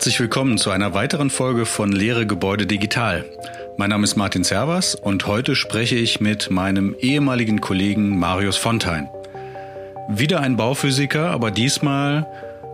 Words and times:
Herzlich 0.00 0.20
willkommen 0.20 0.56
zu 0.56 0.70
einer 0.70 0.94
weiteren 0.94 1.28
Folge 1.28 1.66
von 1.66 1.92
Lehre 1.92 2.26
Gebäude 2.26 2.66
Digital. 2.66 3.26
Mein 3.76 3.90
Name 3.90 4.04
ist 4.04 4.16
Martin 4.16 4.44
Servas 4.44 4.94
und 4.94 5.26
heute 5.26 5.54
spreche 5.54 5.94
ich 5.94 6.22
mit 6.22 6.50
meinem 6.50 6.96
ehemaligen 6.98 7.60
Kollegen 7.60 8.18
Marius 8.18 8.56
Fontein. 8.56 9.10
Wieder 10.08 10.40
ein 10.40 10.56
Bauphysiker, 10.56 11.30
aber 11.30 11.50
diesmal 11.50 12.26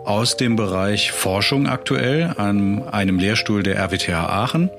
aus 0.05 0.37
dem 0.37 0.55
Bereich 0.55 1.11
Forschung 1.11 1.67
aktuell 1.67 2.33
an 2.37 2.87
einem 2.87 3.19
Lehrstuhl 3.19 3.65
der 3.65 3.77
RWTH 3.77 4.29
Aachen. 4.29 4.71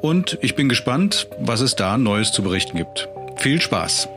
Und 0.00 0.38
ich 0.42 0.54
bin 0.54 0.68
gespannt, 0.68 1.26
was 1.40 1.60
es 1.60 1.74
da 1.74 1.98
Neues 1.98 2.30
zu 2.30 2.44
berichten 2.44 2.76
gibt. 2.76 3.08
Viel 3.34 3.60
Spaß! 3.60 4.08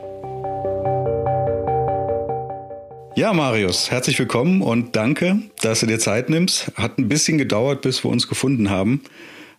Ja, 3.16 3.32
Marius, 3.32 3.92
herzlich 3.92 4.18
willkommen 4.18 4.60
und 4.60 4.96
danke, 4.96 5.38
dass 5.62 5.80
du 5.80 5.86
dir 5.86 6.00
Zeit 6.00 6.30
nimmst. 6.30 6.72
Hat 6.74 6.98
ein 6.98 7.08
bisschen 7.08 7.38
gedauert, 7.38 7.82
bis 7.82 8.04
wir 8.04 8.10
uns 8.10 8.26
gefunden 8.26 8.70
haben. 8.70 9.02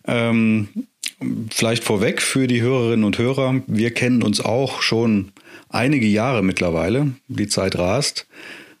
Ähm, 0.06 0.68
vielleicht 1.50 1.82
vorweg 1.82 2.20
für 2.20 2.48
die 2.48 2.60
Hörerinnen 2.60 3.04
und 3.04 3.16
Hörer. 3.16 3.62
Wir 3.66 3.94
kennen 3.94 4.22
uns 4.22 4.42
auch 4.42 4.82
schon 4.82 5.32
einige 5.70 6.06
Jahre 6.06 6.42
mittlerweile. 6.42 7.12
Die 7.28 7.48
Zeit 7.48 7.78
rast. 7.78 8.26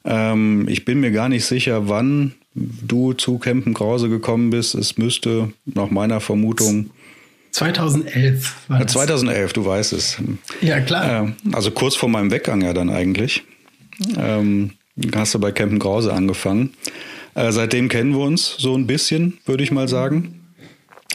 Ähm, 0.04 0.68
ich 0.68 0.84
bin 0.84 1.00
mir 1.00 1.10
gar 1.10 1.30
nicht 1.30 1.46
sicher, 1.46 1.88
wann 1.88 2.34
du 2.54 3.14
zu 3.14 3.38
Campen 3.38 3.72
Krause 3.72 4.10
gekommen 4.10 4.50
bist. 4.50 4.74
Es 4.74 4.98
müsste 4.98 5.52
nach 5.64 5.90
meiner 5.90 6.20
Vermutung 6.20 6.90
2011 7.50 8.54
war 8.68 8.80
das. 8.80 8.92
2011, 8.92 9.54
du 9.54 9.64
weißt 9.64 9.94
es. 9.94 10.18
Ja, 10.60 10.80
klar. 10.80 11.28
Äh, 11.28 11.54
also 11.54 11.70
kurz 11.70 11.96
vor 11.96 12.10
meinem 12.10 12.30
Weggang 12.30 12.60
ja 12.60 12.74
dann 12.74 12.90
eigentlich. 12.90 13.42
Ähm, 14.16 14.72
hast 15.14 15.34
du 15.34 15.38
bei 15.38 15.52
Campen 15.52 15.78
Krause 15.78 16.12
angefangen. 16.12 16.74
Äh, 17.34 17.52
seitdem 17.52 17.88
kennen 17.88 18.12
wir 18.12 18.20
uns 18.20 18.56
so 18.58 18.76
ein 18.76 18.86
bisschen, 18.86 19.38
würde 19.44 19.62
ich 19.62 19.70
mal 19.70 19.88
sagen. 19.88 20.42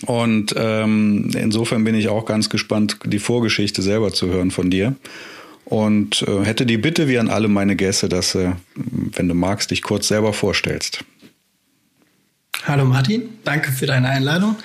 Und 0.05 0.53
ähm, 0.57 1.29
insofern 1.35 1.83
bin 1.83 1.95
ich 1.95 2.07
auch 2.07 2.25
ganz 2.25 2.49
gespannt, 2.49 2.97
die 3.05 3.19
Vorgeschichte 3.19 3.81
selber 3.81 4.11
zu 4.11 4.27
hören 4.27 4.51
von 4.51 4.69
dir. 4.69 4.95
Und 5.65 6.23
äh, 6.23 6.43
hätte 6.43 6.65
die 6.65 6.77
Bitte 6.77 7.07
wie 7.07 7.19
an 7.19 7.29
alle 7.29 7.47
meine 7.47 7.75
Gäste, 7.75 8.09
dass, 8.09 8.35
äh, 8.35 8.53
wenn 8.75 9.27
du 9.27 9.35
magst, 9.35 9.71
dich 9.71 9.83
kurz 9.83 10.07
selber 10.07 10.33
vorstellst. 10.33 11.03
Hallo 12.65 12.85
Martin, 12.85 13.29
danke 13.43 13.71
für 13.71 13.85
deine 13.85 14.09
Einladung. 14.09 14.55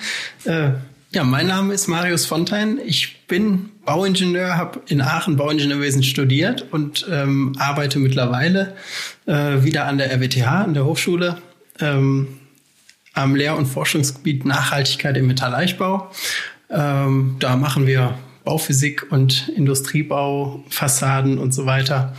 Äh, 0.43 0.71
ja, 1.11 1.23
mein 1.23 1.47
Name 1.47 1.73
ist 1.73 1.87
Marius 1.87 2.25
Fontein. 2.25 2.79
Ich 2.85 3.25
bin 3.27 3.69
Bauingenieur, 3.87 4.57
habe 4.57 4.81
in 4.87 4.99
Aachen 4.99 5.37
Bauingenieurwesen 5.37 6.03
studiert 6.03 6.65
und 6.71 7.07
ähm, 7.09 7.55
arbeite 7.57 7.99
mittlerweile 7.99 8.75
äh, 9.27 9.63
wieder 9.63 9.85
an 9.85 9.97
der 9.97 10.11
RWTH, 10.11 10.45
an 10.45 10.73
der 10.73 10.83
Hochschule, 10.83 11.37
ähm, 11.79 12.27
am 13.13 13.33
Lehr- 13.33 13.55
und 13.55 13.65
Forschungsgebiet 13.65 14.43
Nachhaltigkeit 14.43 15.15
im 15.15 15.27
Metalleichbau. 15.27 16.11
Ähm, 16.69 17.37
da 17.39 17.55
machen 17.55 17.87
wir 17.87 18.17
Bauphysik 18.43 19.09
und 19.09 19.47
Industriebau, 19.55 20.65
Fassaden 20.67 21.37
und 21.37 21.53
so 21.53 21.65
weiter. 21.65 22.13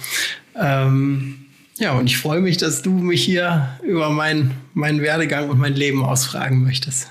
Ähm, 0.57 1.49
ja, 1.77 1.93
und 1.93 2.07
ich 2.07 2.17
freue 2.17 2.41
mich, 2.41 2.57
dass 2.57 2.81
du 2.81 2.93
mich 2.93 3.23
hier 3.23 3.69
über 3.83 4.09
mein, 4.09 4.53
meinen 4.73 5.03
Werdegang 5.03 5.51
und 5.51 5.59
mein 5.59 5.75
Leben 5.75 6.03
ausfragen 6.03 6.65
möchtest. 6.65 7.09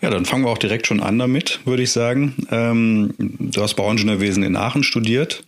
Ja, 0.00 0.10
dann 0.10 0.24
fangen 0.24 0.44
wir 0.44 0.50
auch 0.50 0.58
direkt 0.58 0.86
schon 0.86 1.00
an 1.00 1.18
damit, 1.18 1.60
würde 1.64 1.82
ich 1.82 1.90
sagen. 1.90 2.34
Ähm, 2.50 3.14
du 3.18 3.62
hast 3.62 3.74
Bauingenieurwesen 3.74 4.44
in 4.44 4.56
Aachen 4.56 4.84
studiert. 4.84 5.44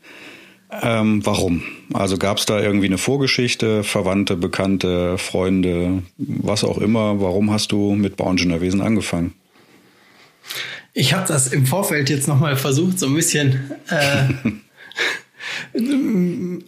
Ähm, 0.83 1.25
warum? 1.25 1.63
Also 1.93 2.17
gab 2.17 2.39
es 2.39 2.47
da 2.47 2.61
irgendwie 2.61 2.87
eine 2.87 2.99
Vorgeschichte, 2.99 3.83
Verwandte, 3.85 4.37
Bekannte, 4.37 5.19
Freunde, 5.19 6.03
was 6.17 6.65
auch 6.65 6.79
immer? 6.79 7.21
Warum 7.21 7.51
hast 7.51 7.73
du 7.73 7.95
mit 7.95 8.17
Bauingenieurwesen 8.17 8.81
angefangen? 8.81 9.35
Ich 10.93 11.13
habe 11.15 11.27
das 11.27 11.49
im 11.49 11.67
Vorfeld 11.67 12.11
jetzt 12.11 12.27
nochmal 12.27 12.57
versucht, 12.57 12.99
so 12.99 13.07
ein 13.07 13.15
bisschen 13.15 13.71
äh, 13.89 14.29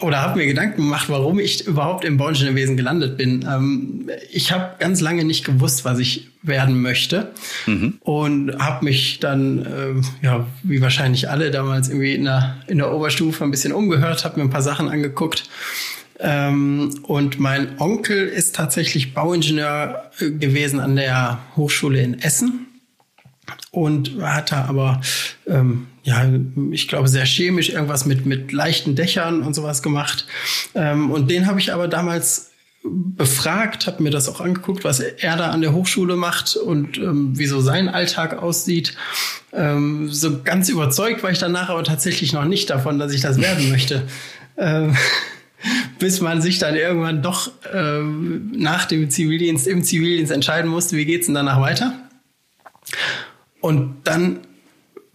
oder 0.01 0.23
habe 0.23 0.39
mir 0.39 0.47
Gedanken 0.47 0.83
gemacht, 0.83 1.09
warum 1.09 1.39
ich 1.39 1.67
überhaupt 1.67 2.05
im 2.05 2.17
Bauingenieurwesen 2.17 2.77
gelandet 2.77 3.17
bin. 3.17 3.47
Ähm, 3.49 4.11
ich 4.31 4.53
habe 4.53 4.77
ganz 4.79 5.01
lange 5.01 5.25
nicht 5.25 5.45
gewusst, 5.45 5.85
was 5.85 5.99
ich 5.99 6.29
werden 6.43 6.83
möchte 6.83 7.33
mhm. 7.67 7.99
und 8.01 8.59
habe 8.59 8.85
mich 8.85 9.21
dann, 9.21 9.65
äh, 9.65 10.25
ja, 10.27 10.47
wie 10.63 10.81
wahrscheinlich 10.81 11.31
alle 11.31 11.51
damals 11.51 11.89
irgendwie 11.89 12.15
in 12.15 12.25
der, 12.25 12.57
in 12.67 12.79
der 12.79 12.93
Oberstufe 12.93 13.45
ein 13.45 13.51
bisschen 13.51 13.73
umgehört, 13.73 14.25
habe 14.25 14.39
mir 14.39 14.47
ein 14.47 14.51
paar 14.51 14.63
Sachen 14.63 14.89
angeguckt. 14.89 15.49
Ähm, 16.19 16.95
und 17.03 17.41
mein 17.41 17.81
Onkel 17.81 18.27
ist 18.27 18.55
tatsächlich 18.55 19.15
Bauingenieur 19.15 20.11
äh, 20.21 20.31
gewesen 20.31 20.81
an 20.81 20.97
der 20.97 21.41
Hochschule 21.57 22.01
in 22.01 22.21
Essen 22.21 22.67
und 23.71 24.21
hat 24.21 24.53
da 24.53 24.67
aber 24.67 25.01
ähm, 25.47 25.89
ja, 26.05 26.29
ich 26.73 26.89
glaube, 26.89 27.09
sehr 27.09 27.25
chemisch 27.25 27.71
irgendwas 27.71 28.07
mit, 28.07 28.27
mit 28.27 28.53
leichten 28.53 28.97
Dächern 28.97 29.43
und 29.43 29.55
sowas 29.55 29.83
gemacht. 29.83 30.27
Ähm, 30.75 31.11
und 31.11 31.31
den 31.31 31.47
habe 31.47 31.61
ich 31.61 31.73
aber 31.73 31.87
damals 31.87 32.51
befragt, 32.85 33.87
habe 33.87 34.03
mir 34.03 34.11
das 34.11 34.29
auch 34.29 34.41
angeguckt, 34.41 34.83
was 34.83 34.99
er 34.99 35.37
da 35.37 35.51
an 35.51 35.61
der 35.61 35.73
Hochschule 35.73 36.17
macht 36.17 36.57
und 36.57 36.99
ähm, 36.99 37.39
wie 37.39 37.47
so 37.47 37.61
sein 37.61 37.89
Alltag 37.89 38.43
aussieht. 38.43 38.97
Ähm, 39.53 40.09
so 40.11 40.43
ganz 40.43 40.69
überzeugt 40.69 41.23
war 41.23 41.31
ich 41.31 41.39
danach 41.39 41.69
aber 41.69 41.85
tatsächlich 41.85 42.33
noch 42.33 42.45
nicht 42.45 42.71
davon, 42.71 42.99
dass 42.99 43.13
ich 43.13 43.21
das 43.21 43.41
werden 43.41 43.71
möchte. 43.71 44.03
Ähm, 44.59 44.95
bis 45.99 46.21
man 46.21 46.43
sich 46.43 46.59
dann 46.59 46.75
irgendwann 46.75 47.23
doch 47.23 47.51
ähm, 47.73 48.53
nach 48.55 48.85
dem 48.85 49.09
Zivildienst, 49.11 49.67
im 49.67 49.83
Zivildienst 49.83 50.31
entscheiden 50.31 50.71
musste, 50.71 50.97
wie 50.97 51.07
geht's 51.07 51.27
denn 51.27 51.35
danach 51.35 51.61
weiter. 51.61 51.95
Und 53.61 53.95
dann 54.05 54.41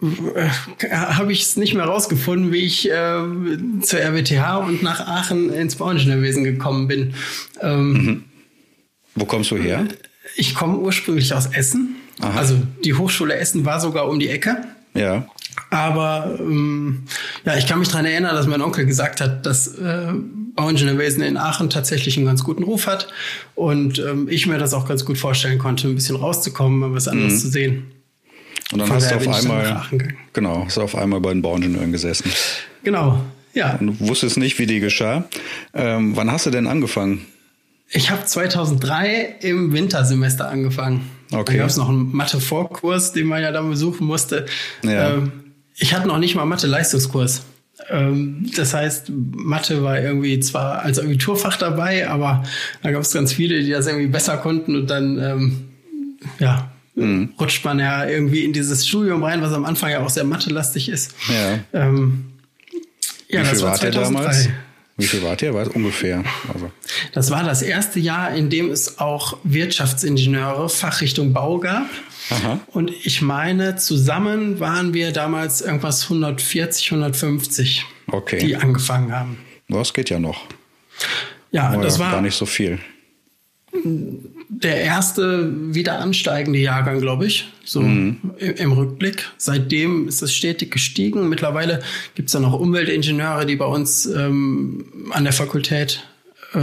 habe 0.00 1.32
ich 1.32 1.42
es 1.42 1.56
nicht 1.56 1.74
mehr 1.74 1.84
rausgefunden, 1.84 2.52
wie 2.52 2.58
ich 2.58 2.88
äh, 2.88 3.20
zur 3.82 4.00
RWTH 4.00 4.58
und 4.58 4.82
nach 4.82 5.00
Aachen 5.00 5.52
ins 5.52 5.76
Bauingenieurwesen 5.76 6.44
gekommen 6.44 6.86
bin. 6.86 7.14
Ähm, 7.60 7.92
mhm. 7.92 8.24
Wo 9.16 9.24
kommst 9.24 9.50
du 9.50 9.56
her? 9.56 9.86
Ich 10.36 10.54
komme 10.54 10.78
ursprünglich 10.78 11.34
aus 11.34 11.46
Essen. 11.46 11.96
Aha. 12.20 12.38
Also 12.38 12.56
die 12.84 12.94
Hochschule 12.94 13.34
Essen 13.36 13.64
war 13.64 13.80
sogar 13.80 14.08
um 14.08 14.20
die 14.20 14.28
Ecke. 14.28 14.58
Ja. 14.94 15.26
Aber 15.70 16.36
ähm, 16.38 17.04
ja, 17.44 17.56
ich 17.56 17.66
kann 17.66 17.80
mich 17.80 17.88
daran 17.88 18.06
erinnern, 18.06 18.36
dass 18.36 18.46
mein 18.46 18.62
Onkel 18.62 18.86
gesagt 18.86 19.20
hat, 19.20 19.44
dass 19.46 19.66
äh, 19.78 20.12
Bauingenieurwesen 20.54 21.22
in 21.22 21.36
Aachen 21.36 21.70
tatsächlich 21.70 22.16
einen 22.16 22.26
ganz 22.26 22.44
guten 22.44 22.62
Ruf 22.62 22.86
hat 22.86 23.08
und 23.56 23.98
ähm, 23.98 24.28
ich 24.30 24.46
mir 24.46 24.58
das 24.58 24.74
auch 24.74 24.86
ganz 24.86 25.04
gut 25.04 25.18
vorstellen 25.18 25.58
konnte, 25.58 25.88
ein 25.88 25.96
bisschen 25.96 26.16
rauszukommen, 26.16 26.78
mal 26.78 26.92
was 26.92 27.08
anderes 27.08 27.34
mhm. 27.34 27.38
zu 27.38 27.48
sehen. 27.48 27.97
Und 28.72 28.80
dann 28.80 28.88
Von 28.88 28.96
hast 28.96 29.10
du 29.10 29.16
auf 29.16 29.28
einmal, 29.28 29.82
genau, 30.32 30.64
hast 30.64 30.76
du 30.76 30.82
auf 30.82 30.94
einmal 30.94 31.20
bei 31.20 31.32
den 31.32 31.42
Bauingenieuren 31.42 31.92
gesessen. 31.92 32.30
Genau, 32.84 33.22
ja. 33.54 33.76
Und 33.80 33.86
du 33.86 34.08
wusstest 34.08 34.36
nicht, 34.36 34.58
wie 34.58 34.66
die 34.66 34.80
geschah. 34.80 35.24
Ähm, 35.74 36.16
wann 36.16 36.30
hast 36.30 36.46
du 36.46 36.50
denn 36.50 36.66
angefangen? 36.66 37.26
Ich 37.90 38.10
habe 38.10 38.24
2003 38.24 39.36
im 39.40 39.72
Wintersemester 39.72 40.48
angefangen. 40.48 41.08
Okay. 41.32 41.52
Da 41.52 41.58
gab 41.58 41.70
es 41.70 41.76
noch 41.76 41.88
einen 41.88 42.14
Mathe-Vorkurs, 42.14 43.12
den 43.12 43.26
man 43.26 43.42
ja 43.42 43.50
dann 43.50 43.70
besuchen 43.70 44.06
musste. 44.06 44.46
Ja. 44.82 45.14
Ähm, 45.14 45.32
ich 45.76 45.94
hatte 45.94 46.06
noch 46.06 46.18
nicht 46.18 46.34
mal 46.34 46.44
Mathe-Leistungskurs. 46.44 47.42
Ähm, 47.90 48.50
das 48.56 48.74
heißt, 48.74 49.10
Mathe 49.10 49.82
war 49.82 50.00
irgendwie 50.00 50.40
zwar 50.40 50.82
als 50.82 50.98
Abiturfach 50.98 51.56
dabei, 51.56 52.08
aber 52.08 52.44
da 52.82 52.90
gab 52.90 53.02
es 53.02 53.12
ganz 53.12 53.32
viele, 53.32 53.62
die 53.62 53.70
das 53.70 53.86
irgendwie 53.86 54.08
besser 54.08 54.36
konnten 54.36 54.76
und 54.76 54.88
dann 54.88 55.18
ähm, 55.18 55.68
ja, 56.38 56.70
mhm. 56.98 57.34
rutscht 57.40 57.64
man 57.64 57.78
ja 57.78 58.06
irgendwie 58.06 58.44
in 58.44 58.52
dieses 58.52 58.86
Studium 58.86 59.22
rein, 59.22 59.42
was 59.42 59.52
am 59.52 59.64
Anfang 59.64 59.90
ja 59.90 60.00
auch 60.00 60.10
sehr 60.10 60.24
mathelastig 60.24 60.88
ist. 60.88 61.14
Ja. 61.28 61.58
Ähm, 61.72 62.26
ja, 63.28 63.40
Wie 63.40 63.44
viel 63.44 63.54
das 63.54 63.62
war 63.62 63.74
2003. 63.74 64.02
damals? 64.02 64.48
Wie 64.96 65.06
viel 65.06 65.22
wart 65.22 65.42
ihr? 65.42 65.54
Was 65.54 65.68
ungefähr? 65.68 66.24
Also. 66.52 66.72
Das 67.12 67.30
war 67.30 67.44
das 67.44 67.62
erste 67.62 68.00
Jahr, 68.00 68.34
in 68.34 68.50
dem 68.50 68.70
es 68.70 68.98
auch 68.98 69.38
Wirtschaftsingenieure 69.44 70.68
Fachrichtung 70.68 71.32
Bau 71.32 71.58
gab. 71.58 71.86
Aha. 72.30 72.60
Und 72.66 72.90
ich 73.04 73.22
meine, 73.22 73.76
zusammen 73.76 74.58
waren 74.58 74.94
wir 74.94 75.12
damals 75.12 75.60
irgendwas 75.60 76.04
140, 76.04 76.90
150, 76.90 77.86
okay. 78.08 78.38
die 78.38 78.56
angefangen 78.56 79.12
haben. 79.12 79.38
Das 79.68 79.94
geht 79.94 80.10
ja 80.10 80.18
noch. 80.18 80.46
Ja, 81.52 81.68
Aber 81.68 81.82
das 81.82 81.98
war 81.98 82.10
gar 82.10 82.20
nicht 82.20 82.36
so 82.36 82.44
viel 82.44 82.80
der 83.84 84.80
erste 84.80 85.52
wieder 85.74 86.00
ansteigende 86.00 86.58
Jahrgang, 86.58 87.00
glaube 87.00 87.26
ich, 87.26 87.48
so 87.64 87.80
mhm. 87.80 88.18
im, 88.38 88.72
Rückblick. 88.72 89.30
Seitdem 89.36 90.08
ist 90.08 90.22
es 90.22 90.34
stetig 90.34 90.70
gestiegen. 90.70 91.28
Mittlerweile 91.28 91.82
gibt 92.14 92.28
es 92.28 92.32
ja 92.34 92.40
noch 92.40 92.58
Umweltingenieure, 92.58 93.46
die 93.46 93.56
bei 93.56 93.66
uns 93.66 94.06
ähm, 94.06 94.86
an 95.10 95.24
der 95.24 95.32
Fakultät 95.32 96.04
äh, 96.54 96.58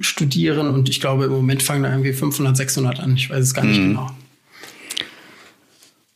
studieren 0.00 0.68
und 0.68 0.88
ich 0.88 1.00
glaube, 1.00 1.24
im 1.26 1.32
Moment 1.32 1.62
fangen 1.62 1.82
da 1.82 1.90
irgendwie 1.90 2.12
500, 2.12 2.56
600 2.56 3.00
an. 3.00 3.14
Ich 3.16 3.30
weiß 3.30 3.44
es 3.44 3.54
gar 3.54 3.64
nicht 3.64 3.80
mhm. 3.80 3.88
genau. 3.88 4.10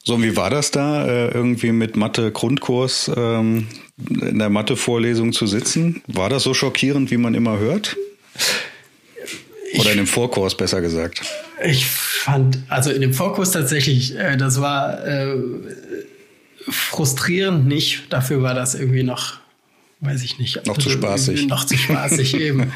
So, 0.03 0.15
und 0.15 0.23
wie 0.23 0.37
war 0.37 0.51
das 0.51 0.71
da, 0.71 1.05
äh, 1.05 1.33
irgendwie 1.33 1.73
mit 1.73 1.97
Mathe-Grundkurs 1.97 3.11
ähm, 3.17 3.67
in 4.09 4.39
der 4.39 4.51
Mathe-Vorlesung 4.51 5.33
zu 5.33 5.49
sitzen? 5.49 6.01
War 6.07 6.29
das 6.31 6.45
so 6.45 6.55
schockierend, 6.55 7.11
wie 7.11 7.17
man 7.17 7.35
immer 7.35 7.59
hört? 7.59 7.97
Oder 9.81 9.93
in 9.93 9.99
dem 9.99 10.07
Vorkurs 10.07 10.57
besser 10.57 10.81
gesagt. 10.81 11.23
Ich 11.65 11.87
fand, 11.87 12.59
also 12.69 12.91
in 12.91 13.01
dem 13.01 13.13
Vorkurs 13.13 13.51
tatsächlich, 13.51 14.17
äh, 14.17 14.37
das 14.37 14.61
war 14.61 15.07
äh, 15.07 15.37
frustrierend 16.69 17.67
nicht. 17.67 18.13
Dafür 18.13 18.43
war 18.43 18.55
das 18.55 18.75
irgendwie 18.75 19.03
noch, 19.03 19.39
weiß 20.01 20.23
ich 20.23 20.39
nicht. 20.39 20.67
Noch 20.67 20.79
zu 20.79 20.91
spaßig. 20.91 21.47
Noch 21.47 21.65
zu 21.65 21.77
spaßig 21.77 22.35
eben. 22.41 22.73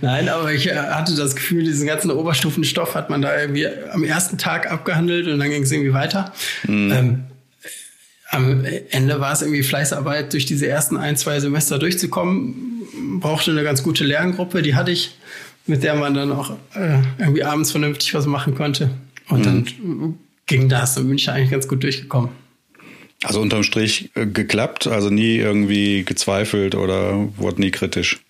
Nein, 0.00 0.28
aber 0.28 0.52
ich 0.52 0.68
äh, 0.68 0.76
hatte 0.76 1.14
das 1.14 1.36
Gefühl, 1.36 1.64
diesen 1.64 1.86
ganzen 1.86 2.10
Oberstufenstoff 2.10 2.94
hat 2.94 3.10
man 3.10 3.22
da 3.22 3.38
irgendwie 3.38 3.66
am 3.66 4.04
ersten 4.04 4.38
Tag 4.38 4.70
abgehandelt 4.70 5.28
und 5.28 5.38
dann 5.38 5.50
ging 5.50 5.62
es 5.62 5.72
irgendwie 5.72 5.92
weiter. 5.92 6.32
Mhm. 6.66 6.92
Ähm, 6.92 7.24
am 8.30 8.64
Ende 8.90 9.20
war 9.20 9.32
es 9.32 9.42
irgendwie 9.42 9.62
Fleißarbeit, 9.62 10.32
durch 10.32 10.44
diese 10.44 10.66
ersten 10.66 10.96
ein, 10.96 11.16
zwei 11.16 11.38
Semester 11.38 11.78
durchzukommen. 11.78 13.20
Brauchte 13.20 13.52
eine 13.52 13.62
ganz 13.62 13.82
gute 13.82 14.04
Lerngruppe, 14.04 14.62
die 14.62 14.74
hatte 14.74 14.90
ich, 14.90 15.16
mit 15.66 15.82
der 15.82 15.94
man 15.94 16.14
dann 16.14 16.32
auch 16.32 16.50
äh, 16.74 16.98
irgendwie 17.18 17.44
abends 17.44 17.70
vernünftig 17.70 18.14
was 18.14 18.26
machen 18.26 18.54
konnte. 18.54 18.90
Und 19.28 19.40
mhm. 19.40 19.44
dann 19.44 20.18
ging 20.46 20.68
das, 20.68 20.94
dann 20.94 21.08
bin 21.08 21.16
ich 21.16 21.28
eigentlich 21.30 21.50
ganz 21.50 21.68
gut 21.68 21.82
durchgekommen. 21.82 22.30
Also 23.22 23.40
unterm 23.40 23.62
Strich 23.62 24.10
äh, 24.14 24.26
geklappt, 24.26 24.86
also 24.86 25.08
nie 25.08 25.36
irgendwie 25.36 26.04
gezweifelt 26.04 26.74
oder 26.74 27.28
wurde 27.38 27.60
nie 27.60 27.70
kritisch? 27.70 28.20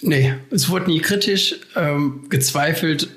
Nee, 0.00 0.34
es 0.50 0.68
wurde 0.68 0.90
nie 0.90 1.00
kritisch, 1.00 1.56
ähm, 1.76 2.26
gezweifelt 2.28 3.08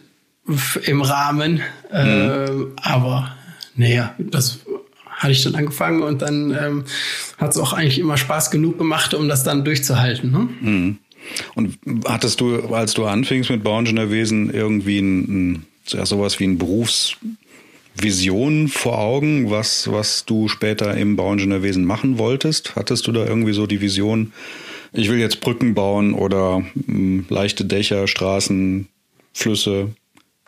im 0.85 1.01
Rahmen, 1.01 1.61
äh, 1.91 2.49
mhm. 2.49 2.71
aber 2.77 3.35
naja, 3.75 4.15
das 4.17 4.59
hatte 5.09 5.31
ich 5.31 5.43
dann 5.43 5.55
angefangen 5.55 6.01
und 6.03 6.21
dann 6.21 6.51
ähm, 6.51 6.85
hat 7.37 7.51
es 7.51 7.57
auch 7.57 7.73
eigentlich 7.73 7.99
immer 7.99 8.17
Spaß 8.17 8.51
genug 8.51 8.77
gemacht, 8.77 9.13
um 9.13 9.27
das 9.27 9.43
dann 9.43 9.65
durchzuhalten. 9.65 10.31
Ne? 10.31 10.49
Mhm. 10.61 10.97
Und 11.55 11.77
hattest 12.05 12.41
du, 12.41 12.73
als 12.73 12.93
du 12.93 13.05
anfingst 13.05 13.49
mit 13.49 13.63
Bauingenieurwesen, 13.63 14.53
irgendwie 14.53 14.99
ein, 14.99 15.55
ein, 15.55 15.65
sowas 15.85 16.39
wie 16.39 16.45
ein 16.45 16.57
Berufsvision 16.57 18.67
vor 18.67 18.99
Augen, 18.99 19.49
was, 19.49 19.91
was 19.91 20.25
du 20.25 20.47
später 20.47 20.95
im 20.95 21.15
Bauingenieurwesen 21.15 21.85
machen 21.85 22.17
wolltest? 22.17 22.75
Hattest 22.75 23.07
du 23.07 23.11
da 23.11 23.25
irgendwie 23.25 23.53
so 23.53 23.67
die 23.67 23.81
Vision, 23.81 24.33
ich 24.93 25.09
will 25.09 25.19
jetzt 25.19 25.41
Brücken 25.41 25.73
bauen 25.73 26.13
oder 26.13 26.59
mh, 26.59 26.67
hm, 26.85 27.25
leichte 27.29 27.65
Dächer, 27.65 28.07
Straßen, 28.07 28.87
Flüsse? 29.33 29.89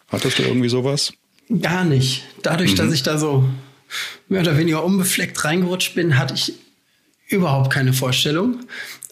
Hattest 0.08 0.40
du 0.40 0.44
irgendwie 0.44 0.70
sowas? 0.70 1.14
Gar 1.62 1.86
nicht. 1.86 2.24
Dadurch, 2.42 2.74
mhm. 2.74 2.78
dass 2.78 2.94
ich 2.94 3.04
da 3.04 3.18
so 3.18 3.48
mehr 4.28 4.42
oder 4.42 4.58
weniger 4.58 4.84
unbefleckt 4.84 5.44
reingerutscht 5.44 5.96
bin, 5.96 6.18
hatte 6.18 6.36
ich 6.36 6.54
überhaupt 7.28 7.72
keine 7.72 7.94
Vorstellung. 7.94 8.60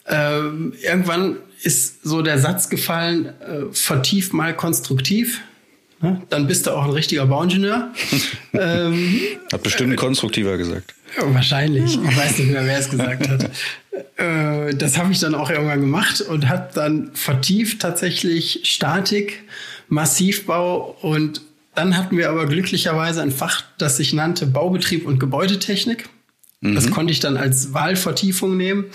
Ähm, 0.08 0.74
irgendwann 0.82 1.38
ist 1.64 2.04
so 2.04 2.22
der 2.22 2.40
Satz 2.40 2.70
gefallen, 2.70 3.26
äh, 3.26 3.74
vertief 3.74 4.34
mal 4.34 4.56
konstruktiv. 4.56 5.42
Ne? 6.02 6.22
Dann 6.30 6.48
bist 6.48 6.68
du 6.68 6.72
auch 6.72 6.86
ein 6.86 6.92
richtiger 6.92 7.26
Bauingenieur. 7.26 7.92
ähm, 8.54 9.20
hat 9.52 9.64
bestimmt 9.64 9.92
ein 9.92 9.96
konstruktiver 9.96 10.58
gesagt. 10.58 10.94
Wahrscheinlich. 11.20 11.96
Ich 11.96 12.18
weiß 12.18 12.38
nicht 12.38 12.52
mehr, 12.52 12.66
wer 12.66 12.78
es 12.78 12.90
gesagt 12.90 13.28
hat. 13.28 13.50
Äh, 14.18 14.76
das 14.76 14.98
habe 14.98 15.12
ich 15.12 15.20
dann 15.20 15.34
auch 15.34 15.50
irgendwann 15.50 15.82
gemacht 15.82 16.22
und 16.22 16.48
habe 16.50 16.70
dann 16.74 17.12
vertieft 17.14 17.82
tatsächlich 17.82 18.62
Statik, 18.64 19.44
Massivbau 19.90 20.98
und 21.02 21.42
dann 21.74 21.96
hatten 21.96 22.18
wir 22.18 22.30
aber 22.30 22.48
glücklicherweise 22.48 23.22
ein 23.22 23.32
Fach, 23.32 23.64
das 23.78 23.98
sich 23.98 24.12
nannte 24.14 24.48
Baubetrieb 24.48 25.06
und 25.06 25.20
Gebäudetechnik. 25.20 26.10
Mhm. 26.62 26.76
Das 26.76 26.90
konnte 26.90 27.12
ich 27.12 27.20
dann 27.20 27.38
als 27.38 27.74
Wahlvertiefung 27.74 28.58
nehmen. 28.58 28.86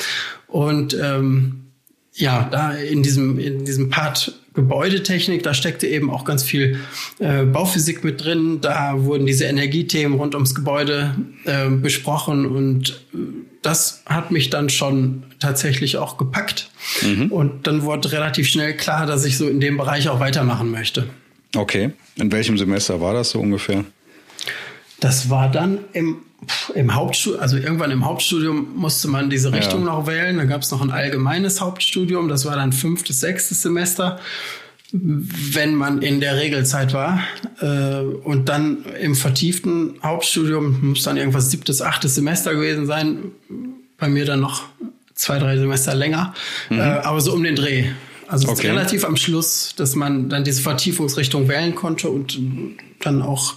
Und 0.49 0.94
ähm, 1.00 1.62
ja, 2.14 2.49
da 2.50 2.73
in 2.73 3.03
diesem, 3.03 3.38
in 3.38 3.64
diesem 3.64 3.88
Part 3.88 4.35
Gebäudetechnik, 4.55 5.43
da 5.43 5.55
steckte 5.55 5.87
eben 5.87 6.11
auch 6.11 6.25
ganz 6.25 6.43
viel 6.43 6.79
äh, 7.19 7.44
Bauphysik 7.44 8.05
mit 8.05 8.23
drin. 8.23 8.61
Da 8.61 9.05
wurden 9.05 9.25
diese 9.25 9.44
Energiethemen 9.47 10.19
rund 10.19 10.35
ums 10.35 10.55
Gebäude 10.55 11.17
äh, 11.44 11.70
besprochen 11.70 12.44
und 12.44 13.03
äh, 13.14 13.19
das 13.62 14.03
hat 14.06 14.31
mich 14.31 14.50
dann 14.50 14.69
schon 14.69 15.23
tatsächlich 15.38 15.97
auch 15.97 16.19
gepackt. 16.19 16.70
Mhm. 17.03 17.32
Und 17.32 17.67
dann 17.67 17.82
wurde 17.82 18.12
relativ 18.12 18.49
schnell 18.49 18.76
klar, 18.76 19.06
dass 19.06 19.25
ich 19.25 19.38
so 19.38 19.49
in 19.49 19.61
dem 19.61 19.79
Bereich 19.79 20.08
auch 20.08 20.20
weitermachen 20.20 20.70
möchte. 20.70 21.08
Okay. 21.56 21.93
In 22.17 22.31
welchem 22.31 22.58
Semester 22.58 23.00
war 23.00 23.15
das 23.15 23.31
so 23.31 23.41
ungefähr? 23.41 23.85
Das 25.00 25.31
war 25.31 25.50
dann 25.50 25.79
im, 25.93 26.19
im 26.75 26.94
Hauptstudium, 26.94 27.41
also 27.41 27.56
irgendwann 27.56 27.91
im 27.91 28.05
Hauptstudium 28.05 28.75
musste 28.77 29.09
man 29.09 29.31
diese 29.31 29.53
Richtung 29.53 29.81
ja. 29.81 29.87
noch 29.87 30.06
wählen. 30.06 30.37
Da 30.37 30.44
gab 30.44 30.62
es 30.62 30.71
noch 30.71 30.81
ein 30.81 30.91
allgemeines 30.91 31.61
Hauptstudium, 31.61 32.29
das 32.29 32.44
war 32.44 32.56
dann 32.56 32.73
fünftes, 32.73 33.21
sechstes 33.21 33.62
Semester, 33.62 34.19
wenn 34.93 35.75
man 35.75 36.03
in 36.03 36.21
der 36.21 36.37
Regelzeit 36.37 36.93
war. 36.93 37.21
Äh, 37.61 38.00
und 38.00 38.49
dann 38.49 38.85
im 39.00 39.15
vertieften 39.15 39.94
Hauptstudium 40.03 40.89
muss 40.89 41.03
dann 41.03 41.17
irgendwas 41.17 41.50
siebtes, 41.50 41.81
achtes 41.81 42.15
Semester 42.15 42.55
gewesen 42.55 42.87
sein. 42.87 43.33
Bei 43.97 44.09
mir 44.09 44.25
dann 44.25 44.41
noch 44.41 44.65
zwei, 45.15 45.39
drei 45.39 45.56
Semester 45.56 45.94
länger. 45.94 46.35
Mhm. 46.69 46.79
Äh, 46.79 46.83
aber 46.83 47.21
so 47.21 47.33
um 47.33 47.43
den 47.43 47.56
Dreh. 47.56 47.87
Also 48.29 48.49
okay. 48.49 48.69
relativ 48.69 49.05
am 49.05 49.17
Schluss, 49.17 49.75
dass 49.77 49.94
man 49.94 50.29
dann 50.29 50.44
diese 50.44 50.62
Vertiefungsrichtung 50.62 51.49
wählen 51.49 51.75
konnte 51.75 52.09
und 52.09 52.39
dann 53.00 53.21
auch 53.21 53.56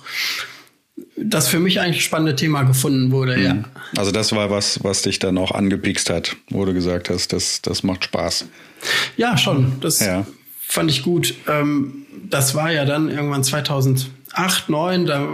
das 1.18 1.48
für 1.48 1.60
mich 1.60 1.80
eigentlich 1.80 2.04
spannende 2.04 2.36
Thema 2.36 2.64
gefunden 2.64 3.12
wurde, 3.12 3.38
mhm. 3.38 3.44
ja. 3.44 3.64
Also 3.98 4.12
das 4.12 4.32
war 4.34 4.50
was, 4.50 4.84
was 4.84 5.02
dich 5.02 5.20
dann 5.20 5.38
auch 5.38 5.52
angepikst 5.52 6.10
hat, 6.10 6.36
wo 6.50 6.66
du 6.66 6.74
gesagt 6.74 7.10
hast, 7.10 7.34
das, 7.34 7.62
das 7.62 7.84
macht 7.84 8.06
Spaß. 8.06 8.46
Ja, 9.18 9.38
schon. 9.38 9.80
Das 9.82 10.00
ja. 10.00 10.26
fand 10.68 10.92
ich 10.92 11.04
gut. 11.04 11.36
Ähm, 11.48 12.06
das 12.30 12.56
war 12.56 12.72
ja 12.72 12.86
dann 12.86 13.10
irgendwann 13.10 13.44
2008, 13.44 14.12
2009, 14.36 15.06
da 15.06 15.28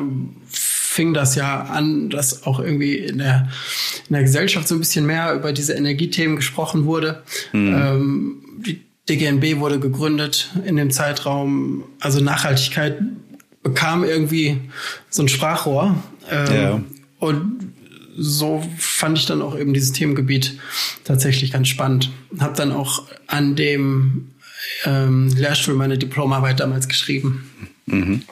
fing 0.49 1.13
das 1.13 1.35
ja 1.35 1.61
an, 1.61 2.09
dass 2.09 2.43
auch 2.45 2.59
irgendwie 2.59 2.95
in 2.95 3.17
der, 3.17 3.49
in 4.09 4.13
der 4.13 4.23
Gesellschaft 4.23 4.67
so 4.67 4.75
ein 4.75 4.79
bisschen 4.79 5.05
mehr 5.05 5.33
über 5.33 5.53
diese 5.53 5.73
Energiethemen 5.73 6.35
gesprochen 6.35 6.85
wurde. 6.85 7.23
Mhm. 7.53 7.73
Ähm, 7.73 8.41
die 8.65 8.81
DGNB 9.09 9.59
wurde 9.59 9.79
gegründet 9.79 10.51
in 10.65 10.75
dem 10.75 10.91
Zeitraum. 10.91 11.85
Also 11.99 12.21
Nachhaltigkeit 12.21 12.99
bekam 13.63 14.03
irgendwie 14.03 14.59
so 15.09 15.23
ein 15.23 15.27
Sprachrohr. 15.27 15.95
Ähm, 16.29 16.53
ja. 16.53 16.81
Und 17.19 17.73
so 18.17 18.63
fand 18.77 19.17
ich 19.17 19.25
dann 19.25 19.41
auch 19.41 19.57
eben 19.57 19.73
dieses 19.73 19.93
Themengebiet 19.93 20.57
tatsächlich 21.03 21.51
ganz 21.51 21.67
spannend. 21.67 22.11
Hab 22.39 22.55
dann 22.55 22.71
auch 22.71 23.03
an 23.27 23.55
dem 23.55 24.31
ähm, 24.85 25.29
Lehrstuhl 25.35 25.75
meine 25.75 25.97
Diplomarbeit 25.97 26.59
damals 26.59 26.87
geschrieben. 26.87 27.49
Mhm. 27.85 28.23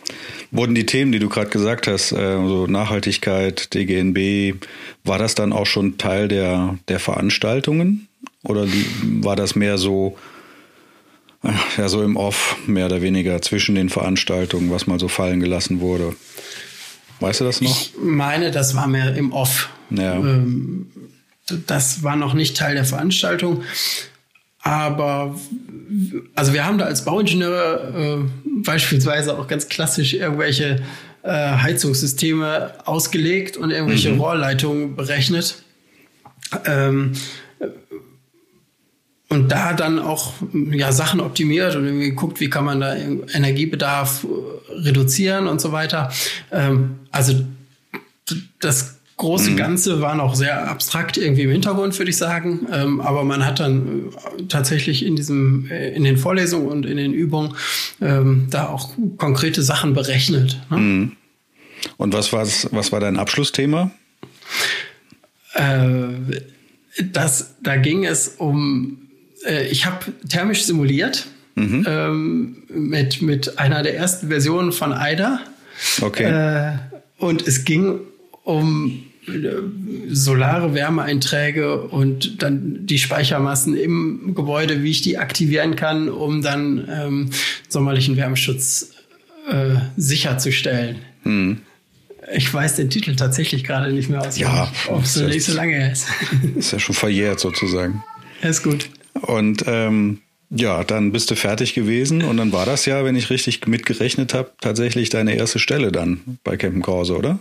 Wurden 0.51 0.73
die 0.75 0.85
Themen, 0.85 1.11
die 1.11 1.19
du 1.19 1.29
gerade 1.29 1.49
gesagt 1.49 1.87
hast, 1.87 2.11
äh, 2.11 2.35
so 2.35 2.65
Nachhaltigkeit, 2.67 3.73
DGNB, 3.73 4.55
war 5.03 5.19
das 5.19 5.35
dann 5.35 5.53
auch 5.53 5.65
schon 5.65 5.97
Teil 5.97 6.27
der, 6.27 6.77
der 6.87 6.99
Veranstaltungen? 6.99 8.07
Oder 8.43 8.67
war 9.03 9.35
das 9.35 9.55
mehr 9.55 9.77
so 9.77 10.17
ja, 11.77 11.87
so 11.87 12.03
im 12.03 12.17
Off, 12.17 12.57
mehr 12.67 12.87
oder 12.87 13.01
weniger 13.01 13.41
zwischen 13.41 13.75
den 13.75 13.89
Veranstaltungen, 13.89 14.71
was 14.71 14.87
mal 14.87 14.99
so 14.99 15.07
fallen 15.07 15.39
gelassen 15.39 15.79
wurde. 15.79 16.15
Weißt 17.19 17.41
du 17.41 17.45
das 17.45 17.61
noch? 17.61 17.69
Ich 17.69 17.93
meine, 18.01 18.51
das 18.51 18.75
war 18.75 18.87
mehr 18.87 19.15
im 19.15 19.31
Off. 19.31 19.69
Ja. 19.89 20.15
Ähm, 20.15 20.87
das 21.67 22.03
war 22.03 22.15
noch 22.15 22.33
nicht 22.33 22.57
Teil 22.57 22.75
der 22.75 22.85
Veranstaltung. 22.85 23.63
Aber 24.61 25.35
also 26.35 26.53
wir 26.53 26.65
haben 26.65 26.77
da 26.77 26.85
als 26.85 27.05
Bauingenieure 27.05 28.27
äh, 28.27 28.61
beispielsweise 28.63 29.37
auch 29.37 29.47
ganz 29.47 29.69
klassisch 29.69 30.13
irgendwelche 30.13 30.81
äh, 31.23 31.31
Heizungssysteme 31.31 32.73
ausgelegt 32.85 33.57
und 33.57 33.71
irgendwelche 33.71 34.11
mhm. 34.11 34.21
Rohrleitungen 34.21 34.95
berechnet. 34.95 35.63
Ähm, 36.65 37.13
und 39.29 39.49
da 39.49 39.73
dann 39.73 39.99
auch 39.99 40.33
ja, 40.71 40.91
Sachen 40.91 41.21
optimiert 41.21 41.75
und 41.75 41.85
irgendwie 41.85 42.11
guckt, 42.11 42.39
wie 42.39 42.49
kann 42.49 42.65
man 42.65 42.81
da 42.81 42.95
Energiebedarf 42.95 44.25
äh, 44.25 44.73
reduzieren 44.81 45.47
und 45.47 45.61
so 45.61 45.71
weiter. 45.71 46.11
Ähm, 46.51 46.99
also 47.11 47.45
das 48.59 48.99
große 49.17 49.51
mhm. 49.51 49.57
Ganze 49.57 50.01
war 50.01 50.15
noch 50.15 50.33
sehr 50.33 50.67
abstrakt 50.69 51.17
irgendwie 51.17 51.43
im 51.43 51.51
Hintergrund, 51.51 51.97
würde 51.99 52.09
ich 52.09 52.17
sagen. 52.17 52.67
Ähm, 52.71 53.01
aber 53.01 53.23
man 53.23 53.45
hat 53.45 53.59
dann 53.59 54.07
äh, 54.07 54.43
tatsächlich 54.47 55.05
in 55.05 55.15
diesem, 55.15 55.69
äh, 55.69 55.89
in 55.89 56.03
den 56.03 56.17
Vorlesungen 56.17 56.67
und 56.67 56.85
in 56.87 56.97
den 56.97 57.13
Übungen 57.13 57.53
ähm, 58.01 58.47
da 58.49 58.67
auch 58.67 58.91
konkrete 59.17 59.61
Sachen 59.61 59.93
berechnet. 59.93 60.59
Ne? 60.71 60.77
Mhm. 60.77 61.11
Und 61.97 62.13
was 62.13 62.33
war 62.33 62.47
was 62.71 62.91
war 62.91 62.99
dein 62.99 63.17
Abschlussthema? 63.17 63.91
Äh, 65.53 66.41
das, 67.11 67.55
da 67.61 67.75
ging 67.77 68.05
es 68.05 68.29
um 68.37 69.08
äh, 69.45 69.67
ich 69.67 69.85
habe 69.85 70.05
thermisch 70.27 70.63
simuliert 70.63 71.27
mhm. 71.55 71.85
ähm, 71.87 72.63
mit, 72.69 73.21
mit 73.21 73.59
einer 73.59 73.83
der 73.83 73.95
ersten 73.95 74.29
Versionen 74.29 74.71
von 74.71 74.93
AIDA. 74.93 75.39
Okay. 76.01 76.23
Äh, 76.23 76.77
und 77.17 77.47
es 77.47 77.65
ging 77.65 77.99
um 78.43 79.03
äh, 79.27 79.31
solare 80.09 80.73
Wärmeeinträge 80.73 81.81
und 81.81 82.41
dann 82.41 82.85
die 82.85 82.97
Speichermassen 82.97 83.75
im 83.77 84.33
Gebäude, 84.35 84.83
wie 84.83 84.91
ich 84.91 85.01
die 85.01 85.17
aktivieren 85.17 85.75
kann, 85.75 86.09
um 86.09 86.41
dann 86.41 86.87
ähm, 86.89 87.29
sommerlichen 87.67 88.17
Wärmeschutz 88.17 88.91
äh, 89.49 89.75
sicherzustellen. 89.97 90.97
Mhm. 91.23 91.59
Ich 92.33 92.53
weiß 92.53 92.75
den 92.75 92.89
Titel 92.89 93.15
tatsächlich 93.15 93.63
gerade 93.63 93.91
nicht 93.91 94.09
mehr 94.09 94.21
aus. 94.21 94.37
Ja, 94.37 94.71
ob 94.87 95.03
es 95.03 95.15
nicht 95.15 95.45
so 95.45 95.53
lange 95.53 95.91
ist. 95.91 96.07
Ist 96.55 96.71
ja 96.71 96.79
schon 96.79 96.93
verjährt 96.93 97.39
sozusagen. 97.39 98.03
ist 98.41 98.63
gut. 98.63 98.89
Und 99.21 99.63
ähm, 99.67 100.19
ja, 100.49 100.83
dann 100.83 101.11
bist 101.11 101.29
du 101.29 101.35
fertig 101.35 101.73
gewesen 101.73 102.23
und 102.23 102.37
dann 102.37 102.51
war 102.51 102.65
das 102.65 102.85
ja, 102.85 103.05
wenn 103.05 103.15
ich 103.15 103.29
richtig 103.29 103.67
mitgerechnet 103.67 104.33
habe, 104.33 104.51
tatsächlich 104.61 105.09
deine 105.09 105.35
erste 105.35 105.59
Stelle 105.59 105.91
dann 105.91 106.39
bei 106.43 106.57
Campen 106.57 106.81
Krause, 106.81 107.15
oder? 107.15 107.39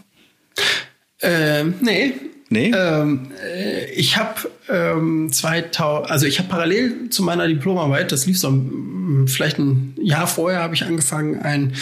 Ähm, 1.23 1.75
nee. 1.81 2.13
Nee? 2.51 2.73
Ähm, 2.75 3.31
äh, 3.45 3.91
ich 3.93 4.17
habe 4.17 4.51
ähm, 4.71 5.31
2000, 5.31 6.11
also 6.11 6.27
ich 6.27 6.39
habe 6.39 6.49
parallel 6.49 7.11
zu 7.11 7.23
meiner 7.23 7.47
Diplomarbeit, 7.47 8.11
das 8.11 8.27
lief 8.27 8.39
so 8.39 8.51
vielleicht 9.27 9.59
ein 9.59 9.95
Jahr 10.01 10.27
vorher, 10.27 10.61
habe 10.61 10.75
ich 10.75 10.85
angefangen, 10.85 11.41
ein 11.41 11.75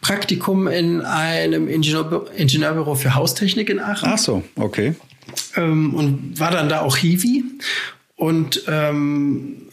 Praktikum 0.00 0.66
in 0.66 1.02
einem 1.02 1.68
Ingenieur, 1.68 2.26
Ingenieurbüro 2.36 2.96
für 2.96 3.14
Haustechnik 3.14 3.68
in 3.68 3.78
Aachen. 3.78 4.08
Ach 4.12 4.18
so, 4.18 4.42
okay. 4.56 4.94
Ähm, 5.56 5.94
und 5.94 6.40
war 6.40 6.50
dann 6.50 6.68
da 6.68 6.80
auch 6.80 6.96
Hiwi 6.96 7.44
und 8.18 8.64
ähm, 8.66 9.68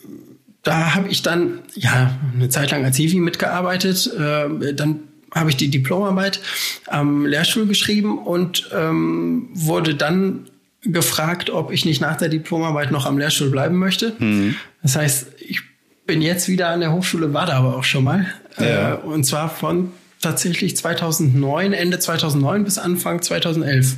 da 0.61 0.93
habe 0.93 1.09
ich 1.09 1.23
dann 1.23 1.59
ja 1.73 2.17
eine 2.33 2.47
Zeit 2.49 2.71
lang 2.71 2.85
als 2.85 2.95
Hiwi 2.95 3.19
mitgearbeitet. 3.19 4.07
Äh, 4.13 4.73
dann 4.73 4.99
habe 5.33 5.49
ich 5.49 5.57
die 5.57 5.69
Diplomarbeit 5.69 6.39
am 6.85 7.25
Lehrstuhl 7.25 7.65
geschrieben 7.65 8.19
und 8.19 8.69
ähm, 8.71 9.49
wurde 9.53 9.95
dann 9.95 10.45
gefragt, 10.83 11.49
ob 11.49 11.71
ich 11.71 11.85
nicht 11.85 12.01
nach 12.01 12.17
der 12.17 12.29
Diplomarbeit 12.29 12.91
noch 12.91 13.07
am 13.07 13.17
Lehrstuhl 13.17 13.49
bleiben 13.49 13.77
möchte. 13.77 14.13
Mhm. 14.19 14.55
Das 14.83 14.95
heißt, 14.95 15.27
ich 15.39 15.61
bin 16.05 16.21
jetzt 16.21 16.47
wieder 16.47 16.69
an 16.69 16.81
der 16.81 16.93
Hochschule, 16.93 17.33
war 17.33 17.47
da 17.47 17.53
aber 17.53 17.75
auch 17.75 17.83
schon 17.83 18.03
mal. 18.03 18.27
Ja. 18.59 18.93
Äh, 18.93 18.97
und 18.97 19.23
zwar 19.23 19.49
von 19.49 19.91
tatsächlich 20.21 20.77
2009, 20.77 21.73
Ende 21.73 21.97
2009 21.97 22.63
bis 22.63 22.77
Anfang 22.77 23.23
2011. 23.23 23.95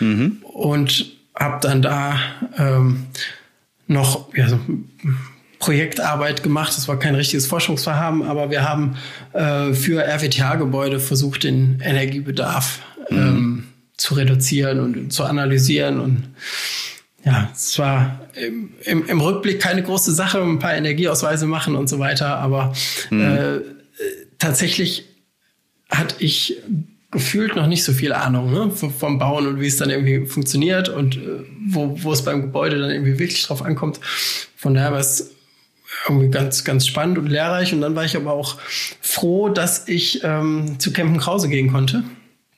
Mhm. 0.00 0.38
Und 0.42 1.12
habe 1.34 1.58
dann 1.60 1.82
da 1.82 2.18
ähm, 2.56 3.06
noch 3.90 4.32
ja, 4.34 4.48
so 4.48 4.58
Projektarbeit 5.58 6.42
gemacht. 6.42 6.76
Es 6.78 6.88
war 6.88 6.98
kein 6.98 7.14
richtiges 7.14 7.46
Forschungsvorhaben, 7.46 8.22
aber 8.22 8.50
wir 8.50 8.66
haben 8.66 8.96
äh, 9.32 9.74
für 9.74 10.02
RWTH-Gebäude 10.02 11.00
versucht, 11.00 11.42
den 11.42 11.80
Energiebedarf 11.80 12.80
mhm. 13.10 13.18
ähm, 13.18 13.64
zu 13.96 14.14
reduzieren 14.14 14.80
und 14.80 15.12
zu 15.12 15.24
analysieren. 15.24 16.00
Und 16.00 16.30
ja, 17.24 17.50
es 17.52 17.78
war 17.78 18.20
im, 18.34 18.70
im, 18.84 19.06
im, 19.06 19.20
Rückblick 19.20 19.60
keine 19.60 19.82
große 19.82 20.12
Sache, 20.12 20.40
ein 20.40 20.60
paar 20.60 20.74
Energieausweise 20.74 21.46
machen 21.46 21.74
und 21.74 21.88
so 21.88 21.98
weiter, 21.98 22.38
aber 22.38 22.72
mhm. 23.10 23.20
äh, 23.20 23.58
tatsächlich 24.38 25.04
hatte 25.90 26.14
ich 26.20 26.56
gefühlt 27.10 27.56
noch 27.56 27.66
nicht 27.66 27.82
so 27.82 27.92
viel 27.92 28.12
Ahnung 28.12 28.52
ne, 28.52 28.70
vom 28.70 29.18
Bauen 29.18 29.46
und 29.46 29.60
wie 29.60 29.66
es 29.66 29.76
dann 29.76 29.90
irgendwie 29.90 30.26
funktioniert 30.26 30.88
und 30.88 31.16
äh, 31.16 31.44
wo, 31.66 31.96
wo 32.02 32.12
es 32.12 32.22
beim 32.22 32.42
Gebäude 32.42 32.78
dann 32.78 32.90
irgendwie 32.90 33.18
wirklich 33.18 33.42
drauf 33.42 33.62
ankommt. 33.62 34.00
Von 34.56 34.74
daher 34.74 34.92
war 34.92 35.00
es 35.00 35.32
irgendwie 36.08 36.30
ganz, 36.30 36.64
ganz 36.64 36.86
spannend 36.86 37.18
und 37.18 37.26
lehrreich. 37.26 37.72
Und 37.72 37.80
dann 37.80 37.94
war 37.96 38.04
ich 38.04 38.16
aber 38.16 38.32
auch 38.32 38.58
froh, 39.00 39.48
dass 39.48 39.88
ich 39.88 40.22
ähm, 40.24 40.76
zu 40.78 40.92
Campen 40.92 41.18
Krause 41.18 41.48
gehen 41.48 41.72
konnte. 41.72 42.04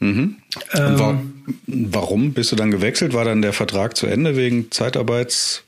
Mhm. 0.01 0.37
Ähm, 0.75 0.99
war, 0.99 1.23
warum 1.67 2.33
bist 2.33 2.53
du 2.53 2.57
dann 2.57 2.71
gewechselt? 2.71 3.15
War 3.15 3.25
dann 3.25 3.43
der 3.43 3.53
Vertrag 3.53 3.97
zu 3.97 4.07
Ende 4.07 4.37
wegen 4.37 4.71
Zeitarbeitsverträgen? 4.71 5.63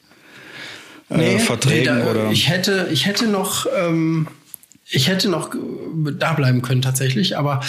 Äh, 1.11 1.17
nee, 1.17 2.03
nee, 2.03 2.11
oder? 2.11 2.31
Ich 2.31 2.49
hätte, 2.49 2.89
ich 2.93 3.07
hätte 3.07 3.27
noch, 3.29 3.67
ähm, 3.77 4.27
ich 4.87 5.09
hätte 5.09 5.29
noch 5.29 5.51
da 6.19 6.33
bleiben 6.35 6.63
können 6.63 6.83
tatsächlich, 6.83 7.39
aber 7.39 7.61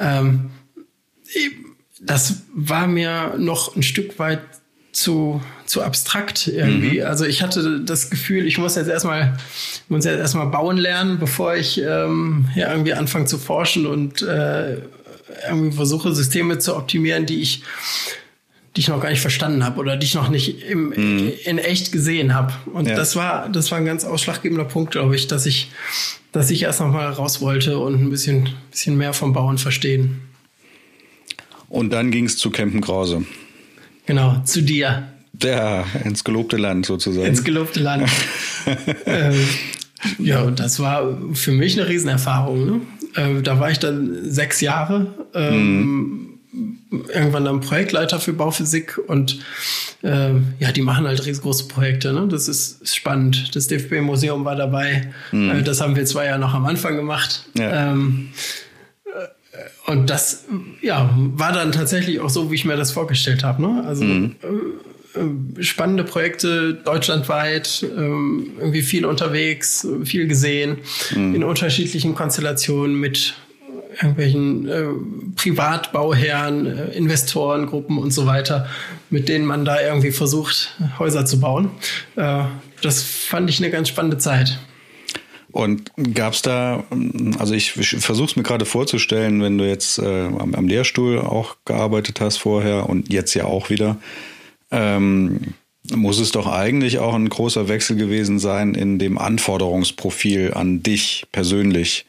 ähm, 0.00 0.50
das 2.00 2.42
war 2.54 2.86
mir 2.86 3.34
noch 3.38 3.76
ein 3.76 3.82
Stück 3.82 4.18
weit 4.18 4.40
zu, 4.92 5.40
zu 5.66 5.82
abstrakt 5.82 6.48
irgendwie. 6.48 7.00
Mhm. 7.00 7.06
Also 7.06 7.24
ich 7.24 7.42
hatte 7.42 7.80
das 7.80 8.10
Gefühl, 8.10 8.46
ich 8.46 8.58
muss 8.58 8.74
jetzt 8.74 8.88
erstmal, 8.88 9.36
muss 9.88 10.04
jetzt 10.04 10.18
erstmal 10.18 10.46
bauen 10.46 10.76
lernen, 10.76 11.18
bevor 11.18 11.54
ich 11.54 11.80
ähm, 11.80 12.48
ja, 12.56 12.70
irgendwie 12.70 12.94
anfange 12.94 13.26
zu 13.26 13.38
forschen 13.38 13.86
und 13.86 14.22
äh, 14.22 14.78
irgendwie 15.48 15.76
versuche, 15.76 16.12
Systeme 16.14 16.58
zu 16.58 16.76
optimieren, 16.76 17.26
die 17.26 17.40
ich, 17.40 17.62
die 18.74 18.80
ich 18.80 18.88
noch 18.88 19.00
gar 19.00 19.10
nicht 19.10 19.20
verstanden 19.20 19.64
habe 19.64 19.78
oder 19.78 19.96
die 19.96 20.06
ich 20.06 20.14
noch 20.14 20.28
nicht 20.28 20.62
im, 20.62 20.88
mhm. 20.88 21.32
in 21.44 21.58
echt 21.58 21.92
gesehen 21.92 22.34
habe. 22.34 22.52
Und 22.72 22.88
ja. 22.88 22.96
das 22.96 23.14
war, 23.14 23.48
das 23.48 23.70
war 23.70 23.78
ein 23.78 23.84
ganz 23.84 24.04
ausschlaggebender 24.04 24.64
Punkt, 24.64 24.90
glaube 24.90 25.14
ich, 25.14 25.28
dass 25.28 25.46
ich, 25.46 25.70
dass 26.32 26.50
ich 26.50 26.62
erst 26.62 26.80
noch 26.80 26.92
mal 26.92 27.08
raus 27.10 27.40
wollte 27.40 27.78
und 27.78 27.94
ein 27.94 28.10
bisschen, 28.10 28.50
bisschen 28.70 28.96
mehr 28.96 29.12
vom 29.12 29.32
Bauen 29.32 29.58
verstehen. 29.58 30.20
Und 31.68 31.92
dann 31.92 32.10
ging 32.10 32.26
es 32.26 32.36
zu 32.36 32.50
Campen 32.50 32.80
Krause. 32.80 33.24
Genau, 34.06 34.42
zu 34.44 34.62
dir. 34.62 35.08
Ja, 35.42 35.84
ins 36.04 36.24
gelobte 36.24 36.56
Land 36.56 36.86
sozusagen. 36.86 37.26
Ins 37.26 37.44
gelobte 37.44 37.80
Land. 37.80 38.10
ähm, 39.06 39.34
ja, 40.18 40.42
und 40.42 40.58
das 40.60 40.80
war 40.80 41.16
für 41.34 41.52
mich 41.52 41.78
eine 41.78 41.88
Riesenerfahrung. 41.88 42.66
Ne? 42.66 42.80
Äh, 43.14 43.42
da 43.42 43.60
war 43.60 43.70
ich 43.70 43.78
dann 43.78 44.30
sechs 44.30 44.60
Jahre. 44.60 45.14
Ähm, 45.34 45.80
mhm. 45.80 46.29
Irgendwann 47.14 47.44
dann 47.44 47.60
Projektleiter 47.60 48.18
für 48.18 48.32
Bauphysik 48.32 48.98
und 49.06 49.38
äh, 50.02 50.30
ja, 50.58 50.72
die 50.74 50.82
machen 50.82 51.06
halt 51.06 51.24
riesengroße 51.24 51.68
Projekte. 51.68 52.12
Ne? 52.12 52.26
Das 52.28 52.48
ist, 52.48 52.82
ist 52.82 52.96
spannend. 52.96 53.54
Das 53.54 53.68
DFB-Museum 53.68 54.44
war 54.44 54.56
dabei. 54.56 55.12
Mhm. 55.30 55.50
Äh, 55.50 55.62
das 55.62 55.80
haben 55.80 55.94
wir 55.94 56.04
zwei 56.06 56.26
Jahre 56.26 56.40
noch 56.40 56.54
am 56.54 56.66
Anfang 56.66 56.96
gemacht. 56.96 57.44
Ja. 57.56 57.92
Ähm, 57.92 58.30
und 59.86 60.08
das 60.08 60.44
ja, 60.82 61.10
war 61.16 61.52
dann 61.52 61.72
tatsächlich 61.72 62.20
auch 62.20 62.30
so, 62.30 62.50
wie 62.50 62.54
ich 62.54 62.64
mir 62.64 62.76
das 62.76 62.92
vorgestellt 62.92 63.42
habe. 63.42 63.62
Ne? 63.62 63.84
Also 63.86 64.04
mhm. 64.04 64.36
äh, 64.42 65.20
äh 65.20 65.62
spannende 65.62 66.04
Projekte 66.04 66.74
deutschlandweit, 66.74 67.82
äh, 67.82 67.86
irgendwie 67.96 68.82
viel 68.82 69.04
unterwegs, 69.04 69.86
viel 70.04 70.28
gesehen, 70.28 70.78
mhm. 71.14 71.34
in 71.34 71.44
unterschiedlichen 71.44 72.14
Konstellationen 72.14 72.98
mit 72.98 73.34
irgendwelchen 74.00 74.68
äh, 74.68 74.84
Privatbauherren, 75.36 76.66
äh, 76.66 76.96
Investorengruppen 76.96 77.98
und 77.98 78.12
so 78.12 78.26
weiter, 78.26 78.68
mit 79.10 79.28
denen 79.28 79.44
man 79.44 79.64
da 79.64 79.80
irgendwie 79.80 80.12
versucht, 80.12 80.74
Häuser 80.98 81.26
zu 81.26 81.40
bauen. 81.40 81.70
Äh, 82.16 82.44
das 82.82 83.02
fand 83.02 83.50
ich 83.50 83.58
eine 83.58 83.70
ganz 83.70 83.88
spannende 83.88 84.18
Zeit. 84.18 84.58
Und 85.52 85.90
gab 86.14 86.34
es 86.34 86.42
da, 86.42 86.84
also 87.38 87.54
ich 87.54 87.72
versuche 87.72 88.30
es 88.30 88.36
mir 88.36 88.44
gerade 88.44 88.64
vorzustellen, 88.64 89.42
wenn 89.42 89.58
du 89.58 89.66
jetzt 89.66 89.98
äh, 89.98 90.26
am, 90.26 90.54
am, 90.54 90.68
Lehrstuhl 90.68 91.18
auch 91.18 91.56
gearbeitet 91.64 92.20
hast 92.20 92.36
vorher 92.36 92.88
und 92.88 93.12
jetzt 93.12 93.34
ja 93.34 93.46
auch 93.46 93.68
wieder, 93.68 93.96
ähm, 94.70 95.54
muss 95.92 96.20
es 96.20 96.30
doch 96.30 96.46
eigentlich 96.46 97.00
auch 97.00 97.14
ein 97.14 97.28
großer 97.28 97.66
Wechsel 97.66 97.96
gewesen 97.96 98.38
sein 98.38 98.74
in 98.74 99.00
dem 99.00 99.18
Anforderungsprofil 99.18 100.54
an 100.54 100.84
dich 100.84 101.26
persönlich, 101.32 102.06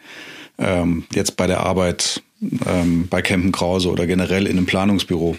ähm, 0.61 1.03
jetzt 1.13 1.37
bei 1.37 1.47
der 1.47 1.61
Arbeit 1.61 2.21
ähm, 2.65 3.07
bei 3.09 3.21
Campen 3.21 3.51
Krause 3.51 3.89
oder 3.89 4.07
generell 4.07 4.47
in 4.47 4.57
einem 4.57 4.65
Planungsbüro. 4.65 5.35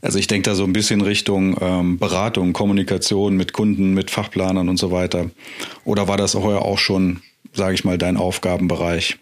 Also 0.00 0.18
ich 0.18 0.28
denke 0.28 0.48
da 0.50 0.54
so 0.54 0.64
ein 0.64 0.72
bisschen 0.72 1.00
Richtung 1.00 1.56
ähm, 1.60 1.98
Beratung, 1.98 2.52
Kommunikation 2.52 3.36
mit 3.36 3.52
Kunden, 3.52 3.94
mit 3.94 4.10
Fachplanern 4.10 4.68
und 4.68 4.76
so 4.76 4.92
weiter. 4.92 5.30
Oder 5.84 6.06
war 6.06 6.16
das 6.16 6.34
heuer 6.34 6.62
auch 6.62 6.78
schon 6.78 7.20
sage 7.52 7.74
ich 7.74 7.84
mal, 7.84 7.98
dein 7.98 8.16
Aufgabenbereich? 8.16 9.18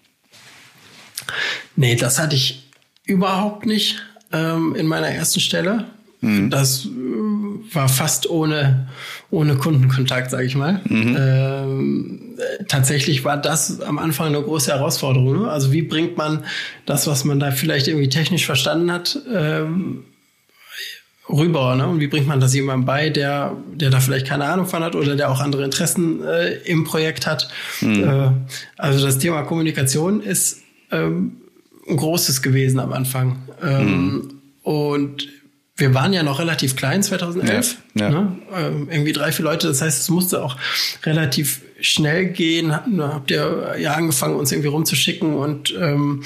Nee, 1.75 1.97
das 1.97 2.19
hatte 2.19 2.37
ich 2.37 2.69
überhaupt 3.05 3.66
nicht 3.66 4.00
ähm, 4.33 4.75
in 4.76 4.87
meiner 4.87 5.09
ersten 5.09 5.40
Stelle. 5.40 5.87
Mhm. 6.21 6.50
Das 6.50 6.87
äh, 6.87 6.88
war 7.75 7.88
fast 7.88 8.28
ohne, 8.31 8.88
ohne 9.30 9.56
Kundenkontakt, 9.56 10.30
sage 10.30 10.45
ich 10.45 10.54
mal. 10.54 10.80
Mhm. 10.88 11.16
Ähm, 11.18 12.21
tatsächlich 12.68 13.25
war 13.25 13.37
das 13.37 13.80
am 13.80 13.99
Anfang 13.99 14.28
eine 14.28 14.42
große 14.42 14.73
Herausforderung. 14.73 15.42
Ne? 15.42 15.50
Also 15.50 15.73
wie 15.73 15.83
bringt 15.83 16.16
man 16.16 16.45
das, 16.85 17.06
was 17.06 17.25
man 17.25 17.40
da 17.40 17.50
vielleicht 17.50 17.88
irgendwie 17.88 18.09
technisch 18.09 18.47
verstanden 18.47 18.92
hat, 18.92 19.18
ähm, 19.33 20.04
rüber, 21.28 21.75
ne? 21.75 21.88
Und 21.88 22.00
wie 22.00 22.06
bringt 22.06 22.28
man 22.28 22.40
das 22.40 22.54
jemandem 22.54 22.87
bei, 22.87 23.11
der, 23.11 23.56
der 23.75 23.90
da 23.90 24.00
vielleicht 24.00 24.28
keine 24.28 24.45
Ahnung 24.45 24.66
von 24.66 24.85
hat 24.85 24.95
oder 24.95 25.16
der 25.16 25.30
auch 25.30 25.40
andere 25.40 25.64
Interessen 25.64 26.25
äh, 26.25 26.54
im 26.64 26.85
Projekt 26.85 27.26
hat? 27.26 27.49
Mhm. 27.80 28.04
Äh, 28.04 28.30
also 28.76 29.04
das 29.04 29.18
Thema 29.18 29.42
Kommunikation 29.42 30.23
ist 30.23 30.62
ähm, 30.92 31.38
ein 31.88 31.97
großes 31.97 32.42
gewesen 32.42 32.78
am 32.78 32.92
Anfang. 32.92 33.40
Ähm, 33.62 33.88
mhm. 33.88 34.40
Und 34.62 35.28
wir 35.76 35.95
waren 35.95 36.12
ja 36.12 36.23
noch 36.23 36.38
relativ 36.38 36.75
klein 36.75 37.02
2011, 37.02 37.76
ja, 37.95 38.02
ja. 38.02 38.11
Ne? 38.11 38.38
Ähm, 38.54 38.88
irgendwie 38.90 39.12
drei, 39.12 39.33
vier 39.33 39.45
Leute. 39.45 39.68
Das 39.68 39.83
heißt, 39.83 40.00
es 40.00 40.09
musste 40.09 40.42
auch 40.42 40.56
relativ 41.04 41.61
schnell 41.80 42.26
gehen. 42.26 42.73
Habt 42.75 43.30
ihr 43.30 43.76
ja 43.78 43.92
angefangen, 43.92 44.37
uns 44.37 44.52
irgendwie 44.52 44.68
rumzuschicken 44.68 45.35
und 45.35 45.75
ähm, 45.78 46.23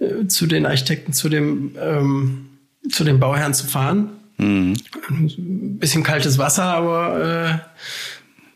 äh, 0.00 0.26
zu 0.26 0.46
den 0.46 0.64
Architekten, 0.64 1.12
zu 1.12 1.28
dem 1.28 1.76
ähm, 1.78 2.46
zu 2.90 3.04
den 3.04 3.20
Bauherren 3.20 3.54
zu 3.54 3.66
fahren. 3.66 4.10
Mhm. 4.38 4.74
Ein 5.08 5.78
bisschen 5.78 6.02
kaltes 6.02 6.38
Wasser, 6.38 6.64
aber 6.64 7.60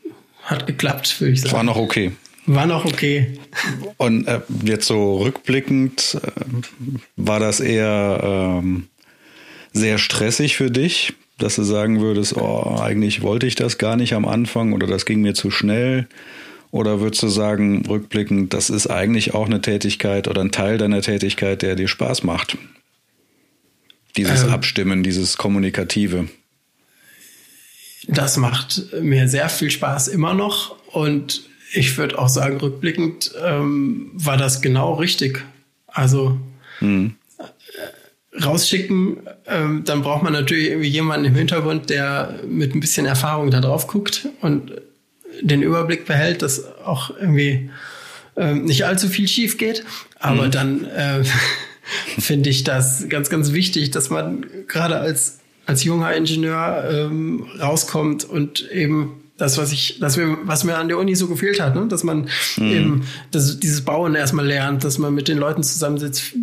äh, 0.09 0.13
hat 0.43 0.67
geklappt, 0.67 1.21
würde 1.21 1.33
ich 1.33 1.43
sagen. 1.43 1.55
War 1.55 1.63
noch 1.63 1.77
okay. 1.77 2.13
War 2.47 2.67
noch 2.67 2.87
okay. 2.87 3.39
Und 3.99 4.27
äh, 4.27 4.41
jetzt 4.65 4.87
so 4.87 5.19
rückblickend, 5.19 6.19
äh, 6.23 6.41
war 7.17 7.41
das 7.41 7.61
eher 7.61 8.21
ähm, 8.23 8.89
sehr 9.79 9.99
stressig 9.99 10.57
für 10.57 10.71
dich, 10.71 11.15
dass 11.39 11.57
du 11.57 11.63
sagen 11.63 12.01
würdest, 12.01 12.37
oh, 12.37 12.79
eigentlich 12.81 13.23
wollte 13.23 13.47
ich 13.47 13.55
das 13.55 13.79
gar 13.79 13.97
nicht 13.97 14.15
am 14.15 14.27
Anfang 14.27 14.73
oder 14.73 14.87
das 14.87 15.07
ging 15.07 15.21
mir 15.21 15.35
zu 15.35 15.51
schnell? 15.51 16.09
Oder 16.71 17.01
würdest 17.01 17.23
du 17.23 17.29
sagen, 17.29 17.87
rückblickend, 17.87 18.53
das 18.53 18.69
ist 18.69 18.89
eigentlich 18.89 19.33
auch 19.33 19.47
eine 19.47 19.63
Tätigkeit 19.63 20.29
oder 20.29 20.43
ein 20.43 20.51
Teil 20.51 20.77
deiner 20.77 21.01
Tätigkeit, 21.01 21.63
der 21.63 21.77
dir 21.77 21.89
Spaß 21.89 22.25
macht? 22.25 22.59
Dieses 24.17 24.43
ähm, 24.43 24.51
Abstimmen, 24.51 25.03
dieses 25.03 25.39
Kommunikative. 25.39 26.29
Das 28.07 28.37
macht 28.37 28.93
mir 29.01 29.29
sehr 29.29 29.49
viel 29.49 29.71
Spaß 29.71 30.09
immer 30.09 30.35
noch. 30.35 30.77
Und 30.93 31.49
ich 31.73 31.97
würde 31.97 32.19
auch 32.19 32.29
sagen, 32.29 32.59
rückblickend 32.59 33.33
ähm, 33.43 34.11
war 34.15 34.37
das 34.37 34.61
genau 34.61 34.95
richtig. 34.95 35.45
Also 35.87 36.39
hm. 36.81 37.15
Rausschicken, 38.43 39.19
ähm, 39.47 39.83
dann 39.85 40.03
braucht 40.03 40.23
man 40.23 40.33
natürlich 40.33 40.69
irgendwie 40.69 40.89
jemanden 40.89 41.27
im 41.27 41.35
Hintergrund, 41.35 41.91
der 41.91 42.41
mit 42.49 42.75
ein 42.75 42.81
bisschen 42.81 43.07
Erfahrung 43.07 43.51
da 43.51 43.61
drauf 43.61 43.87
guckt 43.87 44.29
und 44.41 44.73
den 45.41 45.63
Überblick 45.63 46.07
behält, 46.07 46.43
dass 46.43 46.65
auch 46.85 47.11
irgendwie 47.11 47.71
ähm, 48.37 48.65
nicht 48.65 48.85
allzu 48.85 49.09
viel 49.09 49.29
schief 49.29 49.59
geht. 49.59 49.85
Aber 50.19 50.47
mhm. 50.47 50.51
dann 50.51 50.85
äh, 50.85 51.23
finde 52.19 52.51
ich 52.51 52.65
das 52.65 53.09
ganz, 53.09 53.31
ganz 53.31 53.53
wichtig, 53.53 53.91
dass 53.91 54.11
man 54.11 54.47
gerade 54.67 54.99
als, 54.99 55.41
als 55.67 55.85
junger 55.85 56.15
Ingenieur 56.15 56.89
ähm, 56.91 57.47
rauskommt 57.61 58.25
und 58.25 58.69
eben 58.71 59.23
das, 59.37 59.57
was 59.57 59.73
ich, 59.73 59.99
das 60.01 60.17
mir, 60.17 60.37
was 60.43 60.65
mir 60.65 60.77
an 60.77 60.89
der 60.89 60.99
Uni 60.99 61.15
so 61.15 61.29
gefehlt 61.29 61.61
hat, 61.61 61.77
ne? 61.77 61.87
dass 61.89 62.03
man 62.03 62.29
mhm. 62.57 62.73
eben 62.73 63.07
das, 63.31 63.61
dieses 63.61 63.83
Bauen 63.83 64.15
erstmal 64.15 64.47
lernt, 64.47 64.83
dass 64.85 64.99
man 64.99 65.15
mit 65.15 65.29
den 65.29 65.39
Leuten 65.39 65.63
zusammensitzt. 65.63 66.35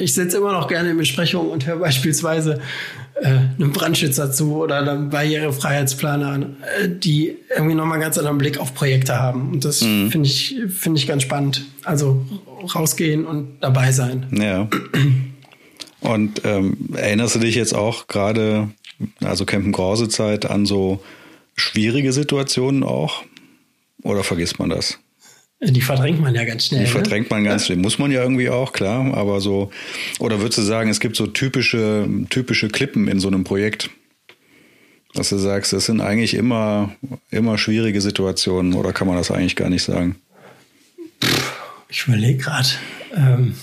Ich 0.00 0.14
sitze 0.14 0.36
immer 0.38 0.52
noch 0.52 0.68
gerne 0.68 0.90
in 0.90 0.96
Besprechungen 0.96 1.50
und 1.50 1.66
höre 1.66 1.76
beispielsweise 1.76 2.60
äh, 3.20 3.26
einem 3.26 3.72
Brandschützer 3.72 4.32
zu 4.32 4.56
oder 4.56 4.78
einem 4.78 5.10
Barrierefreiheitsplaner 5.10 6.28
an, 6.28 6.56
äh, 6.80 6.88
die 6.88 7.36
irgendwie 7.54 7.74
nochmal 7.74 8.00
ganz 8.00 8.18
anderen 8.18 8.38
Blick 8.38 8.58
auf 8.58 8.74
Projekte 8.74 9.18
haben. 9.18 9.52
Und 9.52 9.64
das 9.64 9.82
mhm. 9.82 10.10
finde 10.10 10.28
ich, 10.28 10.56
finde 10.68 10.98
ich 10.98 11.06
ganz 11.06 11.22
spannend. 11.22 11.64
Also 11.82 12.24
rausgehen 12.74 13.26
und 13.26 13.58
dabei 13.60 13.92
sein. 13.92 14.26
Ja. 14.32 14.68
Und 16.00 16.42
ähm, 16.44 16.76
erinnerst 16.94 17.34
du 17.34 17.38
dich 17.38 17.54
jetzt 17.54 17.74
auch 17.74 18.08
gerade, 18.08 18.70
also 19.22 19.44
Campen 19.44 19.72
Grause 19.72 20.08
Zeit, 20.08 20.44
an 20.50 20.66
so 20.66 21.02
schwierige 21.56 22.12
Situationen 22.12 22.82
auch? 22.82 23.22
Oder 24.02 24.22
vergisst 24.22 24.58
man 24.58 24.68
das? 24.68 24.98
Die 25.66 25.80
verdrängt 25.80 26.20
man 26.20 26.34
ja 26.34 26.44
ganz 26.44 26.66
schnell. 26.66 26.80
Die 26.80 26.86
ne? 26.86 26.92
verdrängt 26.92 27.30
man 27.30 27.44
ganz 27.44 27.66
schnell. 27.66 27.78
Muss 27.78 27.98
man 27.98 28.10
ja 28.10 28.22
irgendwie 28.22 28.50
auch, 28.50 28.72
klar. 28.72 29.14
Aber 29.14 29.40
so, 29.40 29.70
oder 30.18 30.40
würdest 30.40 30.58
du 30.58 30.62
sagen, 30.62 30.90
es 30.90 31.00
gibt 31.00 31.16
so 31.16 31.26
typische, 31.26 32.08
typische 32.30 32.68
Klippen 32.68 33.08
in 33.08 33.20
so 33.20 33.28
einem 33.28 33.44
Projekt? 33.44 33.90
Dass 35.14 35.28
du 35.28 35.38
sagst, 35.38 35.72
das 35.72 35.86
sind 35.86 36.00
eigentlich 36.00 36.34
immer, 36.34 36.94
immer 37.30 37.56
schwierige 37.56 38.00
Situationen 38.00 38.74
oder 38.74 38.92
kann 38.92 39.06
man 39.06 39.16
das 39.16 39.30
eigentlich 39.30 39.56
gar 39.56 39.70
nicht 39.70 39.84
sagen? 39.84 40.16
Ich 41.88 42.06
überlege 42.08 42.38
gerade. 42.38 42.68
Ähm 43.16 43.54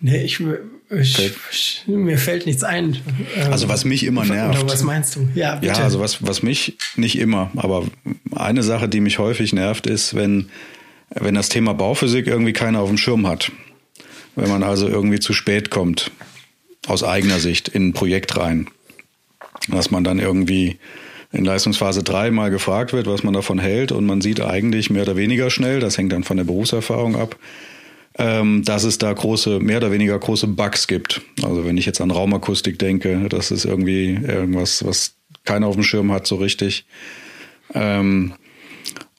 nee, 0.00 0.24
ich, 0.24 0.40
ich, 0.90 1.82
mir 1.86 2.18
fällt 2.18 2.46
nichts 2.46 2.62
ein. 2.62 2.98
Also 3.50 3.68
was 3.68 3.84
mich 3.84 4.04
immer 4.04 4.24
nervt. 4.24 4.62
Oder 4.62 4.72
was 4.72 4.82
meinst 4.82 5.16
du? 5.16 5.28
Ja, 5.34 5.56
bitte. 5.56 5.78
ja 5.78 5.84
also 5.84 6.00
was, 6.00 6.26
was 6.26 6.42
mich 6.42 6.76
nicht 6.96 7.18
immer, 7.18 7.50
aber 7.56 7.86
eine 8.32 8.62
Sache, 8.62 8.88
die 8.88 9.00
mich 9.00 9.18
häufig 9.18 9.52
nervt, 9.52 9.86
ist, 9.86 10.14
wenn, 10.14 10.50
wenn 11.10 11.34
das 11.34 11.48
Thema 11.48 11.72
Bauphysik 11.72 12.26
irgendwie 12.26 12.52
keiner 12.52 12.80
auf 12.80 12.88
dem 12.88 12.98
Schirm 12.98 13.26
hat. 13.26 13.50
Wenn 14.36 14.48
man 14.48 14.62
also 14.62 14.88
irgendwie 14.88 15.20
zu 15.20 15.32
spät 15.32 15.70
kommt, 15.70 16.10
aus 16.86 17.02
eigener 17.02 17.38
Sicht, 17.38 17.68
in 17.68 17.88
ein 17.88 17.92
Projekt 17.92 18.36
rein. 18.36 18.68
Dass 19.68 19.90
man 19.90 20.04
dann 20.04 20.18
irgendwie 20.18 20.78
in 21.32 21.44
Leistungsphase 21.44 22.02
3 22.02 22.30
mal 22.30 22.50
gefragt 22.50 22.92
wird, 22.92 23.06
was 23.06 23.22
man 23.22 23.34
davon 23.34 23.58
hält 23.58 23.90
und 23.90 24.06
man 24.06 24.20
sieht 24.20 24.40
eigentlich 24.40 24.90
mehr 24.90 25.02
oder 25.02 25.16
weniger 25.16 25.50
schnell, 25.50 25.80
das 25.80 25.98
hängt 25.98 26.12
dann 26.12 26.24
von 26.24 26.36
der 26.36 26.44
Berufserfahrung 26.44 27.16
ab, 27.16 27.36
ähm, 28.18 28.62
dass 28.64 28.84
es 28.84 28.98
da 28.98 29.12
große, 29.12 29.60
mehr 29.60 29.78
oder 29.78 29.90
weniger 29.90 30.18
große 30.18 30.46
Bugs 30.46 30.86
gibt. 30.86 31.22
Also 31.42 31.64
wenn 31.64 31.76
ich 31.76 31.86
jetzt 31.86 32.00
an 32.00 32.10
Raumakustik 32.10 32.78
denke, 32.78 33.28
das 33.28 33.50
ist 33.50 33.64
irgendwie 33.64 34.14
irgendwas, 34.14 34.84
was 34.84 35.14
keiner 35.44 35.66
auf 35.66 35.74
dem 35.74 35.82
Schirm 35.82 36.12
hat 36.12 36.26
so 36.26 36.36
richtig. 36.36 36.86
Ähm, 37.74 38.34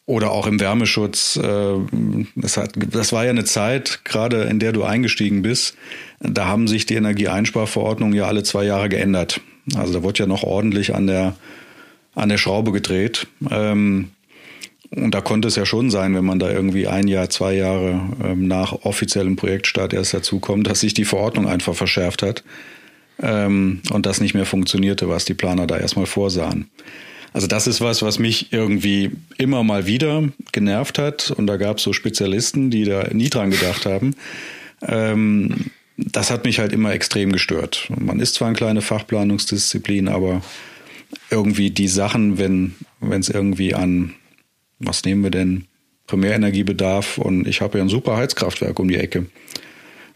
oder 0.06 0.32
auch 0.32 0.48
im 0.48 0.60
Wärmeschutz. 0.60 1.36
Äh, 1.38 1.76
das, 2.36 2.58
hat, 2.58 2.74
das 2.76 3.12
war 3.12 3.26
ja 3.26 3.32
eine 3.32 3.46
Zeit, 3.46 4.02
gerade 4.06 4.44
in 4.44 4.60
der 4.60 4.72
du 4.72 4.84
eingestiegen 4.84 5.42
bist, 5.42 5.76
da 6.20 6.46
haben 6.46 6.68
sich 6.68 6.86
die 6.86 6.96
Energieeinsparverordnungen 6.96 8.16
ja 8.16 8.26
alle 8.26 8.44
zwei 8.44 8.66
Jahre 8.66 8.90
geändert. 8.90 9.42
Also 9.76 9.94
da 9.94 10.04
wurde 10.04 10.20
ja 10.20 10.28
noch 10.28 10.44
ordentlich 10.44 10.94
an 10.94 11.08
der, 11.08 11.36
an 12.14 12.30
der 12.30 12.38
Schraube 12.38 12.72
gedreht. 12.72 13.28
Ähm, 13.50 14.12
und 14.96 15.12
da 15.12 15.22
konnte 15.22 15.48
es 15.48 15.56
ja 15.56 15.66
schon 15.66 15.90
sein, 15.92 16.16
wenn 16.16 16.26
man 16.26 16.40
da 16.40 16.50
irgendwie 16.50 16.88
ein 16.88 17.08
Jahr, 17.08 17.30
zwei 17.30 17.54
Jahre 17.54 18.02
ähm, 18.24 18.48
nach 18.48 18.74
offiziellem 18.86 19.36
Projektstart 19.36 19.94
erst 19.94 20.14
dazukommt, 20.14 20.68
dass 20.68 20.80
sich 20.80 20.94
die 20.94 21.06
Verordnung 21.06 21.48
einfach 21.48 21.76
verschärft 21.76 22.22
hat 22.22 22.44
ähm, 23.22 23.82
und 23.92 24.06
das 24.06 24.22
nicht 24.22 24.34
mehr 24.34 24.46
funktionierte, 24.46 25.10
was 25.10 25.26
die 25.26 25.34
Planer 25.34 25.68
da 25.68 25.78
erstmal 25.78 26.06
vorsahen. 26.06 26.70
Also 27.34 27.48
das 27.48 27.68
ist 27.68 27.82
was, 27.82 28.02
was 28.02 28.18
mich 28.18 28.54
irgendwie 28.54 29.12
immer 29.38 29.64
mal 29.64 29.86
wieder 29.86 30.24
genervt 30.54 30.98
hat. 30.98 31.32
Und 31.32 31.48
da 31.48 31.58
gab 31.58 31.78
es 31.78 31.84
so 31.84 31.92
Spezialisten, 31.92 32.70
die 32.70 32.86
da 32.86 33.10
nie 33.12 33.30
dran 33.30 33.52
gedacht 33.52 33.86
haben. 33.86 34.16
Ähm, 34.82 35.72
das 35.98 36.32
hat 36.32 36.46
mich 36.46 36.60
halt 36.60 36.72
immer 36.72 36.94
extrem 36.94 37.34
gestört. 37.34 37.90
Man 37.90 38.22
ist 38.22 38.36
zwar 38.36 38.48
eine 38.48 38.56
kleine 38.56 38.82
Fachplanungsdisziplin, 38.82 40.08
aber 40.08 40.42
irgendwie 41.30 41.72
die 41.72 41.90
Sachen, 41.90 42.38
wenn 42.38 42.76
es 43.02 43.28
irgendwie 43.28 43.74
an 43.74 44.14
was 44.80 45.04
nehmen 45.04 45.24
wir 45.24 45.32
denn? 45.32 45.66
Primärenergiebedarf 46.08 47.18
und 47.18 47.48
ich 47.48 47.62
habe 47.62 47.80
ja 47.80 47.84
ein 47.84 47.90
super 47.90 48.16
Heizkraftwerk 48.18 48.80
um 48.80 48.88
die 48.88 48.98
Ecke. 48.98 49.26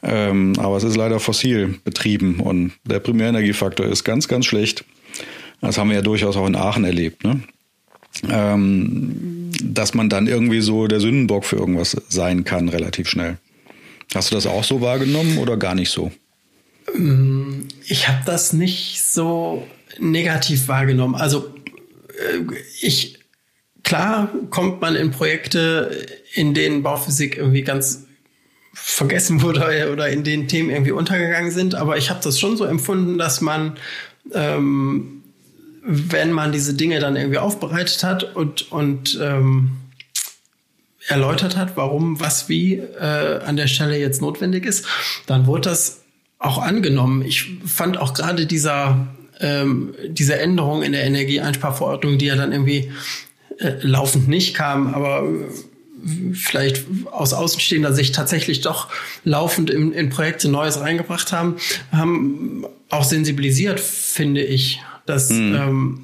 Ähm, 0.01 0.53
aber 0.57 0.77
es 0.77 0.83
ist 0.83 0.95
leider 0.95 1.19
fossil 1.19 1.79
betrieben 1.83 2.39
und 2.39 2.73
der 2.85 2.99
Primärenergiefaktor 2.99 3.85
ist 3.87 4.03
ganz, 4.03 4.27
ganz 4.27 4.45
schlecht. 4.45 4.85
Das 5.61 5.77
haben 5.77 5.89
wir 5.89 5.97
ja 5.97 6.01
durchaus 6.01 6.37
auch 6.37 6.47
in 6.47 6.55
Aachen 6.55 6.85
erlebt, 6.85 7.23
ne? 7.23 7.41
Ähm, 8.29 9.51
dass 9.61 9.93
man 9.93 10.09
dann 10.09 10.27
irgendwie 10.27 10.61
so 10.61 10.87
der 10.87 10.99
Sündenbock 10.99 11.45
für 11.45 11.57
irgendwas 11.57 11.97
sein 12.09 12.43
kann, 12.43 12.69
relativ 12.69 13.07
schnell. 13.07 13.37
Hast 14.13 14.31
du 14.31 14.35
das 14.35 14.47
auch 14.47 14.63
so 14.63 14.81
wahrgenommen 14.81 15.37
oder 15.37 15.57
gar 15.57 15.75
nicht 15.75 15.91
so? 15.91 16.11
Ähm, 16.95 17.67
ich 17.85 18.07
habe 18.07 18.21
das 18.25 18.53
nicht 18.53 19.03
so 19.03 19.67
negativ 19.99 20.67
wahrgenommen. 20.67 21.15
Also 21.15 21.53
äh, 22.09 22.55
ich 22.81 23.18
klar 23.89 24.29
kommt 24.51 24.81
man 24.81 24.95
in 24.95 25.09
Projekte, 25.09 26.05
in 26.35 26.53
denen 26.53 26.83
Bauphysik 26.83 27.37
irgendwie 27.37 27.63
ganz 27.63 28.05
vergessen 28.71 29.41
wurde 29.41 29.89
oder 29.91 30.09
in 30.09 30.23
denen 30.23 30.47
Themen 30.47 30.69
irgendwie 30.69 30.91
untergegangen 30.91 31.49
sind. 31.49 31.73
Aber 31.73 31.97
ich 31.97 32.11
habe 32.11 32.19
das 32.23 32.39
schon 32.39 32.55
so 32.55 32.65
empfunden, 32.65 33.17
dass 33.17 33.41
man, 33.41 33.77
ähm, 34.31 35.23
wenn 35.81 36.31
man 36.31 36.51
diese 36.51 36.75
Dinge 36.75 36.99
dann 36.99 37.15
irgendwie 37.15 37.39
aufbereitet 37.39 38.03
hat 38.03 38.35
und, 38.35 38.71
und 38.71 39.19
ähm, 39.19 39.71
erläutert 41.07 41.57
hat, 41.57 41.75
warum 41.75 42.19
was 42.19 42.47
wie 42.47 42.75
äh, 42.75 43.39
an 43.43 43.57
der 43.57 43.65
Stelle 43.65 43.97
jetzt 43.97 44.21
notwendig 44.21 44.67
ist, 44.67 44.85
dann 45.25 45.47
wurde 45.47 45.61
das 45.61 46.03
auch 46.37 46.59
angenommen. 46.61 47.23
Ich 47.23 47.57
fand 47.65 47.97
auch 47.97 48.13
gerade 48.13 48.45
dieser 48.45 49.07
ähm, 49.39 49.95
diese 50.09 50.37
Änderung 50.39 50.83
in 50.83 50.91
der 50.91 51.05
Energieeinsparverordnung, 51.05 52.19
die 52.19 52.25
ja 52.25 52.35
dann 52.35 52.51
irgendwie 52.51 52.91
äh, 53.59 53.73
laufend 53.81 54.27
nicht 54.27 54.55
kam, 54.55 54.93
aber 54.93 55.23
äh, 55.27 56.33
vielleicht 56.33 56.85
aus 57.11 57.33
außenstehender 57.33 57.93
Sicht 57.93 58.15
tatsächlich 58.15 58.61
doch 58.61 58.87
laufend 59.23 59.69
in, 59.69 59.91
in 59.91 60.09
Projekte 60.09 60.49
Neues 60.49 60.79
reingebracht 60.79 61.31
haben, 61.31 61.57
haben 61.91 62.65
auch 62.89 63.03
sensibilisiert, 63.03 63.79
finde 63.79 64.41
ich, 64.41 64.81
dass 65.05 65.29
mhm. 65.29 65.55
ähm, 65.55 66.03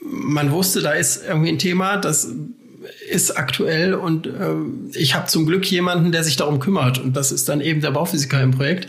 man 0.00 0.50
wusste, 0.50 0.80
da 0.80 0.92
ist 0.92 1.22
irgendwie 1.26 1.50
ein 1.50 1.58
Thema, 1.58 1.96
das 1.96 2.28
ist 3.08 3.36
aktuell 3.36 3.94
und 3.94 4.26
äh, 4.26 4.30
ich 4.94 5.14
habe 5.14 5.28
zum 5.28 5.46
Glück 5.46 5.64
jemanden, 5.70 6.10
der 6.10 6.24
sich 6.24 6.36
darum 6.36 6.58
kümmert 6.58 6.98
und 6.98 7.16
das 7.16 7.30
ist 7.30 7.48
dann 7.48 7.60
eben 7.60 7.80
der 7.80 7.92
Bauphysiker 7.92 8.42
im 8.42 8.50
Projekt. 8.50 8.88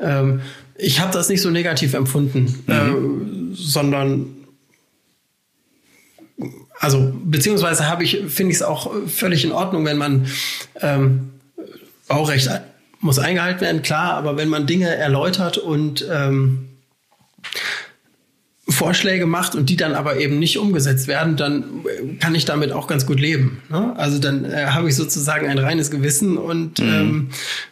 Ähm, 0.00 0.40
ich 0.76 1.00
habe 1.00 1.12
das 1.12 1.28
nicht 1.28 1.42
so 1.42 1.50
negativ 1.50 1.94
empfunden, 1.94 2.62
mhm. 2.66 3.52
äh, 3.52 3.54
sondern 3.54 4.37
also 6.78 7.12
beziehungsweise 7.24 7.88
habe 7.88 8.04
ich, 8.04 8.22
finde 8.28 8.52
ich 8.52 8.58
es 8.58 8.62
auch 8.62 8.92
völlig 9.06 9.44
in 9.44 9.52
Ordnung, 9.52 9.84
wenn 9.84 9.98
man 9.98 10.26
ähm, 10.80 11.30
Baurecht 12.06 12.48
muss 13.00 13.18
eingehalten 13.18 13.60
werden, 13.60 13.82
klar, 13.82 14.14
aber 14.14 14.36
wenn 14.36 14.48
man 14.48 14.66
Dinge 14.66 14.88
erläutert 14.88 15.58
und 15.58 16.06
ähm, 16.10 16.68
Vorschläge 18.68 19.26
macht 19.26 19.54
und 19.54 19.70
die 19.70 19.76
dann 19.76 19.94
aber 19.94 20.18
eben 20.18 20.38
nicht 20.38 20.58
umgesetzt 20.58 21.08
werden, 21.08 21.36
dann 21.36 21.64
kann 22.20 22.34
ich 22.34 22.44
damit 22.44 22.72
auch 22.72 22.86
ganz 22.86 23.06
gut 23.06 23.18
leben. 23.18 23.62
Ne? 23.70 23.94
Also 23.96 24.18
dann 24.18 24.44
äh, 24.44 24.66
habe 24.66 24.88
ich 24.88 24.96
sozusagen 24.96 25.46
ein 25.46 25.58
reines 25.58 25.90
Gewissen 25.90 26.36
und 26.36 26.78
mhm. 26.78 26.88
ähm, 26.88 27.28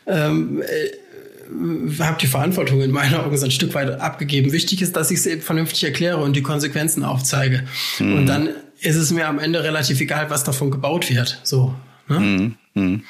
ähm, 0.07 0.63
äh, 0.63 2.03
habe 2.03 2.17
die 2.21 2.27
Verantwortung 2.27 2.81
in 2.81 2.91
meiner 2.91 3.25
Augen 3.25 3.37
so 3.37 3.45
ein 3.45 3.51
Stück 3.51 3.75
weit 3.75 4.01
abgegeben. 4.01 4.53
Wichtig 4.53 4.81
ist, 4.81 4.97
dass 4.97 5.11
ich 5.11 5.19
es 5.19 5.27
eben 5.27 5.43
vernünftig 5.43 5.85
erkläre 5.85 6.17
und 6.19 6.35
die 6.35 6.43
Konsequenzen 6.43 7.05
aufzeige. 7.05 7.65
Mhm. 7.99 8.19
Und 8.19 8.27
dann 8.27 8.49
ist 8.81 8.97
es 8.97 9.11
mir 9.11 9.29
am 9.29 9.39
Ende 9.39 9.63
relativ 9.63 10.01
egal, 10.01 10.31
was 10.31 10.45
davon 10.45 10.71
gebaut 10.71 11.11
wird. 11.11 11.41
So. 11.43 11.75
Ne? 12.09 12.21
Mhm. 12.21 12.55
mhm. 12.75 13.03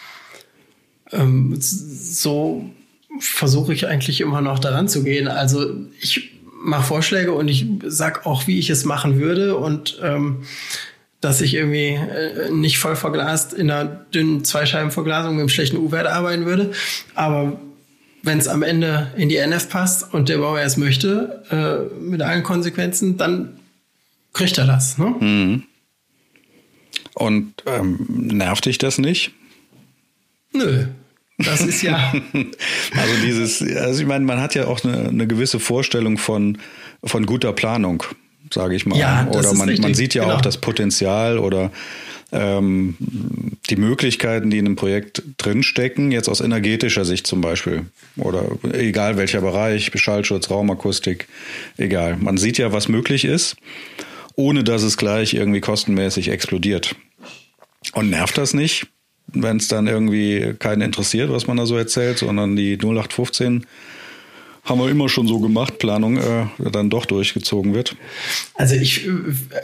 Ähm, 1.12 1.54
so 1.58 2.68
versuche 3.20 3.72
ich 3.72 3.86
eigentlich 3.86 4.20
immer 4.20 4.40
noch 4.40 4.58
daran 4.58 4.88
zu 4.88 5.04
gehen. 5.04 5.28
Also 5.28 5.72
ich 6.00 6.32
mache 6.62 6.84
Vorschläge 6.84 7.32
und 7.32 7.48
ich 7.48 7.66
sag 7.84 8.26
auch, 8.26 8.46
wie 8.46 8.58
ich 8.58 8.70
es 8.70 8.84
machen 8.84 9.20
würde 9.20 9.56
und 9.56 9.98
ähm, 10.02 10.42
dass 11.20 11.40
ich 11.40 11.54
irgendwie 11.54 11.94
äh, 11.94 12.50
nicht 12.50 12.78
voll 12.78 12.96
verglast 12.96 13.52
in 13.52 13.70
einer 13.70 13.84
dünnen 13.84 14.44
Zweischeibenverglasung 14.44 15.32
mit 15.32 15.40
einem 15.40 15.48
schlechten 15.48 15.76
U-Wert 15.76 16.06
arbeiten 16.06 16.44
würde. 16.44 16.72
Aber 17.14 17.58
wenn 18.22 18.38
es 18.38 18.48
am 18.48 18.62
Ende 18.62 19.12
in 19.16 19.28
die 19.28 19.36
NF 19.36 19.68
passt 19.68 20.12
und 20.12 20.28
der 20.28 20.38
Bauer 20.38 20.60
es 20.60 20.76
möchte, 20.76 21.42
äh, 21.50 22.00
mit 22.00 22.22
allen 22.22 22.42
Konsequenzen, 22.42 23.16
dann 23.16 23.60
kriegt 24.36 24.58
er 24.58 24.66
das. 24.66 24.98
Ne? 24.98 25.14
Mhm. 25.18 25.62
Und 27.14 27.54
ähm, 27.66 28.06
nervt 28.08 28.66
dich 28.66 28.78
das 28.78 28.98
nicht? 28.98 29.32
Nö. 30.52 30.86
Das 31.38 31.60
ist 31.60 31.82
ja. 31.82 32.12
also 32.32 33.14
dieses, 33.24 33.62
also 33.62 34.00
ich 34.00 34.06
meine, 34.06 34.24
man 34.24 34.40
hat 34.40 34.54
ja 34.54 34.66
auch 34.66 34.84
eine, 34.84 35.08
eine 35.08 35.26
gewisse 35.26 35.58
Vorstellung 35.58 36.18
von, 36.18 36.58
von 37.04 37.26
guter 37.26 37.52
Planung, 37.52 38.02
sage 38.52 38.74
ich 38.74 38.86
mal. 38.86 38.98
Ja, 38.98 39.24
das 39.24 39.46
oder 39.46 39.54
man, 39.54 39.74
man 39.80 39.94
sieht 39.94 40.14
ja 40.14 40.24
genau. 40.24 40.36
auch 40.36 40.40
das 40.40 40.58
Potenzial 40.58 41.38
oder 41.38 41.70
ähm, 42.32 42.96
die 43.70 43.76
Möglichkeiten, 43.76 44.50
die 44.50 44.58
in 44.58 44.66
einem 44.66 44.76
Projekt 44.76 45.22
drinstecken, 45.38 46.10
jetzt 46.12 46.28
aus 46.28 46.40
energetischer 46.40 47.04
Sicht 47.04 47.26
zum 47.26 47.40
Beispiel. 47.40 47.86
Oder 48.16 48.44
egal 48.72 49.16
welcher 49.16 49.40
Bereich, 49.40 49.90
Beschallschutz, 49.90 50.50
Raumakustik, 50.50 51.28
egal. 51.76 52.16
Man 52.16 52.36
sieht 52.36 52.58
ja, 52.58 52.72
was 52.72 52.88
möglich 52.88 53.24
ist, 53.24 53.56
ohne 54.36 54.62
dass 54.62 54.82
es 54.82 54.96
gleich 54.96 55.34
irgendwie 55.34 55.60
kostenmäßig 55.60 56.28
explodiert. 56.28 56.94
Und 57.92 58.10
nervt 58.10 58.38
das 58.38 58.54
nicht? 58.54 58.86
wenn 59.32 59.56
es 59.56 59.68
dann 59.68 59.86
irgendwie 59.86 60.54
keinen 60.58 60.82
interessiert, 60.82 61.30
was 61.30 61.46
man 61.46 61.56
da 61.56 61.66
so 61.66 61.76
erzählt, 61.76 62.18
sondern 62.18 62.56
die 62.56 62.76
0815 62.76 63.66
haben 64.64 64.80
wir 64.80 64.88
immer 64.88 65.08
schon 65.08 65.28
so 65.28 65.38
gemacht, 65.38 65.78
Planung 65.78 66.16
äh, 66.16 66.46
dann 66.58 66.90
doch 66.90 67.06
durchgezogen 67.06 67.74
wird. 67.74 67.96
Also 68.54 68.74
ich 68.74 69.06
äh, 69.06 69.10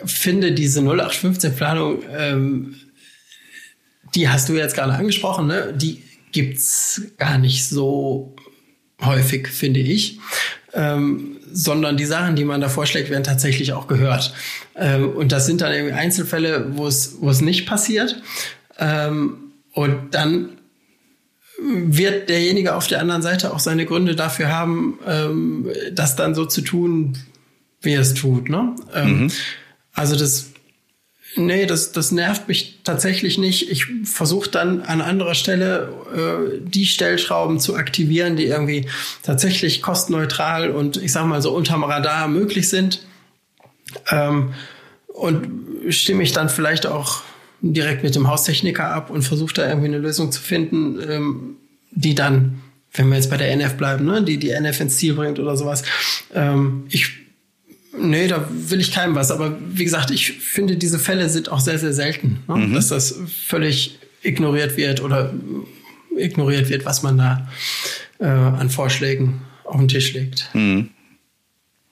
finde 0.04 0.52
diese 0.52 0.80
0815 0.80 1.56
Planung, 1.56 2.02
ähm, 2.16 2.76
die 4.14 4.28
hast 4.28 4.48
du 4.48 4.54
jetzt 4.54 4.74
gerade 4.74 4.92
angesprochen, 4.92 5.46
ne? 5.48 5.74
die 5.76 6.02
gibt's 6.30 7.02
gar 7.18 7.38
nicht 7.38 7.66
so 7.66 8.36
häufig, 9.00 9.48
finde 9.48 9.80
ich. 9.80 10.18
Ähm, 10.72 11.36
sondern 11.52 11.96
die 11.96 12.04
Sachen, 12.04 12.36
die 12.36 12.44
man 12.44 12.60
da 12.60 12.68
vorschlägt, 12.68 13.10
werden 13.10 13.24
tatsächlich 13.24 13.72
auch 13.72 13.86
gehört. 13.86 14.32
Ähm, 14.76 15.10
und 15.10 15.32
das 15.32 15.46
sind 15.46 15.60
dann 15.60 15.72
irgendwie 15.72 15.94
Einzelfälle, 15.94 16.76
wo 16.76 16.86
es 16.86 17.16
wo 17.20 17.30
es 17.30 17.40
nicht 17.40 17.66
passiert. 17.66 18.22
Ähm, 18.78 19.36
und 19.72 20.14
dann 20.14 20.58
wird 21.62 22.28
derjenige 22.28 22.74
auf 22.74 22.86
der 22.86 23.00
anderen 23.00 23.22
Seite 23.22 23.52
auch 23.52 23.60
seine 23.60 23.86
Gründe 23.86 24.16
dafür 24.16 24.48
haben, 24.48 24.98
ähm, 25.06 25.68
das 25.92 26.16
dann 26.16 26.34
so 26.34 26.44
zu 26.44 26.60
tun, 26.62 27.18
wie 27.80 27.92
er 27.92 28.00
es 28.00 28.14
tut. 28.14 28.48
Ne? 28.48 28.74
Ähm, 28.94 29.22
mhm. 29.22 29.30
Also 29.94 30.16
das, 30.16 30.51
nee, 31.36 31.66
das, 31.66 31.92
das 31.92 32.12
nervt 32.12 32.48
mich 32.48 32.80
tatsächlich 32.84 33.38
nicht. 33.38 33.70
Ich 33.70 33.86
versuche 34.04 34.50
dann 34.50 34.82
an 34.82 35.00
anderer 35.00 35.34
Stelle 35.34 35.88
äh, 36.14 36.60
die 36.60 36.86
Stellschrauben 36.86 37.60
zu 37.60 37.76
aktivieren, 37.76 38.36
die 38.36 38.46
irgendwie 38.46 38.88
tatsächlich 39.22 39.82
kostenneutral 39.82 40.70
und 40.70 40.96
ich 40.96 41.12
sag 41.12 41.26
mal 41.26 41.42
so 41.42 41.54
unterm 41.54 41.84
Radar 41.84 42.28
möglich 42.28 42.68
sind. 42.68 43.04
Ähm, 44.10 44.54
und 45.06 45.46
stimme 45.90 46.22
ich 46.22 46.32
dann 46.32 46.48
vielleicht 46.48 46.86
auch 46.86 47.22
direkt 47.60 48.02
mit 48.02 48.14
dem 48.14 48.28
Haustechniker 48.28 48.86
ab 48.88 49.10
und 49.10 49.22
versucht 49.22 49.58
da 49.58 49.68
irgendwie 49.68 49.88
eine 49.88 49.98
Lösung 49.98 50.32
zu 50.32 50.40
finden, 50.40 50.98
ähm, 51.08 51.56
die 51.92 52.14
dann, 52.14 52.60
wenn 52.92 53.08
wir 53.08 53.16
jetzt 53.16 53.30
bei 53.30 53.36
der 53.36 53.52
NF 53.52 53.76
bleiben, 53.76 54.04
ne, 54.04 54.22
die 54.22 54.38
die 54.38 54.50
NF 54.50 54.80
ins 54.80 54.96
Ziel 54.96 55.14
bringt 55.14 55.38
oder 55.38 55.56
sowas. 55.56 55.82
Ähm, 56.34 56.84
ich, 56.88 57.21
nee, 57.98 58.26
da 58.26 58.48
will 58.50 58.80
ich 58.80 58.92
keinem 58.92 59.14
was. 59.14 59.30
Aber 59.30 59.56
wie 59.70 59.84
gesagt, 59.84 60.10
ich 60.10 60.32
finde, 60.32 60.76
diese 60.76 60.98
Fälle 60.98 61.28
sind 61.28 61.50
auch 61.50 61.60
sehr, 61.60 61.78
sehr 61.78 61.92
selten, 61.92 62.40
ne, 62.48 62.56
mhm. 62.56 62.74
dass 62.74 62.88
das 62.88 63.14
völlig 63.46 63.98
ignoriert 64.22 64.76
wird 64.76 65.02
oder 65.02 65.32
ignoriert 66.16 66.68
wird, 66.68 66.84
was 66.84 67.02
man 67.02 67.18
da 67.18 67.48
äh, 68.18 68.26
an 68.26 68.70
Vorschlägen 68.70 69.42
auf 69.64 69.78
den 69.78 69.88
Tisch 69.88 70.12
legt. 70.12 70.50
Mhm. 70.54 70.90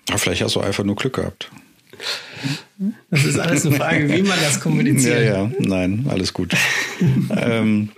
Ja, 0.08 0.16
vielleicht 0.18 0.42
hast 0.42 0.56
du 0.56 0.60
einfach 0.60 0.84
nur 0.84 0.96
Glück 0.96 1.14
gehabt. 1.14 1.50
Das 3.10 3.24
ist 3.24 3.38
alles 3.38 3.66
eine 3.66 3.76
Frage, 3.76 4.08
wie 4.08 4.22
man 4.22 4.38
das 4.40 4.60
kommuniziert. 4.60 5.24
Ja, 5.24 5.42
ja, 5.44 5.50
nein, 5.58 6.06
alles 6.08 6.32
gut. 6.32 6.54
ähm, 7.36 7.90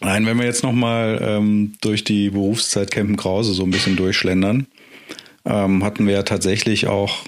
nein, 0.00 0.26
wenn 0.26 0.38
wir 0.38 0.46
jetzt 0.46 0.62
nochmal 0.62 1.18
ähm, 1.22 1.74
durch 1.82 2.02
die 2.04 2.30
Berufszeit 2.30 2.90
Campen 2.90 3.16
Krause 3.16 3.52
so 3.52 3.64
ein 3.64 3.70
bisschen 3.70 3.96
durchschlendern, 3.96 4.66
ähm, 5.46 5.84
hatten 5.84 6.06
wir 6.06 6.14
ja 6.14 6.22
tatsächlich 6.22 6.86
auch 6.86 7.24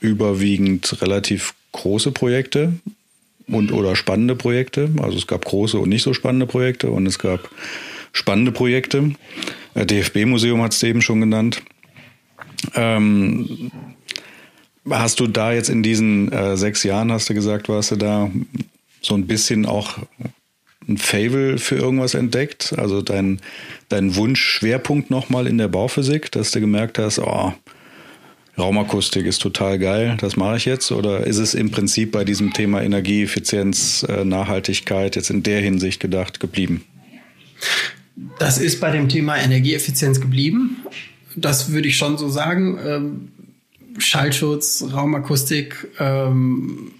überwiegend 0.00 1.00
relativ 1.02 1.54
große 1.72 2.10
Projekte 2.10 2.72
und 3.46 3.72
oder 3.72 3.94
spannende 3.94 4.34
Projekte. 4.34 4.90
Also 5.02 5.18
es 5.18 5.26
gab 5.26 5.44
große 5.44 5.78
und 5.78 5.88
nicht 5.88 6.02
so 6.02 6.14
spannende 6.14 6.46
Projekte 6.46 6.90
und 6.90 7.06
es 7.06 7.18
gab 7.18 7.50
spannende 8.12 8.50
Projekte. 8.52 9.12
Äh, 9.74 9.86
DFB-Museum 9.86 10.62
hat 10.62 10.72
es 10.72 10.82
eben 10.82 11.02
schon 11.02 11.20
genannt. 11.20 11.62
Ähm, 12.74 13.70
Hast 14.88 15.20
du 15.20 15.26
da 15.26 15.52
jetzt 15.52 15.68
in 15.68 15.82
diesen 15.82 16.32
äh, 16.32 16.56
sechs 16.56 16.82
Jahren, 16.84 17.12
hast 17.12 17.28
du 17.28 17.34
gesagt, 17.34 17.68
warst 17.68 17.90
du 17.90 17.96
da 17.96 18.30
so 19.02 19.14
ein 19.14 19.26
bisschen 19.26 19.66
auch 19.66 19.98
ein 20.90 20.98
Fable 20.98 21.58
für 21.58 21.76
irgendwas 21.76 22.14
entdeckt? 22.14 22.74
Also 22.76 23.02
dein, 23.02 23.40
dein 23.88 24.16
Wunsch-Schwerpunkt 24.16 25.10
nochmal 25.10 25.46
in 25.46 25.58
der 25.58 25.68
Bauphysik, 25.68 26.30
dass 26.32 26.50
du 26.50 26.60
gemerkt 26.60 26.98
hast, 26.98 27.18
oh, 27.18 27.52
Raumakustik 28.58 29.24
ist 29.24 29.40
total 29.40 29.78
geil, 29.78 30.16
das 30.20 30.36
mache 30.36 30.56
ich 30.56 30.64
jetzt? 30.66 30.92
Oder 30.92 31.26
ist 31.26 31.38
es 31.38 31.54
im 31.54 31.70
Prinzip 31.70 32.12
bei 32.12 32.24
diesem 32.24 32.52
Thema 32.52 32.82
Energieeffizienz, 32.82 34.04
äh, 34.08 34.24
Nachhaltigkeit 34.24 35.16
jetzt 35.16 35.30
in 35.30 35.42
der 35.42 35.60
Hinsicht 35.60 36.00
gedacht 36.00 36.40
geblieben? 36.40 36.84
Das 38.38 38.58
ist 38.58 38.80
bei 38.80 38.90
dem 38.90 39.08
Thema 39.08 39.36
Energieeffizienz 39.38 40.20
geblieben. 40.20 40.78
Das 41.36 41.72
würde 41.72 41.88
ich 41.88 41.96
schon 41.96 42.18
so 42.18 42.28
sagen. 42.28 42.78
Ähm, 42.84 43.28
Schallschutz, 43.98 44.84
Raumakustik 44.92 45.88
ähm, 45.98 46.92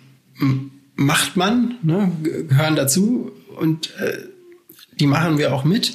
macht 0.96 1.36
man, 1.36 1.76
ne, 1.82 2.12
gehören 2.22 2.76
dazu 2.76 3.32
und 3.60 3.94
äh, 4.00 4.18
die 4.98 5.06
machen 5.06 5.38
wir 5.38 5.54
auch 5.54 5.64
mit. 5.64 5.94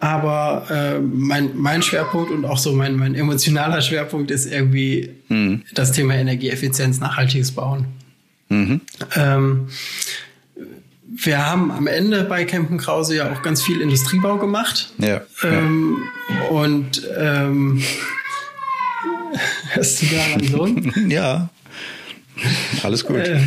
Aber 0.00 0.66
äh, 0.70 1.00
mein, 1.00 1.50
mein 1.54 1.82
Schwerpunkt 1.82 2.30
und 2.30 2.44
auch 2.44 2.58
so 2.58 2.72
mein, 2.72 2.96
mein 2.96 3.14
emotionaler 3.14 3.82
Schwerpunkt 3.82 4.30
ist 4.30 4.46
irgendwie 4.46 5.10
mhm. 5.28 5.62
das 5.74 5.92
Thema 5.92 6.14
Energieeffizienz, 6.14 6.98
nachhaltiges 6.98 7.52
Bauen. 7.52 7.86
Mhm. 8.48 8.80
Ähm, 9.14 9.68
wir 11.14 11.46
haben 11.46 11.70
am 11.70 11.86
Ende 11.86 12.24
bei 12.24 12.44
Campen 12.44 12.78
Krause 12.78 13.16
ja 13.16 13.32
auch 13.32 13.42
ganz 13.42 13.62
viel 13.62 13.80
Industriebau 13.80 14.38
gemacht. 14.38 14.92
Ja. 14.98 15.20
Ähm, 15.44 15.98
ja. 16.28 16.48
Und 16.48 17.02
ähm, 17.16 17.82
Hörst 19.72 20.02
du 20.02 20.06
da 20.06 20.28
meinen 20.28 20.48
Sohn? 20.48 20.92
ja. 21.10 21.48
Alles 22.82 23.04
gut. 23.04 23.18
Äh, 23.18 23.40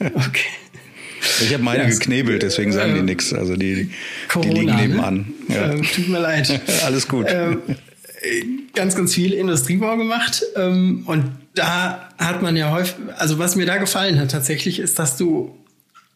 okay. 0.00 0.46
Ich 1.40 1.52
habe 1.52 1.62
meine 1.62 1.84
ja, 1.84 1.88
geknebelt, 1.88 2.42
deswegen 2.42 2.72
sagen 2.72 2.94
die 2.94 3.00
äh, 3.00 3.04
nichts. 3.04 3.32
Also 3.32 3.56
die, 3.56 3.90
Corona, 4.28 4.52
die 4.52 4.60
liegen 4.60 4.72
ne? 4.72 4.82
nebenan. 4.82 5.34
Ja. 5.48 5.72
Äh, 5.72 5.80
tut 5.82 6.08
mir 6.08 6.20
leid. 6.20 6.60
Alles 6.84 7.08
gut. 7.08 7.26
Ähm, 7.28 7.62
ganz, 8.74 8.94
ganz 8.94 9.14
viel 9.14 9.32
Industriebau 9.32 9.96
gemacht. 9.96 10.42
Ähm, 10.56 11.02
und 11.06 11.24
da 11.54 12.10
hat 12.18 12.42
man 12.42 12.56
ja 12.56 12.70
häufig, 12.70 12.96
also 13.16 13.38
was 13.38 13.56
mir 13.56 13.66
da 13.66 13.76
gefallen 13.76 14.18
hat 14.18 14.30
tatsächlich, 14.30 14.78
ist, 14.78 14.98
dass 14.98 15.16
du 15.16 15.56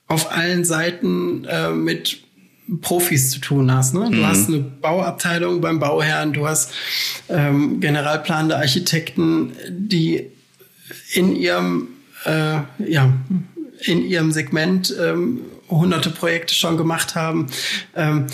auf 0.07 0.33
allen 0.33 0.64
Seiten 0.64 1.44
äh, 1.44 1.70
mit 1.70 2.22
Profis 2.81 3.31
zu 3.31 3.40
tun 3.40 3.72
hast. 3.72 3.94
Ne? 3.94 4.09
Du 4.11 4.18
mhm. 4.18 4.27
hast 4.27 4.48
eine 4.48 4.59
Bauabteilung 4.59 5.61
beim 5.61 5.79
Bauherrn, 5.79 6.33
du 6.33 6.46
hast 6.46 6.72
ähm, 7.29 7.81
generalplanende 7.81 8.57
Architekten, 8.57 9.53
die 9.68 10.29
in 11.12 11.35
ihrem, 11.35 11.88
äh, 12.25 12.61
ja, 12.87 13.12
in 13.85 14.05
ihrem 14.05 14.33
Segment 14.33 14.95
ähm, 15.01 15.40
hunderte 15.68 16.11
Projekte 16.11 16.55
schon 16.55 16.77
gemacht 16.77 17.14
haben. 17.14 17.49
Ähm, 17.97 18.27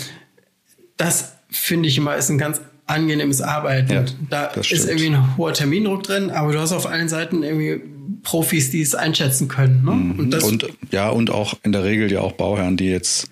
das 0.97 1.33
finde 1.49 1.89
ich 1.89 1.97
immer 1.97 2.15
ist 2.15 2.29
ein 2.29 2.37
ganz 2.37 2.61
angenehmes 2.85 3.41
Arbeiten. 3.41 3.91
Ja, 3.91 4.05
da 4.29 4.45
ist 4.47 4.71
irgendwie 4.71 5.07
ein 5.07 5.37
hoher 5.37 5.53
Termindruck 5.53 6.03
drin, 6.03 6.31
aber 6.31 6.51
du 6.51 6.59
hast 6.59 6.71
auf 6.71 6.87
allen 6.87 7.07
Seiten 7.07 7.43
irgendwie 7.43 7.81
Profis, 8.23 8.71
die 8.71 8.81
es 8.81 8.95
einschätzen 8.95 9.47
können. 9.47 9.83
Ne? 9.85 9.91
Und 9.91 10.31
das, 10.31 10.43
Und 10.43 10.67
ja, 10.91 11.09
und 11.09 11.29
auch 11.29 11.53
in 11.63 11.71
der 11.71 11.83
Regel 11.83 12.11
ja 12.11 12.21
auch 12.21 12.33
Bauherren, 12.33 12.77
die 12.77 12.89
jetzt 12.89 13.29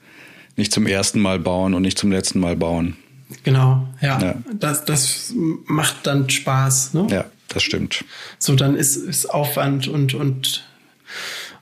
nicht 0.55 0.71
zum 0.71 0.87
ersten 0.87 1.19
Mal 1.19 1.39
bauen 1.39 1.73
und 1.73 1.81
nicht 1.81 1.97
zum 1.97 2.11
letzten 2.11 2.39
Mal 2.39 2.55
bauen. 2.55 2.95
genau, 3.43 3.87
ja, 4.01 4.19
Ja. 4.21 4.35
Das, 4.53 4.85
das 4.85 5.33
macht 5.65 6.07
dann 6.07 6.29
Spaß. 6.29 6.93
Ne? 6.93 7.07
Ja, 7.09 7.25
das 7.47 7.63
stimmt. 7.63 8.05
So, 8.39 8.55
dann 8.55 8.75
ist, 8.75 8.95
ist 8.95 9.25
Aufwand 9.27 9.87
und, 9.87 10.13
und 10.13 10.63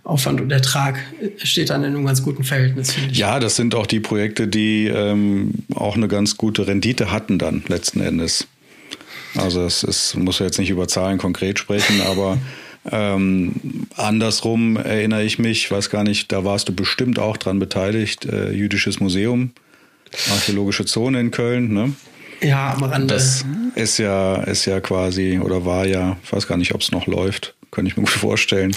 Aufwand 0.06 0.40
und 0.40 0.52
Ertrag 0.52 1.00
steht 1.44 1.72
dann 1.72 1.84
in 1.84 1.96
einem 1.96 2.06
ganz 2.06 2.22
guten 2.22 2.44
Verhältnis, 2.44 2.94
finde 2.94 3.12
ich. 3.12 3.18
Ja, 3.18 3.40
das 3.40 3.56
sind 3.56 3.74
auch 3.74 3.88
die 3.88 4.00
Projekte, 4.00 4.48
die 4.48 4.86
ähm, 4.88 5.56
auch 5.74 5.96
eine 5.96 6.08
ganz 6.08 6.38
gute 6.38 6.68
Rendite 6.68 7.12
hatten 7.12 7.40
dann 7.40 7.64
letzten 7.68 8.02
Endes. 8.02 8.48
Also 9.36 9.66
es 9.66 9.84
ist, 9.84 10.16
muss 10.16 10.40
jetzt 10.40 10.60
nicht 10.60 10.70
über 10.70 10.88
Zahlen 10.88 11.18
konkret 11.18 11.58
sprechen, 11.58 12.02
aber 12.08 12.38
ähm, 12.92 13.88
andersrum 13.96 14.78
erinnere 14.78 15.24
ich 15.24 15.40
mich, 15.40 15.72
weiß 15.72 15.90
gar 15.90 16.04
nicht, 16.04 16.32
da 16.32 16.46
warst 16.46 16.70
du 16.70 16.76
bestimmt 16.76 17.18
auch 17.18 17.36
dran 17.38 17.58
beteiligt, 17.58 18.26
äh, 18.26 18.52
Jüdisches 18.52 19.00
Museum, 19.00 19.54
Archäologische 20.32 20.86
Zone 20.86 21.20
in 21.20 21.32
Köln, 21.32 21.74
ne? 21.74 21.94
Ja, 22.42 22.74
am 22.74 22.84
Rande. 22.84 23.16
Das 23.16 23.44
ist 23.74 23.98
ja, 23.98 24.36
ist 24.44 24.66
ja 24.66 24.80
quasi, 24.82 25.40
oder 25.40 25.66
war 25.66 25.88
ja, 25.88 26.18
ich 26.24 26.32
weiß 26.32 26.48
gar 26.48 26.58
nicht, 26.58 26.76
ob 26.76 26.82
es 26.82 26.92
noch 26.92 27.08
läuft, 27.08 27.56
könnte 27.72 27.90
ich 27.90 27.98
mir 27.98 28.04
gut 28.04 28.12
vorstellen. 28.12 28.76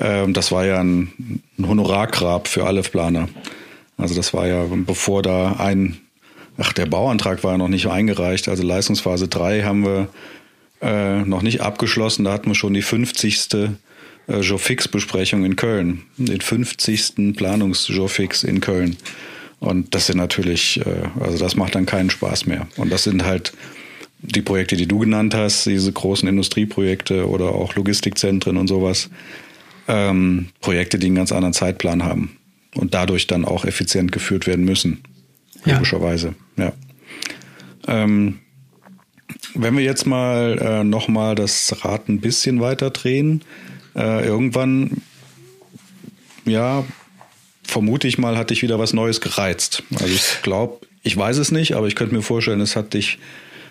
Ähm, 0.00 0.32
das 0.32 0.50
war 0.50 0.64
ja 0.64 0.80
ein, 0.80 1.42
ein 1.58 1.68
Honorargrab 1.68 2.48
für 2.48 2.66
alle 2.66 2.82
Planer. 2.82 3.28
Also 3.96 4.14
das 4.14 4.32
war 4.32 4.46
ja, 4.46 4.64
bevor 4.68 5.22
da 5.22 5.56
ein, 5.58 5.98
ach, 6.58 6.72
der 6.72 6.86
Bauantrag 6.86 7.44
war 7.44 7.52
ja 7.52 7.58
noch 7.58 7.68
nicht 7.68 7.86
eingereicht, 7.86 8.48
also 8.48 8.62
Leistungsphase 8.62 9.28
3 9.28 9.62
haben 9.62 9.84
wir 9.84 10.08
äh, 10.80 11.20
noch 11.20 11.42
nicht 11.42 11.60
abgeschlossen, 11.60 12.24
da 12.24 12.32
hatten 12.32 12.48
wir 12.48 12.54
schon 12.54 12.74
die 12.74 12.82
50. 12.82 13.54
Äh, 13.54 13.68
Jofix-Besprechung 14.40 15.44
in 15.44 15.56
Köln, 15.56 16.02
den 16.16 16.40
50. 16.40 17.34
Planungs-Jofix 17.36 18.44
in 18.44 18.60
Köln. 18.60 18.96
Und 19.58 19.94
das 19.94 20.06
sind 20.06 20.16
natürlich, 20.16 20.80
äh, 20.86 21.08
also 21.20 21.36
das 21.38 21.56
macht 21.56 21.74
dann 21.74 21.84
keinen 21.84 22.10
Spaß 22.10 22.46
mehr. 22.46 22.66
Und 22.76 22.90
das 22.90 23.04
sind 23.04 23.24
halt 23.24 23.52
die 24.22 24.42
Projekte, 24.42 24.76
die 24.76 24.86
du 24.86 25.00
genannt 25.00 25.34
hast, 25.34 25.66
diese 25.66 25.92
großen 25.92 26.28
Industrieprojekte 26.28 27.28
oder 27.28 27.54
auch 27.54 27.74
Logistikzentren 27.74 28.56
und 28.56 28.68
sowas. 28.68 29.10
Ähm, 29.92 30.48
Projekte, 30.60 31.00
die 31.00 31.06
einen 31.06 31.16
ganz 31.16 31.32
anderen 31.32 31.52
Zeitplan 31.52 32.04
haben 32.04 32.36
und 32.76 32.94
dadurch 32.94 33.26
dann 33.26 33.44
auch 33.44 33.64
effizient 33.64 34.12
geführt 34.12 34.46
werden 34.46 34.64
müssen. 34.64 35.02
Ja. 35.64 35.74
Logischerweise, 35.74 36.34
ja. 36.56 36.72
Ähm, 37.88 38.38
wenn 39.54 39.76
wir 39.76 39.82
jetzt 39.82 40.06
mal 40.06 40.58
äh, 40.60 40.84
nochmal 40.84 41.34
das 41.34 41.84
Rad 41.84 42.08
ein 42.08 42.20
bisschen 42.20 42.60
weiter 42.60 42.90
drehen, 42.90 43.42
äh, 43.96 44.24
irgendwann, 44.24 45.02
ja, 46.44 46.84
vermute 47.64 48.06
ich 48.06 48.16
mal, 48.18 48.36
hat 48.36 48.50
dich 48.50 48.62
wieder 48.62 48.78
was 48.78 48.92
Neues 48.92 49.20
gereizt. 49.20 49.82
Also 49.94 50.06
ich 50.06 50.42
glaube, 50.42 50.86
ich 51.02 51.16
weiß 51.16 51.38
es 51.38 51.50
nicht, 51.50 51.74
aber 51.74 51.88
ich 51.88 51.96
könnte 51.96 52.14
mir 52.14 52.22
vorstellen, 52.22 52.60
es 52.60 52.76
hat 52.76 52.94
dich 52.94 53.18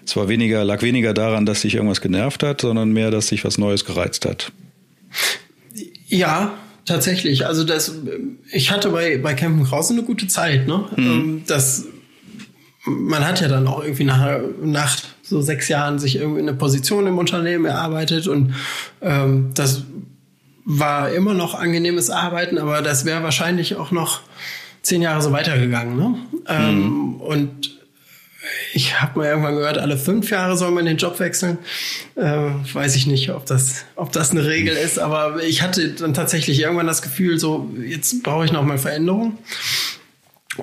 zwar 0.06 0.28
weniger, 0.28 0.64
lag 0.66 0.82
weniger 0.82 1.14
daran, 1.14 1.46
dass 1.46 1.62
dich 1.62 1.76
irgendwas 1.76 2.02
genervt 2.02 2.44
hat, 2.44 2.62
sondern 2.62 2.92
mehr, 2.92 3.12
dass 3.12 3.28
dich 3.28 3.46
was 3.46 3.58
Neues 3.58 3.86
gereizt 3.86 4.26
hat. 4.26 4.52
Ja, 6.10 6.54
tatsächlich. 6.86 7.46
Also 7.46 7.64
das, 7.64 7.94
ich 8.52 8.72
hatte 8.72 8.90
bei, 8.90 9.18
bei 9.18 9.34
Campen 9.34 9.64
Krause 9.64 9.94
eine 9.94 10.04
gute 10.04 10.28
Zeit. 10.28 10.68
Ne? 10.68 10.86
Ähm, 10.98 11.44
Das, 11.48 11.86
man 12.86 13.26
hat 13.26 13.42
ja 13.42 13.48
dann 13.48 13.68
auch 13.68 13.84
irgendwie 13.84 14.04
nach, 14.04 14.40
nach 14.62 14.98
so 15.22 15.42
sechs 15.42 15.68
Jahren 15.68 16.00
sich 16.00 16.16
irgendwie 16.18 16.42
eine 16.42 16.54
Position 16.54 17.08
im 17.08 17.18
Unternehmen 17.18 17.66
erarbeitet 17.66 18.28
und 18.28 18.56
ähm, 19.02 19.52
das 19.54 19.84
war 20.66 21.12
immer 21.12 21.34
noch 21.34 21.56
angenehmes 21.56 22.10
Arbeiten, 22.10 22.58
aber 22.58 22.82
das 22.82 23.06
wäre 23.06 23.24
wahrscheinlich 23.24 23.76
auch 23.76 23.92
noch 23.92 24.22
zehn 24.82 25.02
Jahre 25.02 25.22
so 25.22 25.32
weitergegangen. 25.32 25.98
Ne? 25.98 26.16
Ähm, 26.48 27.16
und 27.22 27.79
ich 28.74 29.02
habe 29.02 29.20
mal 29.20 29.28
irgendwann 29.28 29.56
gehört, 29.56 29.78
alle 29.78 29.98
fünf 29.98 30.30
Jahre 30.30 30.58
soll 30.58 30.72
man 30.72 30.86
den 30.86 30.98
Job 30.98 31.20
wechseln. 31.20 31.58
Äh, 32.16 32.50
weiß 32.74 32.96
ich 32.96 33.08
nicht, 33.08 33.30
ob 33.32 33.46
das, 33.46 33.86
ob 33.96 34.12
das 34.12 34.32
eine 34.32 34.46
Regel 34.46 34.76
ist, 34.76 35.00
aber 35.00 35.44
ich 35.44 35.62
hatte 35.62 35.90
dann 35.90 36.14
tatsächlich 36.14 36.60
irgendwann 36.60 36.88
das 36.88 37.02
Gefühl, 37.02 37.40
so 37.40 37.70
jetzt 37.86 38.24
brauche 38.24 38.46
ich 38.46 38.52
noch 38.52 38.64
mal 38.64 38.78
Veränderung. 38.78 39.38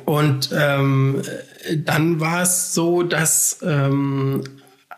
Und 0.04 0.50
ähm, 0.52 1.22
dann 1.84 2.20
war 2.20 2.42
es 2.42 2.74
so, 2.74 3.02
dass 3.02 3.58
ähm, 3.62 4.44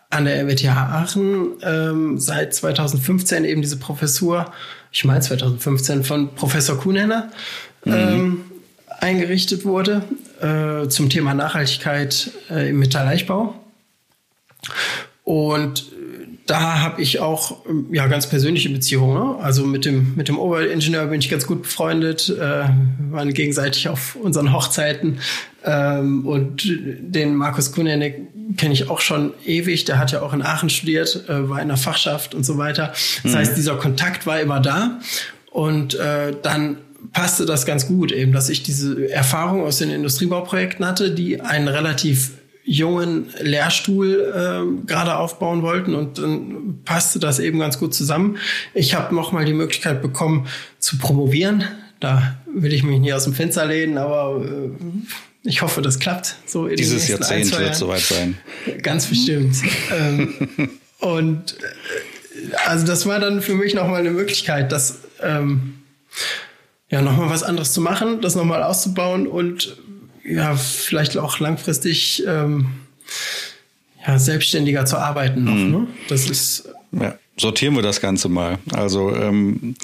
an 0.09 0.25
der 0.25 0.41
RWTH 0.41 0.67
Aachen 0.67 1.53
ähm, 1.61 2.17
seit 2.17 2.53
2015 2.53 3.45
eben 3.45 3.61
diese 3.61 3.77
Professur, 3.77 4.51
ich 4.91 5.05
meine 5.05 5.21
2015 5.21 6.03
von 6.03 6.33
Professor 6.35 6.77
Kuhnhenner 6.77 7.29
ähm, 7.85 8.41
eingerichtet 8.99 9.65
wurde 9.65 10.03
äh, 10.41 10.87
zum 10.89 11.09
Thema 11.09 11.33
Nachhaltigkeit 11.33 12.31
äh, 12.49 12.69
im 12.69 12.79
Metalleichbau. 12.79 13.55
Und 15.23 15.91
da 16.49 16.79
habe 16.79 17.01
ich 17.01 17.19
auch 17.19 17.65
ähm, 17.67 17.87
ja 17.91 18.07
ganz 18.07 18.27
persönliche 18.27 18.69
Beziehungen. 18.69 19.13
Ne? 19.13 19.35
Also 19.43 19.65
mit 19.65 19.85
dem 19.85 20.15
mit 20.15 20.27
dem 20.27 20.39
Oberingenieur 20.39 21.05
bin 21.05 21.19
ich 21.19 21.29
ganz 21.29 21.45
gut 21.45 21.63
befreundet, 21.63 22.29
äh, 22.29 22.39
wir 22.39 23.11
waren 23.11 23.33
gegenseitig 23.33 23.87
auf 23.89 24.15
unseren 24.15 24.53
Hochzeiten 24.53 25.19
ähm, 25.63 26.25
und 26.25 26.63
den 26.65 27.35
Markus 27.35 27.71
Kunenek 27.71 28.57
kenne 28.57 28.73
ich 28.73 28.89
auch 28.89 28.99
schon 28.99 29.33
ewig. 29.45 29.85
Der 29.85 29.99
hat 29.99 30.11
ja 30.11 30.21
auch 30.21 30.33
in 30.33 30.41
Aachen 30.41 30.69
studiert, 30.69 31.29
äh, 31.29 31.49
war 31.49 31.61
in 31.61 31.67
der 31.67 31.77
Fachschaft 31.77 32.33
und 32.33 32.43
so 32.43 32.57
weiter. 32.57 32.93
Das 33.23 33.35
heißt, 33.35 33.55
dieser 33.55 33.75
Kontakt 33.75 34.25
war 34.25 34.39
immer 34.39 34.59
da 34.59 34.99
und 35.51 35.93
äh, 35.95 36.33
dann 36.41 36.77
passte 37.13 37.45
das 37.45 37.65
ganz 37.65 37.87
gut 37.87 38.11
eben, 38.11 38.31
dass 38.31 38.49
ich 38.49 38.63
diese 38.63 39.09
Erfahrung 39.11 39.63
aus 39.63 39.77
den 39.77 39.89
Industriebauprojekten 39.89 40.85
hatte, 40.85 41.11
die 41.11 41.41
einen 41.41 41.67
relativ 41.67 42.31
jungen 42.63 43.33
Lehrstuhl 43.41 44.31
äh, 44.31 44.85
gerade 44.85 45.15
aufbauen 45.15 45.63
wollten 45.63 45.95
und 45.95 46.19
dann 46.19 46.81
passte 46.85 47.17
das 47.17 47.39
eben 47.39 47.57
ganz 47.57 47.79
gut 47.79 47.95
zusammen. 47.95 48.37
Ich 48.75 48.93
habe 48.93 49.15
nochmal 49.15 49.45
die 49.45 49.53
Möglichkeit 49.53 50.01
bekommen 50.03 50.47
zu 50.77 50.99
promovieren. 50.99 51.63
Da 51.99 52.37
will 52.53 52.71
ich 52.71 52.83
mich 52.83 52.99
nicht 52.99 53.13
aus 53.13 53.23
dem 53.23 53.33
Fenster 53.33 53.65
lehnen, 53.65 53.97
aber 53.97 54.45
äh, 54.45 54.69
ich 55.43 55.63
hoffe, 55.63 55.81
das 55.81 55.97
klappt. 55.97 56.35
So 56.45 56.67
in 56.67 56.77
Dieses 56.77 57.07
Jahrzehnt 57.07 57.57
wird 57.57 57.75
soweit 57.75 58.01
sein. 58.01 58.37
Ganz 58.83 59.07
bestimmt. 59.07 59.55
ähm, 59.91 60.33
und 60.99 61.53
äh, 61.53 62.55
also 62.67 62.85
das 62.85 63.07
war 63.07 63.19
dann 63.19 63.41
für 63.41 63.55
mich 63.55 63.73
nochmal 63.73 64.01
eine 64.01 64.11
Möglichkeit, 64.11 64.71
das 64.71 64.99
ähm, 65.21 65.79
ja 66.89 67.01
nochmal 67.01 67.29
was 67.29 67.43
anderes 67.43 67.73
zu 67.73 67.81
machen, 67.81 68.21
das 68.21 68.35
nochmal 68.35 68.63
auszubauen 68.63 69.27
und 69.27 69.77
ja, 70.23 70.55
vielleicht 70.55 71.17
auch 71.17 71.39
langfristig 71.39 72.23
ähm, 72.27 72.67
ja, 74.05 74.19
selbstständiger 74.19 74.85
zu 74.85 74.97
arbeiten 74.97 75.43
noch. 75.43 75.79
Ne? 75.79 75.87
Das 76.07 76.29
ist 76.29 76.69
Ja, 76.91 77.15
sortieren 77.37 77.75
wir 77.75 77.81
das 77.81 78.01
Ganze 78.01 78.29
mal. 78.29 78.59
Also 78.73 79.15
ähm, 79.15 79.75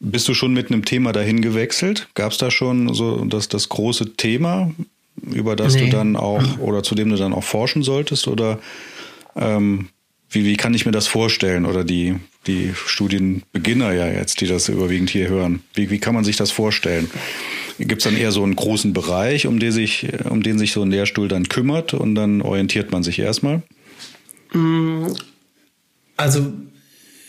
bist 0.00 0.28
du 0.28 0.34
schon 0.34 0.54
mit 0.54 0.70
einem 0.70 0.84
Thema 0.84 1.12
dahin 1.12 1.42
gewechselt? 1.42 2.08
Gab 2.14 2.32
es 2.32 2.38
da 2.38 2.50
schon 2.50 2.94
so 2.94 3.24
das, 3.26 3.48
das 3.48 3.68
große 3.68 4.16
Thema, 4.16 4.70
über 5.22 5.56
das 5.56 5.74
Nee. 5.74 5.86
du 5.86 5.90
dann 5.90 6.16
auch 6.16 6.58
oder 6.58 6.82
zu 6.82 6.94
dem 6.94 7.10
du 7.10 7.16
dann 7.16 7.34
auch 7.34 7.44
forschen 7.44 7.82
solltest? 7.82 8.26
Oder 8.26 8.58
ähm, 9.36 9.88
wie, 10.30 10.44
wie 10.44 10.56
kann 10.56 10.72
ich 10.72 10.86
mir 10.86 10.92
das 10.92 11.06
vorstellen? 11.06 11.66
Oder 11.66 11.84
die, 11.84 12.16
die 12.46 12.72
Studienbeginner 12.86 13.92
ja 13.92 14.08
jetzt, 14.08 14.40
die 14.40 14.46
das 14.46 14.68
überwiegend 14.68 15.10
hier 15.10 15.28
hören. 15.28 15.62
Wie, 15.74 15.90
wie 15.90 15.98
kann 15.98 16.14
man 16.14 16.24
sich 16.24 16.36
das 16.36 16.50
vorstellen? 16.50 17.10
Gibt 17.78 18.02
es 18.02 18.04
dann 18.04 18.16
eher 18.16 18.32
so 18.32 18.42
einen 18.42 18.56
großen 18.56 18.92
Bereich, 18.92 19.46
um 19.46 19.58
den, 19.58 19.72
sich, 19.72 20.06
um 20.28 20.42
den 20.42 20.58
sich 20.58 20.72
so 20.72 20.82
ein 20.82 20.90
Lehrstuhl 20.90 21.28
dann 21.28 21.48
kümmert 21.48 21.94
und 21.94 22.14
dann 22.14 22.42
orientiert 22.42 22.92
man 22.92 23.02
sich 23.02 23.18
erstmal? 23.18 23.62
also 26.16 26.52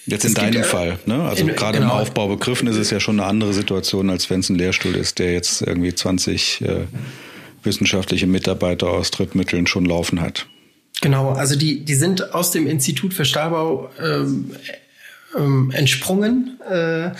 Jetzt 0.08 0.26
in 0.26 0.34
deinem 0.34 0.64
Fall, 0.64 0.98
ne? 1.06 1.22
Also 1.24 1.48
in- 1.48 1.56
gerade 1.56 1.78
im 1.78 1.84
genau. 1.84 2.00
Aufbau 2.00 2.28
begriffen 2.28 2.68
ist 2.68 2.78
es 2.78 2.90
ja 2.90 3.00
schon 3.00 3.20
eine 3.20 3.30
andere 3.30 3.54
Situation, 3.54 4.10
als 4.10 4.30
wenn 4.30 4.40
es 4.40 4.50
ein 4.50 4.56
Lehrstuhl 4.56 4.96
ist, 4.96 5.20
der 5.20 5.32
jetzt 5.34 5.62
irgendwie 5.62 5.94
20 5.94 6.62
äh, 6.62 6.86
wissenschaftliche 7.64 8.28
Mitarbeiter 8.28 8.90
aus 8.90 9.12
Drittmitteln 9.12 9.68
schon 9.68 9.86
laufen 9.86 10.20
hat. 10.20 10.48
Genau, 11.02 11.32
also 11.32 11.56
die, 11.56 11.86
die 11.86 11.96
sind 11.96 12.34
aus 12.34 12.52
dem 12.52 12.68
Institut 12.68 13.14
für 13.14 13.26
Stahlbau 13.26 13.90
ähm, 14.04 14.52
ähm, 15.38 15.72
entsprungen, 15.74 16.60
äh, 16.70 17.12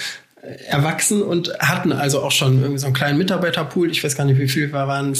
erwachsen 0.68 1.22
und 1.22 1.54
hatten 1.60 1.92
also 1.92 2.22
auch 2.22 2.32
schon 2.32 2.62
irgendwie 2.62 2.80
so 2.80 2.88
einen 2.88 2.96
kleinen 2.96 3.18
Mitarbeiterpool. 3.18 3.92
Ich 3.92 4.04
weiß 4.04 4.16
gar 4.16 4.26
nicht, 4.26 4.40
wie 4.40 4.48
viel 4.48 4.74
wir 4.74 4.88
waren, 4.88 5.16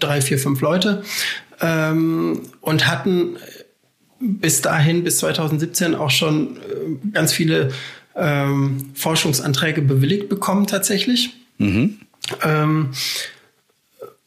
drei, 0.00 0.20
vier, 0.20 0.38
fünf 0.38 0.60
Leute. 0.60 1.02
Ähm, 1.60 2.40
und 2.60 2.88
hatten 2.88 3.36
bis 4.18 4.60
dahin, 4.60 5.04
bis 5.04 5.18
2017 5.18 5.94
auch 5.94 6.10
schon 6.10 6.56
äh, 6.56 7.10
ganz 7.12 7.32
viele 7.32 7.70
ähm, 8.16 8.90
Forschungsanträge 8.94 9.82
bewilligt 9.82 10.28
bekommen 10.28 10.66
tatsächlich. 10.66 11.30
Ähm, 12.42 12.90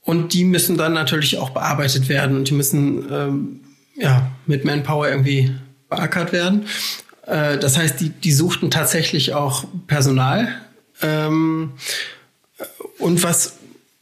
und 0.01 0.33
die 0.33 0.45
müssen 0.45 0.77
dann 0.77 0.93
natürlich 0.93 1.37
auch 1.37 1.51
bearbeitet 1.51 2.09
werden 2.09 2.35
und 2.35 2.49
die 2.49 2.53
müssen 2.53 3.05
ähm, 3.11 3.59
ja, 3.95 4.31
mit 4.45 4.65
Manpower 4.65 5.09
irgendwie 5.09 5.51
beackert 5.89 6.33
werden. 6.33 6.65
Äh, 7.25 7.57
das 7.57 7.77
heißt, 7.77 7.99
die, 7.99 8.09
die 8.09 8.33
suchten 8.33 8.71
tatsächlich 8.71 9.33
auch 9.33 9.65
Personal. 9.87 10.47
Ähm, 11.01 11.73
und 12.99 13.23
was 13.23 13.57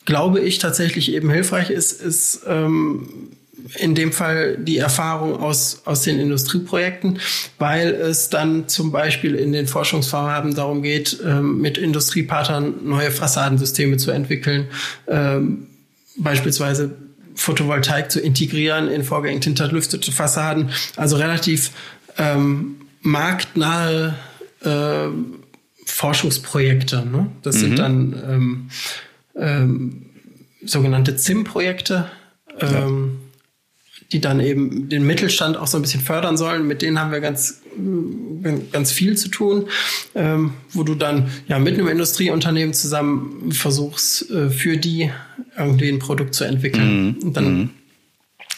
glaube 0.05 0.39
ich 0.39 0.59
tatsächlich 0.59 1.13
eben 1.13 1.29
hilfreich 1.29 1.69
ist, 1.69 2.01
ist 2.01 2.41
ähm, 2.47 3.31
in 3.75 3.95
dem 3.95 4.11
Fall 4.11 4.57
die 4.57 4.77
Erfahrung 4.77 5.37
aus, 5.37 5.81
aus 5.85 6.01
den 6.01 6.19
Industrieprojekten, 6.19 7.19
weil 7.59 7.89
es 7.89 8.29
dann 8.29 8.67
zum 8.67 8.91
Beispiel 8.91 9.35
in 9.35 9.51
den 9.53 9.67
Forschungsvorhaben 9.67 10.55
darum 10.55 10.81
geht, 10.81 11.19
ähm, 11.23 11.61
mit 11.61 11.77
Industriepartnern 11.77 12.83
neue 12.83 13.11
Fassadensysteme 13.11 13.97
zu 13.97 14.11
entwickeln, 14.11 14.67
ähm, 15.07 15.67
beispielsweise 16.17 16.91
Photovoltaik 17.35 18.11
zu 18.11 18.19
integrieren 18.19 18.89
in 18.89 19.03
vorgängig 19.03 19.43
hinterlüftete 19.43 20.11
Fassaden, 20.11 20.71
also 20.97 21.15
relativ 21.15 21.71
ähm, 22.17 22.80
marktnahe 23.01 24.15
äh, 24.61 25.07
Forschungsprojekte. 25.85 27.05
Ne? 27.05 27.31
Das 27.41 27.55
mhm. 27.55 27.59
sind 27.59 27.79
dann 27.79 28.23
ähm, 28.29 28.69
ähm, 29.35 30.05
sogenannte 30.63 31.15
ZIM-Projekte. 31.15 32.09
Ähm, 32.59 33.19
ja 33.19 33.31
die 34.11 34.19
dann 34.19 34.39
eben 34.39 34.89
den 34.89 35.05
Mittelstand 35.05 35.57
auch 35.57 35.67
so 35.67 35.77
ein 35.77 35.81
bisschen 35.81 36.01
fördern 36.01 36.35
sollen. 36.35 36.67
Mit 36.67 36.81
denen 36.81 36.99
haben 36.99 37.11
wir 37.11 37.21
ganz, 37.21 37.61
ganz 38.71 38.91
viel 38.91 39.17
zu 39.17 39.29
tun, 39.29 39.67
ähm, 40.15 40.53
wo 40.71 40.83
du 40.83 40.95
dann 40.95 41.29
ja 41.47 41.59
mit 41.59 41.75
einem 41.75 41.87
Industrieunternehmen 41.87 42.73
zusammen 42.73 43.51
versuchst, 43.51 44.29
äh, 44.29 44.49
für 44.49 44.77
die 44.77 45.11
irgendwie 45.57 45.89
ein 45.89 45.99
Produkt 45.99 46.35
zu 46.35 46.43
entwickeln. 46.43 47.05
Mhm. 47.05 47.23
Und 47.23 47.37
dann 47.37 47.57
mhm. 47.57 47.69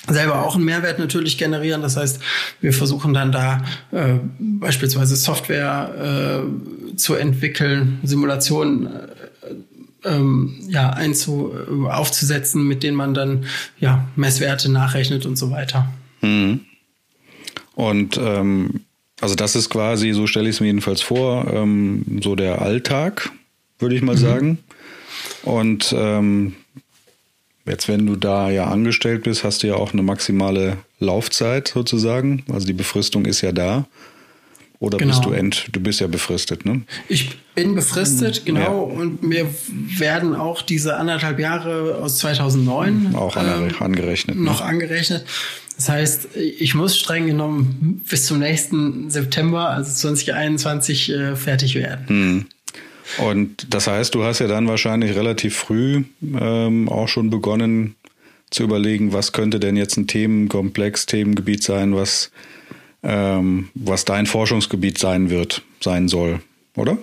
Selber 0.08 0.46
auch 0.46 0.56
einen 0.56 0.66
Mehrwert 0.66 1.00
natürlich 1.00 1.38
generieren. 1.38 1.82
Das 1.82 1.98
heißt, 1.98 2.22
wir 2.62 2.74
versuchen 2.74 3.13
dann 3.13 3.32
da 3.32 3.63
äh, 3.92 4.16
beispielsweise 4.39 5.16
Software 5.16 6.44
äh, 6.44 6.96
zu 6.98 7.16
entwickeln, 7.16 8.00
Simulationen 8.04 8.88
äh, 8.88 8.89
ähm, 10.06 10.56
ja, 10.68 10.89
einzu, 10.89 11.54
äh, 11.54 11.89
aufzusetzen, 11.89 12.68
mit 12.68 12.84
denen 12.84 12.98
man 12.98 13.13
dann 13.13 13.46
ja, 13.80 14.08
Messwerte 14.16 14.70
nachrechnet 14.70 15.26
und 15.26 15.38
so 15.38 15.52
weiter. 15.52 15.92
Mhm. 16.22 16.62
Und 17.76 18.18
ähm, 18.18 18.82
also 19.22 19.36
das 19.36 19.56
ist 19.56 19.70
quasi, 19.70 20.12
so 20.12 20.28
stelle 20.28 20.50
ich 20.50 20.58
es 20.58 20.60
mir 20.60 20.68
jedenfalls 20.68 21.02
vor, 21.02 21.48
ähm, 21.52 22.20
so 22.22 22.36
der 22.36 22.62
Alltag, 22.62 23.32
würde 23.80 23.96
ich 23.96 24.02
mal 24.02 24.16
mhm. 24.16 24.20
sagen. 24.20 24.58
Und 25.44 25.96
ähm, 25.98 26.56
jetzt, 27.65 27.88
wenn 27.88 28.06
du 28.06 28.15
da 28.15 28.49
ja 28.49 28.65
angestellt 28.65 29.23
bist, 29.23 29.43
hast 29.43 29.63
du 29.63 29.67
ja 29.67 29.76
auch 29.76 29.93
eine 29.93 30.04
maximale 30.04 30.78
Laufzeit 30.99 31.69
sozusagen. 31.69 32.43
Also 32.52 32.65
die 32.67 32.73
Befristung 32.73 33.26
ist 33.26 33.41
ja 33.41 33.52
da. 33.52 33.86
Oder 34.80 34.97
genau. 34.97 35.12
bist 35.12 35.26
du 35.26 35.32
end, 35.32 35.67
du 35.71 35.80
bist 35.80 36.02
ja 36.02 36.08
befristet, 36.08 36.65
ne? 36.65 36.82
Ich 37.08 37.38
bin 37.56 37.73
befristet, 37.73 38.39
hm, 38.39 38.45
genau. 38.45 38.89
Ja. 38.89 39.02
Und 39.02 39.23
mir 39.23 39.47
werden 39.97 40.36
auch 40.36 40.62
diese 40.62 40.97
anderthalb 40.97 41.39
Jahre 41.39 41.99
aus 42.02 42.17
2009 42.17 43.15
auch 43.15 43.38
ähm, 43.38 43.71
angerechnet. 43.80 44.36
Ne? 44.36 44.43
Noch 44.43 44.60
angerechnet. 44.60 45.26
Das 45.78 45.88
heißt, 45.88 46.36
ich 46.36 46.76
muss 46.76 46.97
streng 46.97 47.28
genommen 47.28 48.04
bis 48.10 48.26
zum 48.26 48.39
nächsten 48.39 49.10
September, 49.10 49.69
also 49.69 49.89
2021, 49.89 51.12
äh, 51.12 51.36
fertig 51.38 51.76
werden. 51.76 52.08
Hm. 52.08 52.45
Und 53.19 53.73
das 53.73 53.88
heißt, 53.88 54.13
du 54.15 54.23
hast 54.23 54.39
ja 54.39 54.47
dann 54.47 54.67
wahrscheinlich 54.67 55.15
relativ 55.15 55.56
früh 55.56 56.04
ähm, 56.21 56.89
auch 56.89 57.08
schon 57.08 57.30
begonnen 57.30 57.95
zu 58.49 58.63
überlegen, 58.63 59.13
was 59.13 59.32
könnte 59.32 59.60
denn 59.60 59.76
jetzt 59.76 59.97
ein 59.97 60.08
Themenkomplex, 60.08 61.06
Themengebiet 61.06 61.63
sein, 61.63 61.95
was 61.95 62.32
ähm, 63.04 63.69
was 63.73 64.06
dein 64.06 64.26
Forschungsgebiet 64.26 64.97
sein 64.97 65.30
wird, 65.30 65.62
sein 65.82 66.08
soll, 66.08 66.39
oder? 66.76 66.97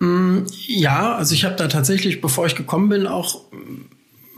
Mm, 0.00 0.40
ja, 0.66 1.14
also 1.14 1.34
ich 1.34 1.44
habe 1.44 1.54
da 1.54 1.68
tatsächlich, 1.68 2.20
bevor 2.20 2.46
ich 2.46 2.56
gekommen 2.56 2.88
bin, 2.88 3.06
auch 3.06 3.42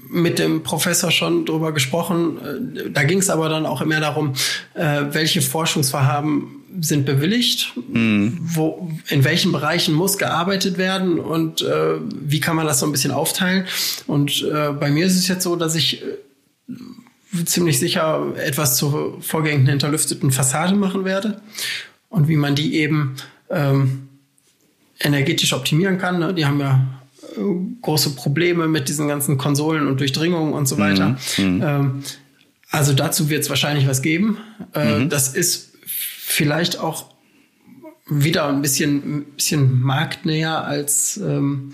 mit 0.09 0.39
dem 0.39 0.63
Professor 0.63 1.11
schon 1.11 1.47
drüber 1.47 1.73
gesprochen. 1.73 2.39
Äh, 2.39 2.91
da 2.91 3.05
ging 3.05 3.19
es 3.19 3.31
aber 3.31 3.49
dann 3.49 3.67
auch 3.67 3.85
mehr 3.85 4.01
darum, 4.01 4.35
äh, 4.75 5.05
welche 5.11 5.41
Forschungsvorhaben 5.41 6.63
sind 6.81 7.07
bewilligt, 7.07 7.73
mhm. 7.93 8.39
wo, 8.41 8.91
in 9.09 9.25
welchen 9.25 9.53
Bereichen 9.53 9.95
muss 9.95 10.19
gearbeitet 10.19 10.79
werden 10.79 11.19
und 11.19 11.63
äh, 11.63 11.95
wie 12.21 12.41
kann 12.41 12.57
man 12.57 12.67
das 12.67 12.81
so 12.81 12.87
ein 12.87 12.93
bisschen 12.93 13.13
aufteilen. 13.13 13.67
Und 14.07 14.43
äh, 14.43 14.73
bei 14.73 14.91
mir 14.91 15.07
ist 15.07 15.17
es 15.17 15.29
jetzt 15.29 15.45
so, 15.45 15.57
dass 15.57 15.75
ich 15.75 16.03
äh, 16.03 17.45
ziemlich 17.45 17.79
sicher 17.79 18.33
etwas 18.37 18.77
zur 18.77 19.21
vorgängigen 19.23 19.69
hinterlüfteten 19.69 20.31
Fassade 20.31 20.75
machen 20.75 21.05
werde 21.05 21.41
und 22.09 22.29
wie 22.29 22.37
man 22.37 22.55
die 22.55 22.77
eben 22.77 23.17
ähm, 23.51 24.09
energetisch 25.01 25.53
optimieren 25.53 25.99
kann. 25.99 26.19
Ne? 26.19 26.35
Die 26.35 26.47
haben 26.47 26.61
ja 26.61 26.87
äh, 27.37 27.41
große 27.83 28.11
Probleme 28.11 28.67
mit 28.69 28.89
diesen 28.89 29.09
ganzen 29.09 29.39
Konsolen 29.39 29.87
und 29.87 30.01
Durchdringungen 30.01 30.53
und 30.53 30.67
so 30.67 30.79
weiter. 30.79 31.17
Mhm. 31.39 31.45
mhm. 31.45 31.63
Ähm, 31.63 32.03
also 32.69 32.93
dazu 32.93 33.31
wird 33.31 33.45
es 33.45 33.49
wahrscheinlich 33.49 33.87
was 33.87 34.03
geben. 34.03 34.39
Äh, 34.75 34.99
mhm. 34.99 35.09
Das 35.09 35.29
ist 35.29 35.76
vielleicht 36.29 36.81
auch 36.81 37.07
wieder 38.09 38.49
ein 38.49 38.63
bisschen, 38.63 39.19
ein 39.19 39.25
bisschen 39.37 39.81
marktnäher 39.81 40.65
als 40.65 41.17
ähm, 41.19 41.73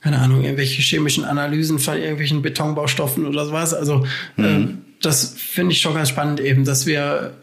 keine 0.00 0.18
Ahnung, 0.20 0.42
irgendwelche 0.42 0.80
chemischen 0.80 1.24
Analysen 1.24 1.78
von 1.78 1.98
irgendwelchen 1.98 2.40
Betonbaustoffen 2.40 3.26
oder 3.26 3.44
sowas. 3.44 3.74
Also 3.74 4.06
mhm. 4.36 4.44
ähm, 4.44 4.78
das 5.02 5.34
finde 5.36 5.72
ich 5.72 5.80
schon 5.80 5.94
ganz 5.94 6.08
spannend 6.08 6.40
eben, 6.40 6.64
dass 6.64 6.86
wir 6.86 7.36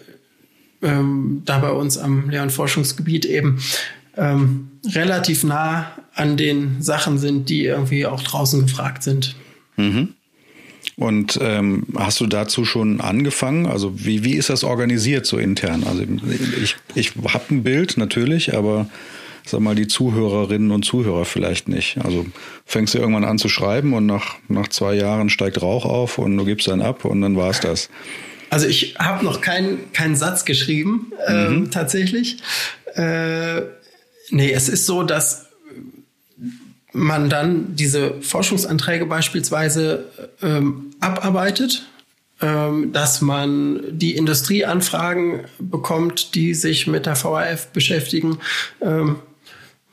ähm, 0.82 1.44
da 1.46 1.60
bei 1.60 1.70
uns 1.70 1.98
am 1.98 2.30
Lehr- 2.30 2.44
und 2.44 2.52
Forschungsgebiet 2.52 3.26
eben 3.26 3.60
ähm, 4.18 4.72
relativ 4.94 5.44
nah 5.44 5.92
an 6.16 6.38
den 6.38 6.82
Sachen 6.82 7.18
sind, 7.20 7.50
die 7.50 7.66
irgendwie 7.66 8.06
auch 8.06 8.24
draußen 8.24 8.62
gefragt 8.62 9.04
sind. 9.04 9.36
Mhm. 9.78 10.16
Und 10.98 11.38
ähm, 11.42 11.84
hast 11.96 12.22
du 12.22 12.28
dazu 12.28 12.64
schon 12.64 13.02
angefangen? 13.02 13.66
Also 13.66 14.06
wie, 14.06 14.24
wie 14.24 14.36
ist 14.36 14.50
das 14.50 14.64
organisiert 14.64 15.26
so 15.26 15.38
intern? 15.38 15.84
Also 15.84 16.04
ich, 16.62 16.78
ich 16.96 17.12
habe 17.34 17.44
ein 17.52 17.64
Bild 17.64 17.98
natürlich, 17.98 18.56
aber 18.56 18.88
sag 19.46 19.60
mal, 19.60 19.76
die 19.76 19.88
Zuhörerinnen 19.88 20.72
und 20.72 20.84
Zuhörer 20.84 21.26
vielleicht 21.26 21.68
nicht. 21.68 21.98
Also 22.04 22.26
fängst 22.66 22.94
du 22.94 23.00
irgendwann 23.00 23.26
an 23.26 23.38
zu 23.38 23.50
schreiben 23.50 23.94
und 23.94 24.06
nach, 24.06 24.38
nach 24.48 24.70
zwei 24.70 24.96
Jahren 24.96 25.30
steigt 25.30 25.62
Rauch 25.62 25.86
auf 25.86 26.18
und 26.18 26.36
du 26.38 26.46
gibst 26.46 26.68
dann 26.68 26.82
ab 26.82 27.06
und 27.06 27.22
dann 27.22 27.36
war 27.36 27.50
es 27.50 27.60
das. 27.60 27.90
Also 28.50 28.68
ich 28.68 28.96
habe 28.98 29.26
noch 29.26 29.42
keinen 29.42 29.92
keinen 29.92 30.16
Satz 30.16 30.46
geschrieben, 30.46 31.12
ähm, 31.28 31.60
mhm. 31.60 31.72
tatsächlich. 31.72 32.38
Äh, 32.96 33.62
nee, 34.30 34.52
es 34.52 34.70
ist 34.70 34.86
so, 34.86 35.04
dass 35.04 35.45
man 36.96 37.30
dann 37.30 37.76
diese 37.76 38.22
Forschungsanträge 38.22 39.06
beispielsweise 39.06 40.06
ähm, 40.42 40.94
abarbeitet, 41.00 41.86
ähm, 42.42 42.92
dass 42.92 43.22
man 43.22 43.82
die 43.92 44.16
Industrieanfragen 44.16 45.42
bekommt, 45.60 46.36
die 46.36 46.54
sich 46.54 46.88
mit 46.88 47.06
der 47.06 47.22
VAF 47.22 47.68
beschäftigen. 47.68 48.40
Ähm, 48.82 49.18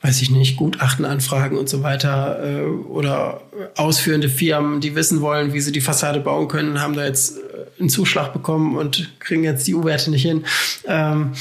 weiß 0.01 0.21
ich 0.21 0.31
nicht, 0.31 0.57
Gutachtenanfragen 0.57 1.57
und 1.57 1.69
so 1.69 1.81
weiter 1.81 2.39
äh, 2.43 2.65
oder 2.65 3.41
ausführende 3.77 4.27
Firmen, 4.27 4.81
die 4.81 4.95
wissen 4.95 5.21
wollen, 5.21 5.53
wie 5.53 5.61
sie 5.61 5.71
die 5.71 5.79
Fassade 5.79 6.19
bauen 6.19 6.49
können, 6.49 6.81
haben 6.81 6.93
da 6.93 7.05
jetzt 7.05 7.37
äh, 7.37 7.41
einen 7.79 7.89
Zuschlag 7.89 8.33
bekommen 8.33 8.75
und 8.75 9.17
kriegen 9.19 9.45
jetzt 9.45 9.65
die 9.65 9.73
U-Werte 9.73 10.11
nicht 10.11 10.23
hin. 10.23 10.43
Ähm, 10.85 11.31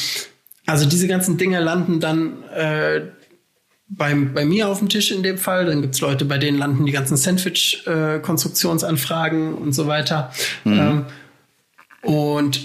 also 0.64 0.88
diese 0.88 1.09
ganzen 1.09 1.38
Dinge 1.38 1.59
landen 1.59 1.98
dann 1.98 2.44
äh, 2.51 3.03
bei, 3.96 4.14
bei 4.14 4.44
mir 4.44 4.68
auf 4.68 4.78
dem 4.78 4.88
Tisch 4.88 5.11
in 5.11 5.22
dem 5.22 5.38
Fall. 5.38 5.66
Dann 5.66 5.83
gibt's 5.83 6.00
Leute, 6.00 6.24
bei 6.24 6.38
denen 6.38 6.59
landen 6.59 6.87
die 6.87 6.92
ganzen 6.92 7.16
Sandwich-Konstruktionsanfragen 7.16 9.52
äh, 9.52 9.57
und 9.57 9.72
so 9.72 9.87
weiter. 9.87 10.33
Mhm. 10.64 10.73
Ähm, 10.73 11.04
und 12.02 12.60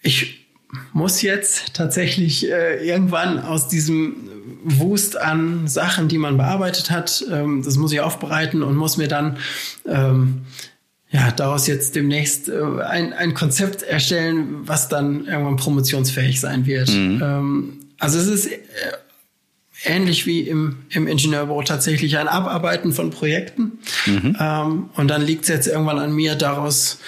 ich 0.00 0.46
muss 0.92 1.22
jetzt 1.22 1.74
tatsächlich 1.74 2.50
äh, 2.50 2.86
irgendwann 2.86 3.38
aus 3.38 3.68
diesem 3.68 4.16
Wust 4.64 5.20
an 5.20 5.68
Sachen, 5.68 6.08
die 6.08 6.18
man 6.18 6.36
bearbeitet 6.36 6.90
hat. 6.90 7.24
Ähm, 7.30 7.62
das 7.64 7.76
muss 7.76 7.92
ich 7.92 8.00
aufbereiten 8.00 8.62
und 8.62 8.76
muss 8.76 8.96
mir 8.96 9.08
dann 9.08 9.38
ähm, 9.86 10.42
ja, 11.10 11.30
daraus 11.30 11.66
jetzt 11.66 11.94
demnächst 11.94 12.48
äh, 12.48 12.62
ein, 12.84 13.12
ein 13.12 13.34
Konzept 13.34 13.82
erstellen, 13.82 14.66
was 14.66 14.88
dann 14.88 15.26
irgendwann 15.26 15.56
promotionsfähig 15.56 16.40
sein 16.40 16.66
wird. 16.66 16.88
Mhm. 16.88 17.22
Ähm, 17.22 17.80
also 17.98 18.18
es 18.18 18.26
ist 18.26 18.46
äh, 18.46 18.58
ähnlich 19.84 20.26
wie 20.26 20.40
im, 20.40 20.76
im 20.90 21.06
Ingenieurbüro 21.06 21.62
tatsächlich 21.62 22.16
ein 22.18 22.28
Abarbeiten 22.28 22.92
von 22.92 23.10
Projekten. 23.10 23.78
Mhm. 24.06 24.36
Ähm, 24.40 24.90
und 24.94 25.08
dann 25.08 25.22
liegt 25.22 25.42
es 25.42 25.48
jetzt 25.48 25.66
irgendwann 25.66 25.98
an 25.98 26.12
mir, 26.12 26.34
daraus 26.34 26.98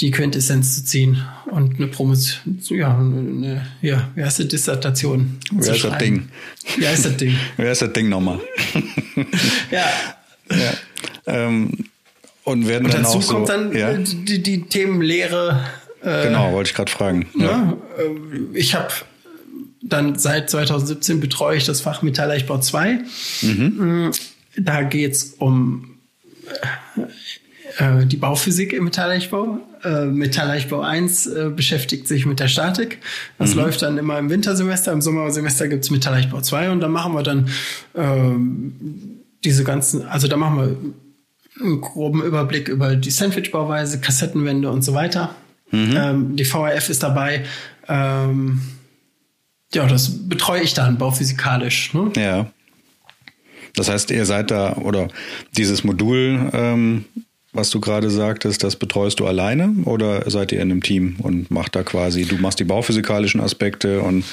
die 0.00 0.10
Quintessenz 0.12 0.76
zu 0.76 0.84
ziehen 0.84 1.24
und 1.46 1.76
eine 1.76 1.88
Promotion, 1.88 2.60
ja, 2.68 2.96
eine, 2.96 3.66
ja, 3.82 4.08
wie 4.14 4.22
heißt 4.22 4.38
die 4.38 4.48
Dissertation? 4.48 5.38
Wie 5.50 5.68
heißt 5.68 5.84
das 5.84 5.98
Ding? 5.98 6.28
Wie 6.76 6.86
heißt 6.86 7.04
das 7.04 7.16
Ding? 7.16 7.36
wie 7.56 7.66
heißt 7.66 7.82
das 7.82 7.92
Ding 7.92 8.08
nochmal? 8.08 8.38
ja. 9.70 9.86
ja. 10.50 10.72
Ähm, 11.26 11.70
und 12.44 12.68
werden 12.68 12.86
und 12.86 12.94
dann 12.94 13.02
dazu 13.02 13.18
auch 13.18 13.26
kommt 13.26 13.46
so, 13.48 13.52
dann 13.52 13.76
ja? 13.76 13.92
die, 13.92 14.42
die 14.42 14.62
Themenlehre 14.62 15.66
genau, 16.02 16.52
wollte 16.52 16.70
ich 16.70 16.76
gerade 16.76 16.90
fragen. 16.90 17.26
Ja. 17.34 17.46
ja 17.46 17.76
ich 18.54 18.74
habe 18.74 18.88
dann 19.88 20.18
seit 20.18 20.50
2017 20.50 21.20
betreue 21.20 21.56
ich 21.56 21.64
das 21.64 21.80
Fach 21.80 22.02
Metalleichtbau 22.02 22.58
2. 22.58 23.00
Mhm. 23.42 24.10
Da 24.56 24.82
geht's 24.82 25.34
um 25.38 25.98
äh, 27.78 28.06
die 28.06 28.16
Bauphysik 28.16 28.72
im 28.72 28.84
Metalleichtbau. 28.84 29.60
Äh, 29.84 30.06
Metalleichtbau 30.06 30.80
1 30.80 31.26
äh, 31.26 31.50
beschäftigt 31.54 32.08
sich 32.08 32.26
mit 32.26 32.40
der 32.40 32.48
Statik. 32.48 32.98
Das 33.38 33.54
mhm. 33.54 33.62
läuft 33.62 33.82
dann 33.82 33.98
immer 33.98 34.18
im 34.18 34.30
Wintersemester. 34.30 34.92
Im 34.92 35.02
Sommersemester 35.02 35.68
gibt's 35.68 35.90
Metalleichtbau 35.90 36.40
2 36.40 36.70
und 36.70 36.80
da 36.80 36.88
machen 36.88 37.14
wir 37.14 37.22
dann 37.22 37.48
äh, 37.94 38.34
diese 39.44 39.64
ganzen, 39.64 40.06
also 40.06 40.26
da 40.28 40.36
machen 40.36 40.56
wir 40.56 41.64
einen 41.64 41.80
groben 41.80 42.22
Überblick 42.22 42.68
über 42.68 42.96
die 42.96 43.10
Sandwich-Bauweise, 43.10 44.00
Kassettenwände 44.00 44.70
und 44.70 44.82
so 44.82 44.94
weiter. 44.94 45.34
Mhm. 45.70 45.94
Ähm, 45.96 46.36
die 46.36 46.44
VRF 46.44 46.88
ist 46.88 47.02
dabei. 47.02 47.44
Ähm, 47.88 48.60
ja, 49.74 49.86
das 49.86 50.28
betreue 50.28 50.62
ich 50.62 50.74
dann 50.74 50.98
bauphysikalisch. 50.98 51.94
Ne? 51.94 52.12
Ja. 52.16 52.50
Das 53.74 53.88
heißt, 53.88 54.10
ihr 54.10 54.24
seid 54.24 54.50
da, 54.50 54.76
oder 54.76 55.08
dieses 55.56 55.84
Modul, 55.84 56.50
ähm, 56.52 57.04
was 57.52 57.70
du 57.70 57.80
gerade 57.80 58.10
sagtest, 58.10 58.64
das 58.64 58.76
betreust 58.76 59.20
du 59.20 59.26
alleine 59.26 59.74
oder 59.84 60.28
seid 60.30 60.52
ihr 60.52 60.60
in 60.60 60.70
einem 60.70 60.82
Team 60.82 61.16
und 61.18 61.50
macht 61.50 61.76
da 61.76 61.82
quasi, 61.82 62.24
du 62.24 62.36
machst 62.36 62.60
die 62.60 62.64
bauphysikalischen 62.64 63.40
Aspekte 63.40 64.00
und 64.00 64.24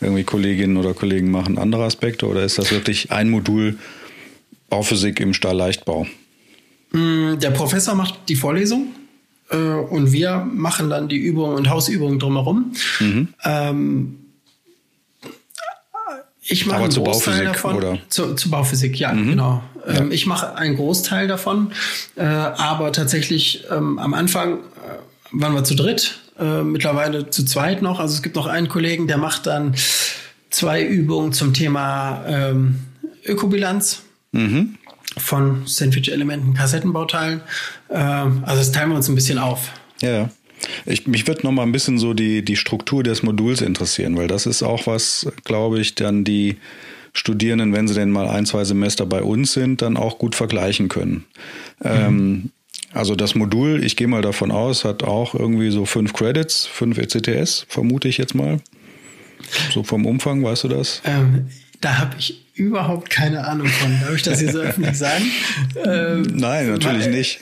irgendwie 0.00 0.24
Kolleginnen 0.24 0.76
oder 0.76 0.94
Kollegen 0.94 1.30
machen 1.30 1.58
andere 1.58 1.84
Aspekte 1.84 2.26
oder 2.26 2.42
ist 2.42 2.58
das 2.58 2.70
wirklich 2.70 3.10
ein 3.10 3.30
Modul 3.30 3.78
Bauphysik 4.70 5.20
im 5.20 5.34
Stahlleichtbau? 5.34 6.06
Mm, 6.92 7.38
der 7.38 7.50
Professor 7.50 7.94
macht 7.94 8.28
die 8.28 8.36
Vorlesung 8.36 8.88
äh, 9.50 9.56
und 9.56 10.12
wir 10.12 10.46
machen 10.52 10.90
dann 10.90 11.08
die 11.08 11.18
Übungen 11.18 11.56
und 11.56 11.70
Hausübungen 11.70 12.18
drumherum. 12.18 12.72
Mhm. 13.00 13.28
Ähm, 13.44 14.18
ich 16.46 16.66
mache 16.66 16.84
einen 16.84 16.92
Großteil 16.92 17.44
davon. 17.44 17.76
Oder? 17.76 17.98
Zu, 18.08 18.34
zu 18.34 18.50
Bauphysik, 18.50 18.98
ja, 18.98 19.12
mhm. 19.12 19.30
genau. 19.30 19.62
Ähm, 19.86 20.08
ja. 20.08 20.14
Ich 20.14 20.26
mache 20.26 20.56
einen 20.56 20.76
Großteil 20.76 21.26
davon, 21.26 21.72
äh, 22.16 22.22
aber 22.22 22.92
tatsächlich 22.92 23.64
ähm, 23.70 23.98
am 23.98 24.14
Anfang 24.14 24.58
äh, 24.58 24.60
waren 25.32 25.54
wir 25.54 25.64
zu 25.64 25.74
dritt, 25.74 26.20
äh, 26.38 26.62
mittlerweile 26.62 27.30
zu 27.30 27.44
zweit 27.44 27.82
noch. 27.82 28.00
Also 28.00 28.14
es 28.14 28.22
gibt 28.22 28.36
noch 28.36 28.46
einen 28.46 28.68
Kollegen, 28.68 29.06
der 29.06 29.18
macht 29.18 29.46
dann 29.46 29.74
zwei 30.50 30.82
Übungen 30.82 31.32
zum 31.32 31.54
Thema 31.54 32.24
ähm, 32.26 32.80
Ökobilanz. 33.24 34.02
Mhm. 34.32 34.76
Von 35.16 35.62
Sandwich-Elementen, 35.64 36.54
Kassettenbauteilen. 36.54 37.40
Ähm, 37.88 38.42
also 38.44 38.58
das 38.58 38.72
teilen 38.72 38.90
wir 38.90 38.96
uns 38.96 39.08
ein 39.08 39.14
bisschen 39.14 39.38
auf. 39.38 39.70
Ja. 40.00 40.28
Ich, 40.86 41.06
mich 41.06 41.26
wird 41.26 41.44
noch 41.44 41.52
mal 41.52 41.62
ein 41.62 41.72
bisschen 41.72 41.98
so 41.98 42.14
die, 42.14 42.44
die 42.44 42.56
Struktur 42.56 43.02
des 43.02 43.22
Moduls 43.22 43.60
interessieren, 43.60 44.16
weil 44.16 44.28
das 44.28 44.46
ist 44.46 44.62
auch 44.62 44.86
was, 44.86 45.26
glaube 45.44 45.80
ich, 45.80 45.94
dann 45.94 46.24
die 46.24 46.56
Studierenden, 47.12 47.72
wenn 47.72 47.86
sie 47.86 47.94
denn 47.94 48.10
mal 48.10 48.28
ein, 48.28 48.44
zwei 48.44 48.64
Semester 48.64 49.06
bei 49.06 49.22
uns 49.22 49.52
sind, 49.52 49.82
dann 49.82 49.96
auch 49.96 50.18
gut 50.18 50.34
vergleichen 50.34 50.88
können. 50.88 51.24
Mhm. 51.80 51.90
Ähm, 51.90 52.50
also 52.92 53.16
das 53.16 53.34
Modul, 53.34 53.82
ich 53.84 53.96
gehe 53.96 54.06
mal 54.06 54.22
davon 54.22 54.50
aus, 54.52 54.84
hat 54.84 55.02
auch 55.02 55.34
irgendwie 55.34 55.70
so 55.70 55.84
fünf 55.84 56.12
Credits, 56.12 56.66
fünf 56.66 56.98
ECTS, 56.98 57.66
vermute 57.68 58.08
ich 58.08 58.18
jetzt 58.18 58.34
mal. 58.34 58.60
So 59.72 59.82
vom 59.82 60.06
Umfang, 60.06 60.42
weißt 60.42 60.64
du 60.64 60.68
das? 60.68 61.02
Ähm, 61.04 61.48
da 61.80 61.98
habe 61.98 62.14
ich 62.18 62.44
überhaupt 62.54 63.10
keine 63.10 63.46
Ahnung 63.46 63.66
von. 63.66 64.00
Darf 64.00 64.14
ich 64.14 64.22
das 64.22 64.40
hier 64.40 64.52
so 64.52 64.60
öffentlich 64.60 64.96
sagen? 64.96 65.24
Ähm, 65.86 66.22
Nein, 66.34 66.70
natürlich 66.70 67.06
weil, 67.06 67.10
nicht. 67.10 67.40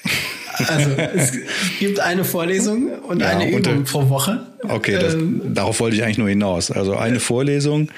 Also 0.68 0.90
es 1.14 1.32
gibt 1.78 2.00
eine 2.00 2.24
Vorlesung 2.24 2.88
und 3.08 3.20
ja, 3.20 3.28
eine 3.28 3.50
Übung 3.50 3.78
und, 3.78 3.84
pro 3.84 4.08
Woche. 4.08 4.46
Okay, 4.62 4.98
das, 5.00 5.14
ähm, 5.14 5.42
darauf 5.54 5.80
wollte 5.80 5.96
ich 5.96 6.04
eigentlich 6.04 6.18
nur 6.18 6.28
hinaus. 6.28 6.70
Also 6.70 6.96
eine 6.96 7.20
Vorlesung. 7.20 7.90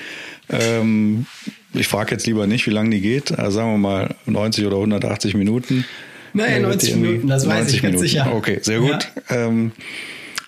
Ähm, 0.51 1.27
ich 1.73 1.89
frage 1.89 2.13
jetzt 2.13 2.27
lieber 2.27 2.47
nicht, 2.47 2.67
wie 2.67 2.71
lange 2.71 2.91
die 2.91 3.01
geht. 3.01 3.39
Also 3.39 3.57
sagen 3.57 3.73
wir 3.73 3.79
mal 3.79 4.15
90 4.27 4.67
oder 4.67 4.77
180 4.77 5.35
Minuten. 5.35 5.85
Nein, 6.33 6.63
90 6.63 6.97
Minuten, 6.97 7.29
das 7.29 7.47
weiß 7.47 7.73
ich 7.73 7.83
ganz 7.83 8.01
sicher. 8.01 8.33
Okay, 8.35 8.59
sehr 8.61 8.81
gut. 8.81 9.09
Ja. 9.31 9.47
Ähm, 9.47 9.73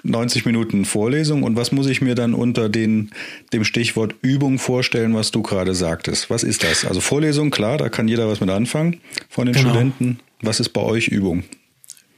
90 0.07 0.47
Minuten 0.47 0.85
Vorlesung 0.85 1.43
und 1.43 1.57
was 1.57 1.73
muss 1.73 1.89
ich 1.89 2.01
mir 2.01 2.15
dann 2.15 2.35
unter 2.35 2.69
den, 2.69 3.11
dem 3.53 3.65
Stichwort 3.65 4.15
Übung 4.23 4.59
vorstellen, 4.59 5.15
was 5.15 5.31
du 5.31 5.43
gerade 5.43 5.75
sagtest? 5.75 6.31
Was 6.31 6.43
ist 6.45 6.63
das? 6.63 6.85
Also 6.85 7.01
Vorlesung, 7.01 7.51
klar, 7.51 7.77
da 7.77 7.89
kann 7.89 8.09
jeder 8.09 8.29
was 8.29 8.41
mit 8.41 8.51
anfangen 8.51 9.01
von 9.29 9.47
den 9.47 9.55
genau. 9.55 9.71
Studenten. 9.71 10.21
Was 10.43 10.61
ist 10.61 10.71
bei 10.71 10.83
euch 10.83 11.09
Übung? 11.09 11.45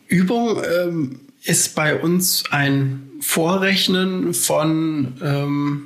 Übung 0.08 0.62
ähm, 0.64 1.20
ist 1.44 1.74
bei 1.74 1.98
uns 1.98 2.44
ein 2.50 3.10
Vorrechnen 3.20 4.34
von 4.34 5.14
ähm, 5.22 5.82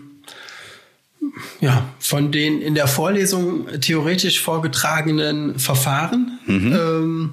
ja, 1.60 1.88
von 1.98 2.32
den 2.32 2.60
in 2.60 2.74
der 2.74 2.86
Vorlesung 2.86 3.66
theoretisch 3.80 4.40
vorgetragenen 4.40 5.58
Verfahren. 5.58 6.38
Mhm. 6.46 6.72
Ähm, 6.72 7.30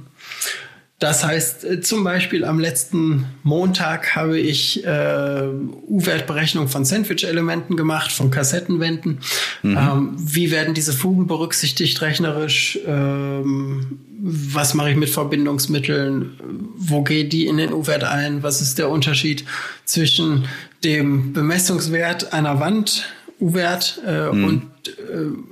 das 0.99 1.23
heißt, 1.23 1.63
äh, 1.63 1.81
zum 1.81 2.03
Beispiel 2.03 2.43
am 2.43 2.59
letzten 2.59 3.25
Montag 3.43 4.15
habe 4.17 4.37
ich 4.37 4.85
äh, 4.85 5.47
U-Wertberechnung 5.87 6.67
von 6.67 6.83
Sandwich-Elementen 6.83 7.77
gemacht, 7.77 8.11
von 8.11 8.31
Kassettenwänden. 8.31 9.19
Mhm. 9.63 9.77
Ähm, 9.77 10.15
wie 10.17 10.51
werden 10.51 10.73
diese 10.73 10.91
Fugen 10.91 11.25
berücksichtigt 11.27 12.01
rechnerisch? 12.01 12.77
Ähm, 12.85 13.99
was 14.21 14.73
mache 14.73 14.91
ich 14.91 14.97
mit 14.97 15.09
Verbindungsmitteln? 15.09 16.37
Wo 16.75 17.03
geht 17.03 17.31
die 17.31 17.47
in 17.47 17.55
den 17.55 17.71
U-Wert 17.71 18.03
ein? 18.03 18.43
Was 18.43 18.59
ist 18.59 18.77
der 18.77 18.89
Unterschied 18.89 19.45
zwischen 19.85 20.45
dem 20.83 21.31
Bemessungswert 21.31 22.33
einer 22.33 22.59
Wand, 22.59 23.05
U-Wert, 23.39 24.01
äh, 24.05 24.31
mhm. 24.31 24.43
und 24.43 24.63
äh, 24.87 25.48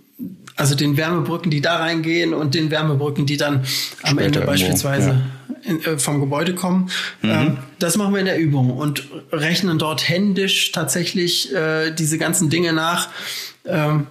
also 0.58 0.76
den 0.76 0.98
Wärmebrücken, 0.98 1.52
die 1.52 1.62
da 1.62 1.78
reingehen 1.78 2.34
und 2.34 2.56
den 2.56 2.72
Wärmebrücken, 2.72 3.26
die 3.26 3.38
dann 3.38 3.64
am 4.02 4.14
Später 4.14 4.22
Ende 4.22 4.42
beispielsweise 4.42 5.10
ja. 5.10 5.72
in, 5.72 5.86
äh, 5.86 5.98
vom 6.00 6.20
Gebäude 6.20 6.56
kommen. 6.56 6.90
Mhm. 7.22 7.30
Ähm, 7.30 7.58
das 7.80 7.96
machen 7.96 8.14
wir 8.14 8.20
in 8.20 8.26
der 8.26 8.40
Übung 8.40 8.72
und 8.72 9.08
rechnen 9.32 9.78
dort 9.78 10.10
händisch 10.10 10.72
tatsächlich 10.72 11.54
äh, 11.54 11.92
diese 11.92 12.18
ganzen 12.18 12.50
Dinge 12.50 12.74
nach, 12.74 13.10
ähm, 13.66 14.08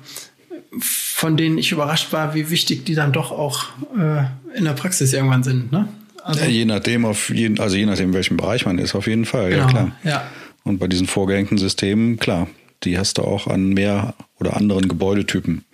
von 0.80 1.36
denen 1.36 1.58
ich 1.58 1.72
überrascht 1.72 2.12
war, 2.12 2.34
wie 2.34 2.50
wichtig 2.50 2.84
die 2.84 2.94
dann 2.94 3.12
doch 3.12 3.32
auch 3.32 3.64
äh, 3.98 4.24
in 4.56 4.64
der 4.64 4.72
Praxis 4.72 5.12
irgendwann 5.12 5.42
sind. 5.42 5.72
Ne? 5.72 5.88
Also, 6.22 6.40
ja, 6.40 6.46
je 6.46 6.64
nachdem, 6.64 7.04
auf 7.04 7.30
jeden, 7.30 7.60
also 7.60 7.76
je 7.76 7.86
nachdem, 7.86 8.08
in 8.08 8.14
welchem 8.14 8.36
Bereich 8.36 8.66
man 8.66 8.78
ist, 8.78 8.94
auf 8.94 9.06
jeden 9.06 9.24
Fall, 9.24 9.50
genau, 9.50 9.62
ja 9.62 9.68
klar. 9.68 9.92
Ja. 10.04 10.26
Und 10.64 10.78
bei 10.78 10.88
diesen 10.88 11.06
vorgehängten 11.06 11.58
Systemen, 11.58 12.18
klar, 12.18 12.48
die 12.82 12.98
hast 12.98 13.18
du 13.18 13.22
auch 13.22 13.46
an 13.46 13.70
mehr 13.70 14.14
oder 14.38 14.56
anderen 14.56 14.88
Gebäudetypen. 14.88 15.64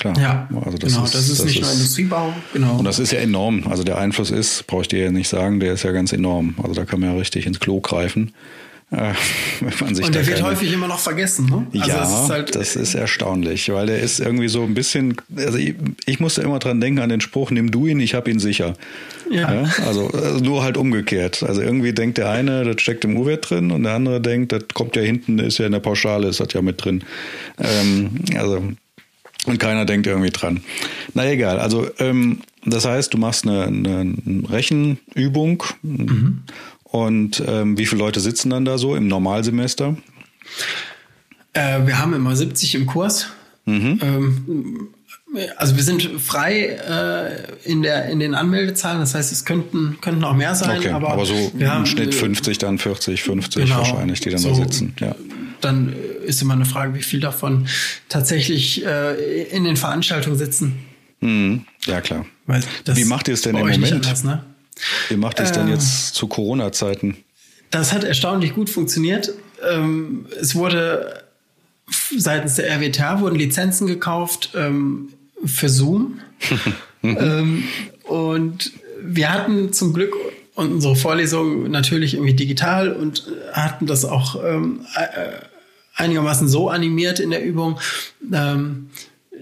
Klar. 0.00 0.18
Ja, 0.18 0.48
also 0.64 0.78
das 0.78 0.92
genau, 0.92 1.04
ist, 1.04 1.14
das 1.14 1.28
ist 1.28 1.40
das 1.40 1.46
nicht 1.46 1.56
ist, 1.56 1.62
nur 1.62 1.72
Industriebau. 1.72 2.32
Genau. 2.54 2.78
Und 2.78 2.84
das 2.86 2.98
ist 2.98 3.12
ja 3.12 3.18
enorm. 3.18 3.66
Also 3.68 3.84
der 3.84 3.98
Einfluss 3.98 4.30
ist, 4.30 4.66
brauche 4.66 4.82
ich 4.82 4.88
dir 4.88 5.04
ja 5.04 5.10
nicht 5.12 5.28
sagen, 5.28 5.60
der 5.60 5.74
ist 5.74 5.82
ja 5.82 5.92
ganz 5.92 6.12
enorm. 6.14 6.54
Also 6.62 6.72
da 6.72 6.86
kann 6.86 7.00
man 7.00 7.10
ja 7.10 7.16
richtig 7.16 7.46
ins 7.46 7.60
Klo 7.60 7.80
greifen. 7.80 8.32
Äh, 8.90 9.12
und 9.84 10.14
der 10.14 10.26
wird 10.26 10.42
häufig 10.42 10.72
immer 10.72 10.88
noch 10.88 10.98
vergessen. 10.98 11.46
Ne? 11.46 11.66
Also 11.74 11.90
ja, 11.90 11.98
das 11.98 12.22
ist, 12.22 12.30
halt 12.30 12.54
das 12.56 12.76
ist 12.76 12.94
erstaunlich, 12.94 13.70
weil 13.70 13.86
der 13.86 14.00
ist 14.00 14.20
irgendwie 14.20 14.48
so 14.48 14.64
ein 14.64 14.72
bisschen, 14.72 15.16
also 15.36 15.58
ich, 15.58 15.74
ich 16.06 16.18
musste 16.18 16.40
immer 16.40 16.58
dran 16.58 16.80
denken 16.80 17.00
an 17.00 17.10
den 17.10 17.20
Spruch, 17.20 17.50
nimm 17.50 17.70
du 17.70 17.86
ihn, 17.86 18.00
ich 18.00 18.14
hab 18.14 18.26
ihn 18.26 18.40
sicher. 18.40 18.72
Ja. 19.30 19.52
ja 19.52 19.70
also, 19.86 20.08
also, 20.08 20.42
nur 20.42 20.62
halt 20.62 20.78
umgekehrt. 20.78 21.42
Also 21.42 21.60
irgendwie 21.60 21.92
denkt 21.92 22.16
der 22.16 22.30
eine, 22.30 22.64
das 22.64 22.80
steckt 22.80 23.04
im 23.04 23.18
U-Wert 23.18 23.50
drin 23.50 23.70
und 23.70 23.82
der 23.82 23.92
andere 23.92 24.20
denkt, 24.20 24.50
das 24.52 24.64
kommt 24.72 24.96
ja 24.96 25.02
hinten, 25.02 25.38
ist 25.38 25.58
ja 25.58 25.66
in 25.66 25.72
der 25.72 25.80
Pauschale, 25.80 26.26
ist 26.26 26.40
das 26.40 26.52
ja 26.54 26.62
mit 26.62 26.82
drin. 26.82 27.04
Ähm, 27.58 28.10
also 28.36 28.62
und 29.46 29.58
keiner 29.58 29.84
denkt 29.84 30.06
irgendwie 30.06 30.30
dran. 30.30 30.60
Na 31.14 31.30
egal, 31.30 31.58
also 31.58 31.88
ähm, 31.98 32.40
das 32.64 32.84
heißt, 32.84 33.14
du 33.14 33.18
machst 33.18 33.46
eine, 33.46 33.64
eine 33.64 34.14
Rechenübung 34.48 35.62
mhm. 35.82 36.42
und 36.84 37.42
ähm, 37.46 37.78
wie 37.78 37.86
viele 37.86 38.00
Leute 38.00 38.20
sitzen 38.20 38.50
dann 38.50 38.64
da 38.64 38.78
so 38.78 38.94
im 38.94 39.08
Normalsemester? 39.08 39.96
Äh, 41.52 41.86
wir 41.86 41.98
haben 41.98 42.14
immer 42.14 42.36
70 42.36 42.74
im 42.74 42.86
Kurs. 42.86 43.28
Mhm. 43.64 43.98
Ähm, 44.02 44.88
also 45.56 45.76
wir 45.76 45.82
sind 45.82 46.02
frei 46.20 46.64
äh, 46.64 47.70
in, 47.70 47.82
der, 47.82 48.06
in 48.06 48.18
den 48.18 48.34
Anmeldezahlen, 48.34 49.00
das 49.00 49.14
heißt, 49.14 49.30
es 49.32 49.44
könnten, 49.44 49.98
könnten 50.00 50.24
auch 50.24 50.34
mehr 50.34 50.54
sein. 50.54 50.78
Okay, 50.78 50.90
aber, 50.90 51.10
aber 51.10 51.24
so 51.24 51.52
im 51.56 51.68
haben, 51.68 51.86
Schnitt 51.86 52.14
50, 52.14 52.58
dann 52.58 52.78
40, 52.78 53.22
50 53.22 53.64
genau, 53.64 53.78
wahrscheinlich, 53.78 54.20
die 54.20 54.30
dann 54.30 54.40
so, 54.40 54.50
da 54.50 54.54
sitzen. 54.56 54.94
Ja. 54.98 55.14
Dann 55.60 55.94
ist 56.24 56.42
immer 56.42 56.54
eine 56.54 56.64
Frage, 56.64 56.94
wie 56.94 57.02
viel 57.02 57.20
davon 57.20 57.66
tatsächlich 58.08 58.84
äh, 58.84 59.44
in 59.44 59.64
den 59.64 59.76
Veranstaltungen 59.76 60.36
sitzen. 60.36 60.78
Mhm. 61.20 61.64
Ja, 61.86 62.00
klar. 62.00 62.26
wie 62.46 63.04
macht 63.04 63.28
ihr 63.28 63.34
es 63.34 63.42
denn 63.42 63.56
im 63.56 63.60
Moment? 63.60 63.92
Anders, 63.92 64.24
ne? 64.24 64.44
Wie 65.08 65.16
macht 65.16 65.38
ihr 65.38 65.44
es 65.44 65.52
denn 65.52 65.68
äh, 65.68 65.72
jetzt 65.72 66.14
zu 66.14 66.26
Corona-Zeiten? 66.26 67.16
Das 67.70 67.92
hat 67.92 68.04
erstaunlich 68.04 68.54
gut 68.54 68.70
funktioniert. 68.70 69.32
Ähm, 69.68 70.26
es 70.40 70.54
wurde 70.54 71.24
seitens 72.16 72.56
der 72.56 72.70
RWTH 72.70 73.20
wurden 73.20 73.36
Lizenzen 73.36 73.86
gekauft 73.86 74.50
ähm, 74.54 75.10
für 75.44 75.68
Zoom. 75.68 76.20
ähm, 77.02 77.64
und 78.04 78.72
wir 79.02 79.32
hatten 79.32 79.72
zum 79.72 79.92
Glück 79.92 80.14
unsere 80.54 80.96
Vorlesungen 80.96 81.70
natürlich 81.70 82.14
irgendwie 82.14 82.34
digital 82.34 82.92
und 82.92 83.24
hatten 83.52 83.86
das 83.86 84.04
auch 84.04 84.42
ähm, 84.44 84.84
äh, 84.94 85.30
einigermaßen 86.00 86.48
so 86.48 86.68
animiert 86.68 87.20
in 87.20 87.30
der 87.30 87.44
Übung, 87.44 87.78
ähm, 88.32 88.90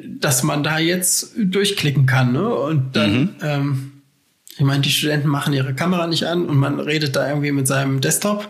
dass 0.06 0.42
man 0.42 0.62
da 0.62 0.78
jetzt 0.78 1.32
durchklicken 1.36 2.06
kann. 2.06 2.32
Ne? 2.32 2.48
Und 2.48 2.94
dann, 2.96 3.20
mhm. 3.20 3.34
ähm, 3.42 3.92
ich 4.56 4.64
meine, 4.64 4.82
die 4.82 4.90
Studenten 4.90 5.28
machen 5.28 5.54
ihre 5.54 5.74
Kamera 5.74 6.06
nicht 6.06 6.24
an 6.24 6.46
und 6.46 6.56
man 6.56 6.80
redet 6.80 7.16
da 7.16 7.28
irgendwie 7.28 7.52
mit 7.52 7.66
seinem 7.66 8.00
Desktop, 8.00 8.48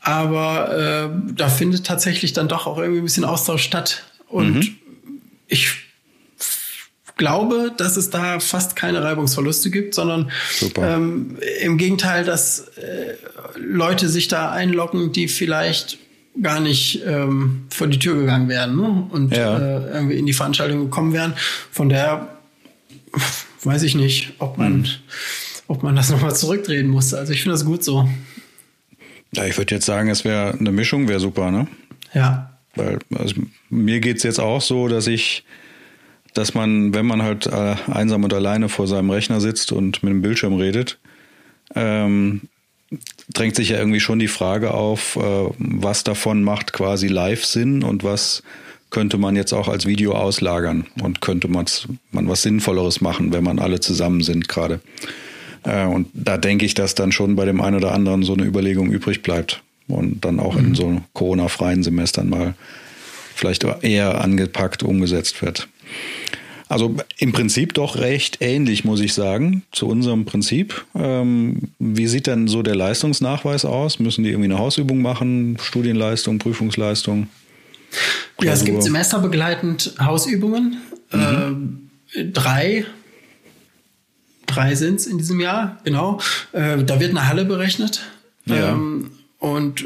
aber 0.00 0.76
äh, 0.76 1.32
da 1.34 1.48
findet 1.48 1.86
tatsächlich 1.86 2.32
dann 2.32 2.48
doch 2.48 2.66
auch 2.66 2.78
irgendwie 2.78 3.00
ein 3.00 3.04
bisschen 3.04 3.24
Austausch 3.24 3.62
statt. 3.62 4.04
Und 4.28 4.54
mhm. 4.54 4.76
ich 5.46 5.70
glaube, 7.20 7.70
dass 7.76 7.98
es 7.98 8.08
da 8.08 8.40
fast 8.40 8.76
keine 8.76 9.02
Reibungsverluste 9.02 9.70
gibt, 9.70 9.94
sondern 9.94 10.30
ähm, 10.76 11.36
im 11.60 11.76
Gegenteil, 11.76 12.24
dass 12.24 12.60
äh, 12.78 13.16
Leute 13.58 14.08
sich 14.08 14.28
da 14.28 14.50
einloggen, 14.50 15.12
die 15.12 15.28
vielleicht 15.28 15.98
gar 16.40 16.60
nicht 16.60 17.02
ähm, 17.06 17.66
vor 17.70 17.86
die 17.86 17.98
Tür 17.98 18.16
gegangen 18.16 18.48
wären 18.48 18.76
ne? 18.76 19.06
und 19.10 19.36
ja. 19.36 19.58
äh, 19.58 19.92
irgendwie 19.92 20.16
in 20.16 20.26
die 20.26 20.32
Veranstaltung 20.32 20.84
gekommen 20.84 21.12
wären. 21.12 21.34
Von 21.70 21.88
daher 21.88 22.28
weiß 23.62 23.82
ich 23.82 23.94
nicht, 23.94 24.34
ob 24.38 24.56
man, 24.58 24.80
mhm. 24.80 24.86
ob 25.66 25.82
man 25.82 25.96
das 25.96 26.10
nochmal 26.10 26.34
zurückdrehen 26.34 26.88
musste. 26.88 27.18
Also 27.18 27.32
ich 27.32 27.42
finde 27.42 27.54
das 27.54 27.64
gut 27.64 27.84
so. 27.84 28.08
Ja, 29.32 29.44
ich 29.44 29.56
würde 29.58 29.74
jetzt 29.74 29.86
sagen, 29.86 30.08
es 30.08 30.24
wäre 30.24 30.56
eine 30.58 30.72
Mischung, 30.72 31.08
wäre 31.08 31.20
super, 31.20 31.50
ne? 31.50 31.68
Ja. 32.14 32.58
Weil 32.74 32.98
also, 33.16 33.34
mir 33.68 34.00
geht's 34.00 34.22
jetzt 34.22 34.40
auch 34.40 34.60
so, 34.60 34.88
dass 34.88 35.06
ich 35.06 35.44
dass 36.34 36.54
man, 36.54 36.94
wenn 36.94 37.06
man 37.06 37.22
halt 37.22 37.46
äh, 37.46 37.74
einsam 37.88 38.24
und 38.24 38.32
alleine 38.32 38.68
vor 38.68 38.86
seinem 38.86 39.10
Rechner 39.10 39.40
sitzt 39.40 39.72
und 39.72 40.02
mit 40.02 40.12
dem 40.12 40.22
Bildschirm 40.22 40.54
redet, 40.54 40.98
ähm, 41.74 42.42
drängt 43.32 43.56
sich 43.56 43.70
ja 43.70 43.78
irgendwie 43.78 44.00
schon 44.00 44.18
die 44.18 44.28
Frage 44.28 44.72
auf, 44.72 45.16
äh, 45.16 45.20
was 45.58 46.04
davon 46.04 46.42
macht 46.42 46.72
quasi 46.72 47.08
live 47.08 47.44
Sinn 47.44 47.82
und 47.82 48.04
was 48.04 48.42
könnte 48.90 49.18
man 49.18 49.36
jetzt 49.36 49.52
auch 49.52 49.68
als 49.68 49.86
Video 49.86 50.14
auslagern 50.14 50.86
und 51.00 51.20
könnte 51.20 51.46
man 51.48 51.66
was 52.12 52.42
Sinnvolleres 52.42 53.00
machen, 53.00 53.32
wenn 53.32 53.44
man 53.44 53.60
alle 53.60 53.78
zusammen 53.78 54.20
sind 54.20 54.48
gerade. 54.48 54.80
Äh, 55.62 55.84
und 55.84 56.08
da 56.12 56.38
denke 56.38 56.66
ich, 56.66 56.74
dass 56.74 56.94
dann 56.94 57.12
schon 57.12 57.36
bei 57.36 57.44
dem 57.44 57.60
einen 57.60 57.76
oder 57.76 57.92
anderen 57.92 58.24
so 58.24 58.34
eine 58.34 58.44
Überlegung 58.44 58.90
übrig 58.90 59.22
bleibt 59.22 59.62
und 59.86 60.24
dann 60.24 60.40
auch 60.40 60.54
mhm. 60.54 60.66
in 60.66 60.74
so 60.74 61.02
Corona-freien 61.12 61.82
Semestern 61.82 62.28
mal 62.28 62.54
vielleicht 63.34 63.64
eher 63.82 64.20
angepackt 64.20 64.82
umgesetzt 64.82 65.40
wird. 65.42 65.68
Also 66.70 66.94
im 67.18 67.32
Prinzip 67.32 67.74
doch 67.74 67.96
recht 67.96 68.38
ähnlich, 68.40 68.84
muss 68.84 69.00
ich 69.00 69.12
sagen, 69.12 69.64
zu 69.72 69.88
unserem 69.88 70.24
Prinzip. 70.24 70.84
Ähm, 70.94 71.62
wie 71.80 72.06
sieht 72.06 72.28
denn 72.28 72.46
so 72.46 72.62
der 72.62 72.76
Leistungsnachweis 72.76 73.64
aus? 73.64 73.98
Müssen 73.98 74.22
die 74.22 74.30
irgendwie 74.30 74.52
eine 74.52 74.58
Hausübung 74.60 75.02
machen? 75.02 75.58
Studienleistung, 75.60 76.38
Prüfungsleistung? 76.38 77.26
Ja, 78.40 78.52
es 78.52 78.64
gibt 78.64 78.84
semesterbegleitend 78.84 79.94
Hausübungen. 80.00 80.76
Mhm. 81.12 81.90
Äh, 82.14 82.26
drei. 82.26 82.86
Drei 84.46 84.76
sind 84.76 85.00
es 85.00 85.08
in 85.08 85.18
diesem 85.18 85.40
Jahr, 85.40 85.80
genau. 85.82 86.20
Äh, 86.52 86.84
da 86.84 87.00
wird 87.00 87.10
eine 87.10 87.26
Halle 87.26 87.46
berechnet. 87.46 88.02
Ja. 88.46 88.70
Ähm, 88.70 89.10
und 89.40 89.84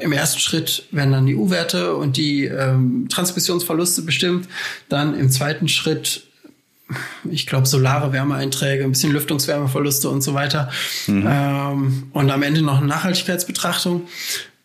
im 0.00 0.12
ersten 0.12 0.38
Schritt 0.38 0.86
werden 0.90 1.12
dann 1.12 1.26
die 1.26 1.34
U-Werte 1.34 1.94
und 1.94 2.16
die 2.16 2.44
ähm, 2.44 3.08
Transmissionsverluste 3.08 4.02
bestimmt. 4.02 4.48
Dann 4.88 5.14
im 5.18 5.30
zweiten 5.30 5.68
Schritt, 5.68 6.26
ich 7.30 7.46
glaube, 7.46 7.66
solare 7.66 8.12
Wärmeeinträge, 8.12 8.84
ein 8.84 8.90
bisschen 8.90 9.12
Lüftungswärmeverluste 9.12 10.08
und 10.08 10.22
so 10.22 10.34
weiter. 10.34 10.70
Mhm. 11.06 11.26
Ähm, 11.28 12.02
und 12.12 12.30
am 12.30 12.42
Ende 12.42 12.62
noch 12.62 12.78
eine 12.78 12.86
Nachhaltigkeitsbetrachtung. 12.86 14.08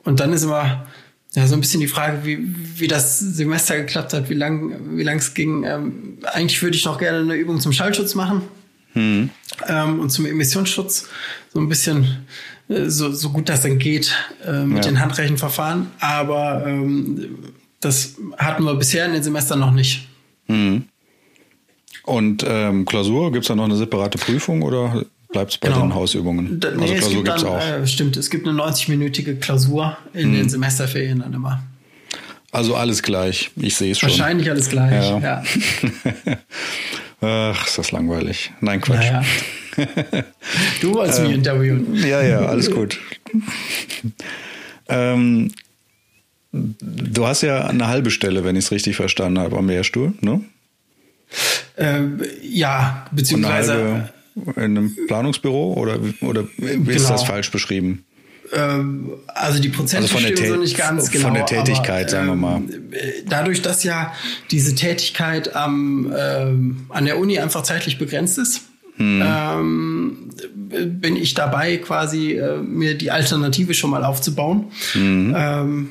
Und 0.03 0.20
dann 0.20 0.34
ist 0.34 0.43
immer 0.43 0.86
ja, 1.34 1.47
so 1.47 1.55
ein 1.55 1.62
bisschen 1.62 1.80
die 1.80 1.88
Frage, 1.88 2.26
wie, 2.26 2.39
wie 2.80 2.88
das 2.88 3.20
Semester 3.20 3.78
geklappt 3.78 4.14
hat, 4.14 4.30
wie 4.30 4.34
lang 4.34 4.97
wie 4.97 5.03
lang 5.03 5.18
es 5.18 5.34
ging. 5.34 5.64
Ähm, 5.64 6.18
eigentlich 6.24 6.62
würde 6.62 6.76
ich 6.76 6.86
noch 6.86 6.97
gerne 6.97 7.20
eine 7.20 7.36
Übung 7.36 7.62
zum 7.62 7.72
Schallschutz 7.72 8.16
machen 8.16 8.41
mhm. 8.93 9.30
ähm, 9.68 9.99
und 9.99 10.09
zum 10.09 10.26
Emissionsschutz. 10.26 11.07
So 11.53 11.59
ein 11.59 11.70
bisschen 11.70 12.26
so, 12.88 13.11
so 13.11 13.30
gut 13.30 13.49
das 13.49 13.61
dann 13.61 13.80
geht 13.80 14.15
äh, 14.45 14.63
mit 14.63 14.86
ja. 14.86 14.91
den 14.91 14.99
Handrechenverfahren. 14.99 15.88
Aber 15.99 16.65
ähm, 16.65 17.38
das 17.80 18.15
hatten 18.38 18.63
wir 18.63 18.76
bisher 18.76 19.05
in 19.05 19.13
den 19.13 19.24
Semestern 19.24 19.59
noch 19.59 19.72
nicht. 19.72 20.07
Mhm. 20.47 20.86
Und 22.03 22.43
ähm, 22.47 22.86
Klausur, 22.86 23.32
gibt 23.32 23.43
es 23.43 23.47
da 23.47 23.55
noch 23.55 23.65
eine 23.65 23.76
separate 23.76 24.17
Prüfung 24.17 24.63
oder 24.63 25.05
bleibt 25.30 25.51
es 25.51 25.57
bei 25.57 25.69
genau. 25.69 25.82
den 25.82 25.95
Hausübungen? 25.95 26.59
Da, 26.59 26.72
nee, 26.72 26.82
also 26.82 26.95
Klausur 26.95 27.24
gibt 27.24 27.38
es 27.38 27.43
auch. 27.43 27.59
Äh, 27.59 27.88
stimmt, 27.88 28.17
es 28.17 28.30
gibt 28.30 28.47
eine 28.47 28.59
90-minütige 28.59 29.36
Klausur 29.39 29.97
in 30.13 30.30
mhm. 30.30 30.36
den 30.36 30.49
Semesterferien 30.49 31.19
dann 31.19 31.34
immer. 31.34 31.63
Also 32.51 32.76
alles 32.76 33.01
gleich, 33.01 33.51
ich 33.55 33.76
sehe 33.76 33.91
es 33.91 33.99
schon. 33.99 34.09
Wahrscheinlich 34.09 34.49
alles 34.49 34.69
gleich, 34.69 34.91
ja. 34.91 35.19
ja. 35.19 35.43
Ach, 37.53 37.67
ist 37.67 37.78
das 37.78 37.91
langweilig. 37.91 38.51
Nein, 38.59 38.82
Quatsch. 38.82 38.97
Naja. 38.97 39.24
Du 40.82 40.93
wolltest 40.93 41.19
ähm, 41.19 41.28
mich 41.28 41.36
interviewen. 41.36 41.95
Ja, 41.95 42.22
ja, 42.22 42.39
alles 42.45 42.72
gut. 42.76 42.99
ähm, 44.89 45.51
du 46.51 47.26
hast 47.26 47.41
ja 47.41 47.65
eine 47.65 47.88
halbe 47.88 48.11
Stelle, 48.11 48.43
wenn 48.43 48.55
ich 48.55 48.65
es 48.65 48.72
richtig 48.72 48.95
verstanden 48.95 49.39
habe, 49.39 49.57
am 49.57 49.67
Lehrstuhl, 49.67 50.13
ne? 50.22 50.41
Ähm, 51.78 52.22
ja, 52.41 53.05
beziehungsweise. 53.11 54.09
in 54.36 54.53
einem 54.55 54.95
Planungsbüro 55.07 55.74
oder, 55.74 55.99
oder 56.22 56.43
genau. 56.57 56.91
ist 56.91 57.09
das 57.09 57.24
falsch 57.24 57.51
beschrieben? 57.51 58.05
Ähm, 58.53 59.13
also 59.28 59.61
die 59.61 59.69
Prozente 59.69 60.13
also 60.13 60.17
stimmen 60.17 60.49
so 60.49 60.55
nicht 60.57 60.78
ganz 60.78 61.09
genau. 61.09 61.26
Von 61.26 61.34
der 61.36 61.45
Tätigkeit, 61.45 62.07
aber, 62.07 62.09
sagen 62.09 62.28
wir 62.28 62.36
mal. 62.36 62.57
Ähm, 62.57 62.91
dadurch, 63.28 63.61
dass 63.61 63.84
ja 63.84 64.13
diese 64.51 64.76
Tätigkeit 64.76 65.55
am, 65.55 66.13
ähm, 66.17 66.86
an 66.89 67.05
der 67.05 67.17
Uni 67.17 67.39
einfach 67.39 67.63
zeitlich 67.63 67.97
begrenzt 67.97 68.38
ist, 68.38 68.61
hm. 69.02 69.24
ähm, 69.26 70.30
bin 70.99 71.16
ich 71.16 71.34
dabei, 71.34 71.78
quasi 71.78 72.34
äh, 72.34 72.58
mir 72.58 72.97
die 72.97 73.12
Alternative 73.12 73.74
schon 73.74 73.89
mal 73.89 74.04
aufzubauen. 74.04 74.66
Hm. 74.93 75.36
Ähm, 75.38 75.89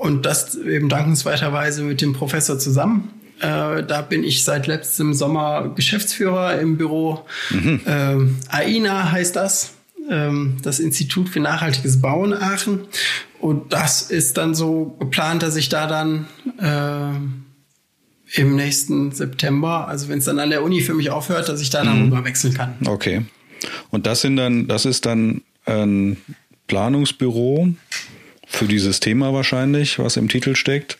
und 0.00 0.24
das 0.24 0.54
eben 0.54 0.88
dankenswerterweise 0.88 1.82
mit 1.82 2.00
dem 2.00 2.14
Professor 2.14 2.58
zusammen. 2.58 3.10
Äh, 3.40 3.84
da 3.84 4.02
bin 4.02 4.24
ich 4.24 4.44
seit 4.44 4.66
letztem 4.66 5.14
Sommer 5.14 5.72
Geschäftsführer 5.74 6.58
im 6.58 6.76
Büro. 6.76 7.24
Mhm. 7.50 7.80
Ähm, 7.86 8.36
AINA 8.48 9.12
heißt 9.12 9.36
das, 9.36 9.72
ähm, 10.10 10.56
das 10.62 10.78
Institut 10.78 11.28
für 11.28 11.40
nachhaltiges 11.40 12.00
Bauen 12.00 12.34
Aachen. 12.34 12.80
Und 13.40 13.72
das 13.72 14.02
ist 14.02 14.36
dann 14.36 14.54
so 14.54 14.96
geplant, 14.98 15.42
dass 15.42 15.56
ich 15.56 15.70
da 15.70 15.86
dann 15.86 16.26
äh, 16.58 17.49
im 18.34 18.54
nächsten 18.56 19.12
September, 19.12 19.88
also 19.88 20.08
wenn 20.08 20.18
es 20.18 20.24
dann 20.24 20.38
an 20.38 20.50
der 20.50 20.62
Uni 20.62 20.80
für 20.80 20.94
mich 20.94 21.10
aufhört, 21.10 21.48
dass 21.48 21.60
ich 21.60 21.70
da 21.70 21.84
dann 21.84 22.06
mhm. 22.06 22.12
rüber 22.12 22.24
wechseln 22.24 22.54
kann. 22.54 22.74
Okay. 22.86 23.22
Und 23.90 24.06
das 24.06 24.20
sind 24.20 24.36
dann, 24.36 24.68
das 24.68 24.84
ist 24.84 25.06
dann 25.06 25.42
ein 25.66 26.16
Planungsbüro 26.68 27.74
für 28.46 28.66
dieses 28.66 29.00
Thema 29.00 29.32
wahrscheinlich, 29.32 29.98
was 29.98 30.16
im 30.16 30.28
Titel 30.28 30.56
steckt. 30.56 30.98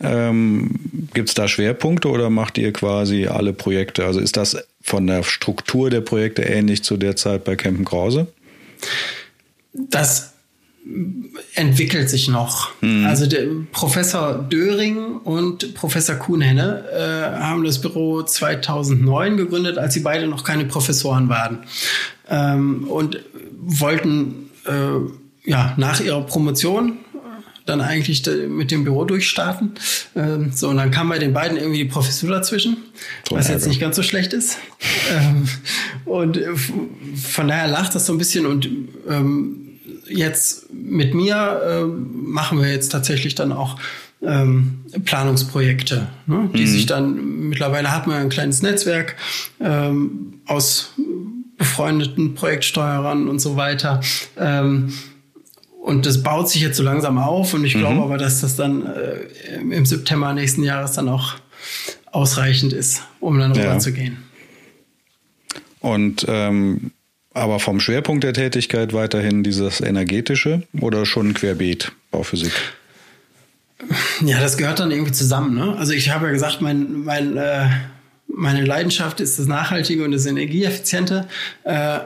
Ähm, 0.00 0.80
Gibt 1.14 1.28
es 1.28 1.34
da 1.34 1.48
Schwerpunkte 1.48 2.08
oder 2.08 2.28
macht 2.28 2.58
ihr 2.58 2.72
quasi 2.72 3.26
alle 3.26 3.52
Projekte? 3.52 4.04
Also 4.04 4.20
ist 4.20 4.36
das 4.36 4.56
von 4.82 5.06
der 5.06 5.22
Struktur 5.22 5.90
der 5.90 6.00
Projekte 6.00 6.42
ähnlich 6.42 6.82
zu 6.82 6.96
der 6.96 7.16
Zeit 7.16 7.44
bei 7.44 7.56
Campen 7.56 7.84
Krause? 7.84 8.26
Das 9.72 10.31
entwickelt 11.54 12.10
sich 12.10 12.28
noch. 12.28 12.70
Mhm. 12.80 13.06
Also 13.06 13.26
der 13.26 13.46
Professor 13.70 14.34
Döring 14.34 15.18
und 15.18 15.74
Professor 15.74 16.16
Kuhnhenne 16.16 16.84
äh, 16.92 17.40
haben 17.40 17.64
das 17.64 17.80
Büro 17.80 18.22
2009 18.22 19.36
gegründet, 19.36 19.78
als 19.78 19.94
sie 19.94 20.00
beide 20.00 20.26
noch 20.26 20.42
keine 20.44 20.64
Professoren 20.64 21.28
waren 21.28 21.58
ähm, 22.28 22.88
und 22.88 23.20
wollten 23.60 24.50
äh, 24.66 25.48
ja 25.48 25.74
nach 25.76 26.00
ihrer 26.00 26.22
Promotion 26.22 26.98
dann 27.64 27.80
eigentlich 27.80 28.24
mit 28.48 28.72
dem 28.72 28.82
Büro 28.82 29.04
durchstarten. 29.04 29.74
Ähm, 30.16 30.50
so, 30.52 30.68
und 30.68 30.78
dann 30.78 30.90
kam 30.90 31.08
bei 31.08 31.20
den 31.20 31.32
beiden 31.32 31.56
irgendwie 31.56 31.78
die 31.78 31.88
Professur 31.88 32.30
dazwischen, 32.30 32.78
Toll, 33.24 33.38
was 33.38 33.48
jetzt 33.48 33.68
nicht 33.68 33.80
ganz 33.80 33.94
so 33.94 34.02
schlecht 34.02 34.32
ist. 34.32 34.58
ähm, 35.12 35.48
und 36.04 36.40
von 37.22 37.46
daher 37.46 37.68
lacht 37.68 37.94
das 37.94 38.06
so 38.06 38.12
ein 38.12 38.18
bisschen 38.18 38.46
und 38.46 38.68
ähm, 39.08 39.61
jetzt 40.16 40.72
mit 40.72 41.14
mir 41.14 41.60
äh, 41.66 41.84
machen 41.84 42.60
wir 42.60 42.70
jetzt 42.70 42.90
tatsächlich 42.90 43.34
dann 43.34 43.52
auch 43.52 43.78
ähm, 44.22 44.84
Planungsprojekte, 45.04 46.08
ne, 46.26 46.50
die 46.54 46.62
mhm. 46.62 46.66
sich 46.66 46.86
dann 46.86 47.48
mittlerweile 47.48 47.90
hat 47.90 48.06
man 48.06 48.16
ein 48.18 48.28
kleines 48.28 48.62
Netzwerk 48.62 49.16
ähm, 49.60 50.40
aus 50.46 50.92
befreundeten 51.58 52.34
Projektsteuerern 52.34 53.28
und 53.28 53.40
so 53.40 53.56
weiter. 53.56 54.00
Ähm, 54.38 54.92
und 55.82 56.06
das 56.06 56.22
baut 56.22 56.48
sich 56.48 56.62
jetzt 56.62 56.76
so 56.76 56.82
langsam 56.84 57.18
auf 57.18 57.54
und 57.54 57.64
ich 57.64 57.74
glaube 57.74 57.96
mhm. 57.96 58.02
aber, 58.02 58.18
dass 58.18 58.40
das 58.40 58.54
dann 58.54 58.86
äh, 58.86 59.60
im 59.60 59.84
September 59.84 60.32
nächsten 60.32 60.62
Jahres 60.62 60.92
dann 60.92 61.08
auch 61.08 61.34
ausreichend 62.12 62.72
ist, 62.72 63.02
um 63.20 63.38
dann 63.38 63.54
ja. 63.54 63.78
zu 63.78 63.92
gehen. 63.92 64.18
Und 65.80 66.24
ähm, 66.28 66.92
aber 67.34 67.60
vom 67.60 67.80
Schwerpunkt 67.80 68.24
der 68.24 68.32
Tätigkeit 68.32 68.92
weiterhin 68.92 69.42
dieses 69.42 69.80
energetische 69.80 70.62
oder 70.80 71.06
schon 71.06 71.34
querbeet 71.34 71.92
Bauphysik? 72.10 72.52
Ja, 74.24 74.40
das 74.40 74.56
gehört 74.56 74.80
dann 74.80 74.90
irgendwie 74.90 75.12
zusammen. 75.12 75.54
Ne? 75.54 75.76
Also 75.76 75.92
ich 75.92 76.10
habe 76.10 76.26
ja 76.26 76.32
gesagt, 76.32 76.60
mein, 76.60 77.04
mein, 77.04 77.36
äh, 77.36 77.68
meine 78.28 78.64
Leidenschaft 78.64 79.20
ist 79.20 79.38
das 79.38 79.46
Nachhaltige 79.46 80.04
und 80.04 80.12
das 80.12 80.26
Energieeffiziente. 80.26 81.26
Äh, 81.64 81.98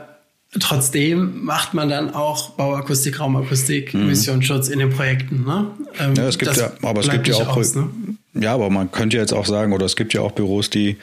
trotzdem 0.59 1.45
macht 1.45 1.75
man 1.75 1.89
dann 1.89 2.15
auch 2.15 2.51
Bauakustik, 2.51 3.21
Raumakustik, 3.21 3.95
mhm. 3.95 4.03
Emissionsschutz 4.03 4.69
in 4.69 4.79
den 4.79 4.91
Projekten. 4.91 5.45
Ne? 5.45 5.67
Ähm, 5.99 6.15
ja, 6.15 6.29
es 6.29 6.39
gibt 6.39 6.57
ja, 6.57 6.73
aber 6.83 7.01
es 7.01 7.11
gibt 7.11 7.29
ja 7.29 7.37
auch. 7.37 7.57
Aus, 7.57 7.75
ne? 7.75 7.89
Ja, 8.35 8.55
aber 8.55 8.71
man 8.71 8.91
könnte 8.91 9.17
jetzt 9.17 9.33
auch 9.33 9.47
sagen, 9.47 9.73
oder 9.73 9.87
es 9.87 9.97
gibt 9.97 10.15
ja 10.15 10.21
auch 10.21 10.33
Büros, 10.33 10.71
die 10.71 10.97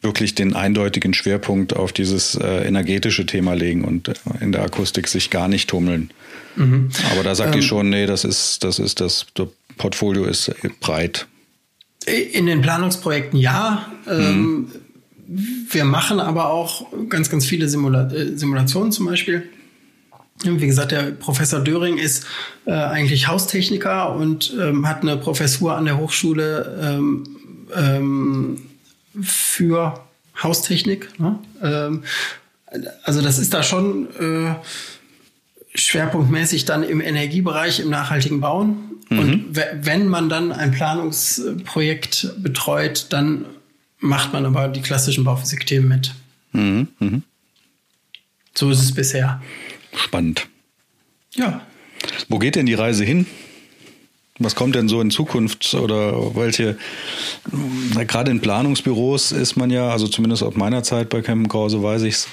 wirklich 0.00 0.34
den 0.34 0.54
eindeutigen 0.54 1.14
Schwerpunkt 1.14 1.74
auf 1.74 1.92
dieses 1.92 2.34
äh, 2.36 2.66
energetische 2.66 3.26
Thema 3.26 3.54
legen 3.54 3.84
und 3.84 4.08
äh, 4.08 4.14
in 4.40 4.52
der 4.52 4.62
Akustik 4.62 5.08
sich 5.08 5.30
gar 5.30 5.48
nicht 5.48 5.68
tummeln. 5.70 6.10
Mhm. 6.56 6.90
Aber 7.12 7.22
da 7.22 7.34
sagt 7.34 7.54
ähm, 7.54 7.60
ich 7.60 7.66
schon, 7.66 7.90
nee, 7.90 8.06
das 8.06 8.24
ist, 8.24 8.64
das 8.64 8.78
ist 8.78 9.00
das, 9.00 9.26
das 9.34 9.48
Portfolio 9.76 10.24
ist 10.24 10.52
breit. 10.80 11.26
In 12.06 12.46
den 12.46 12.62
Planungsprojekten 12.62 13.38
ja. 13.38 13.90
Ähm, 14.08 14.40
mhm. 14.40 14.72
Wir 15.70 15.84
machen 15.84 16.20
aber 16.20 16.50
auch 16.50 16.86
ganz, 17.08 17.28
ganz 17.28 17.44
viele 17.44 17.68
Simula 17.68 18.10
äh, 18.10 18.36
Simulationen 18.36 18.92
zum 18.92 19.06
Beispiel. 19.06 19.48
Wie 20.44 20.66
gesagt, 20.66 20.92
der 20.92 21.10
Professor 21.10 21.58
Döring 21.58 21.98
ist 21.98 22.24
äh, 22.64 22.70
eigentlich 22.70 23.26
Haustechniker 23.26 24.14
und 24.14 24.54
ähm, 24.60 24.88
hat 24.88 25.02
eine 25.02 25.16
Professur 25.16 25.76
an 25.76 25.84
der 25.84 25.98
Hochschule 25.98 26.78
ähm, 26.80 27.24
ähm, 27.76 28.58
für 29.20 30.00
Haustechnik. 30.42 31.18
Ne? 31.18 31.38
Ähm, 31.62 32.04
also 33.02 33.22
das 33.22 33.38
ist 33.38 33.54
da 33.54 33.62
schon 33.62 34.08
äh, 34.16 34.54
schwerpunktmäßig 35.74 36.64
dann 36.64 36.82
im 36.82 37.00
Energiebereich, 37.00 37.80
im 37.80 37.90
nachhaltigen 37.90 38.40
Bauen. 38.40 39.00
Mhm. 39.08 39.18
Und 39.18 39.56
wenn 39.56 40.08
man 40.08 40.28
dann 40.28 40.52
ein 40.52 40.72
Planungsprojekt 40.72 42.34
betreut, 42.38 43.06
dann 43.10 43.46
macht 43.98 44.32
man 44.32 44.46
aber 44.46 44.68
die 44.68 44.82
klassischen 44.82 45.24
Bauphysik-Themen 45.24 45.88
mit. 45.88 46.14
Mhm. 46.52 46.88
Mhm. 46.98 47.22
So 48.54 48.70
ist 48.70 48.80
es 48.80 48.92
bisher. 48.92 49.40
Spannend. 49.94 50.46
Ja. 51.34 51.66
Wo 52.28 52.38
geht 52.38 52.56
denn 52.56 52.66
die 52.66 52.74
Reise 52.74 53.04
hin? 53.04 53.26
Was 54.38 54.54
kommt 54.54 54.74
denn 54.74 54.88
so 54.88 55.00
in 55.00 55.10
Zukunft 55.10 55.74
oder 55.74 56.34
welche, 56.36 56.78
gerade 58.06 58.30
in 58.30 58.40
Planungsbüros 58.40 59.32
ist 59.32 59.56
man 59.56 59.70
ja, 59.70 59.90
also 59.90 60.06
zumindest 60.06 60.42
aus 60.42 60.54
meiner 60.54 60.82
Zeit 60.82 61.08
bei 61.08 61.22
Campen 61.22 61.48
Krause 61.48 61.82
weiß 61.82 62.02
ich 62.02 62.14
es, 62.14 62.28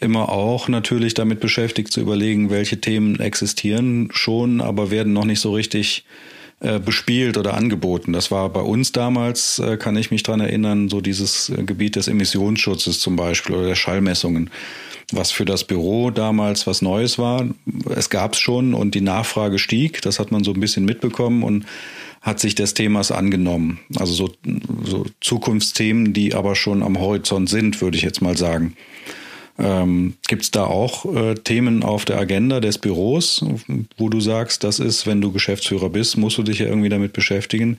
immer 0.00 0.28
auch 0.28 0.68
natürlich 0.68 1.14
damit 1.14 1.40
beschäftigt 1.40 1.92
zu 1.92 2.00
überlegen, 2.00 2.50
welche 2.50 2.80
Themen 2.80 3.18
existieren 3.18 4.10
schon, 4.12 4.60
aber 4.60 4.92
werden 4.92 5.12
noch 5.12 5.24
nicht 5.24 5.40
so 5.40 5.52
richtig 5.52 6.04
äh, 6.04 6.37
bespielt 6.60 7.36
oder 7.36 7.54
angeboten. 7.54 8.12
Das 8.12 8.30
war 8.30 8.48
bei 8.48 8.60
uns 8.60 8.92
damals, 8.92 9.58
äh, 9.58 9.76
kann 9.76 9.96
ich 9.96 10.10
mich 10.10 10.22
dran 10.22 10.40
erinnern, 10.40 10.88
so 10.88 11.00
dieses 11.00 11.50
äh, 11.50 11.62
Gebiet 11.62 11.96
des 11.96 12.08
Emissionsschutzes 12.08 13.00
zum 13.00 13.16
Beispiel 13.16 13.54
oder 13.54 13.68
der 13.68 13.74
Schallmessungen 13.74 14.50
was 15.12 15.30
für 15.30 15.44
das 15.44 15.64
Büro 15.64 16.10
damals 16.10 16.66
was 16.66 16.82
Neues 16.82 17.18
war. 17.18 17.46
Es 17.94 18.10
gab 18.10 18.34
es 18.34 18.40
schon 18.40 18.74
und 18.74 18.94
die 18.94 19.00
Nachfrage 19.00 19.58
stieg. 19.58 20.02
Das 20.02 20.18
hat 20.18 20.30
man 20.30 20.44
so 20.44 20.52
ein 20.52 20.60
bisschen 20.60 20.84
mitbekommen 20.84 21.42
und 21.42 21.64
hat 22.20 22.40
sich 22.40 22.54
des 22.54 22.74
Themas 22.74 23.10
angenommen. 23.10 23.80
Also 23.96 24.12
so, 24.12 24.30
so 24.84 25.06
Zukunftsthemen, 25.20 26.12
die 26.12 26.34
aber 26.34 26.56
schon 26.56 26.82
am 26.82 27.00
Horizont 27.00 27.48
sind, 27.48 27.80
würde 27.80 27.96
ich 27.96 28.02
jetzt 28.02 28.20
mal 28.20 28.36
sagen. 28.36 28.76
Ähm, 29.58 30.14
Gibt 30.28 30.42
es 30.42 30.50
da 30.52 30.64
auch 30.64 31.04
äh, 31.14 31.34
Themen 31.34 31.82
auf 31.82 32.04
der 32.04 32.18
Agenda 32.18 32.60
des 32.60 32.78
Büros, 32.78 33.44
wo 33.96 34.08
du 34.08 34.20
sagst, 34.20 34.62
das 34.62 34.78
ist, 34.78 35.06
wenn 35.06 35.20
du 35.20 35.32
Geschäftsführer 35.32 35.90
bist, 35.90 36.16
musst 36.16 36.38
du 36.38 36.44
dich 36.44 36.60
ja 36.60 36.66
irgendwie 36.66 36.88
damit 36.88 37.12
beschäftigen? 37.12 37.78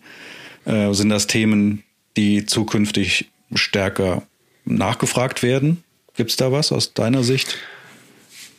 Äh, 0.65 0.93
sind 0.93 1.09
das 1.09 1.27
Themen, 1.27 1.83
die 2.17 2.45
zukünftig 2.45 3.29
stärker 3.53 4.23
nachgefragt 4.65 5.41
werden? 5.41 5.83
Gibt 6.17 6.31
es 6.31 6.35
da 6.35 6.51
was 6.51 6.73
aus 6.73 6.93
deiner 6.93 7.23
Sicht? 7.23 7.57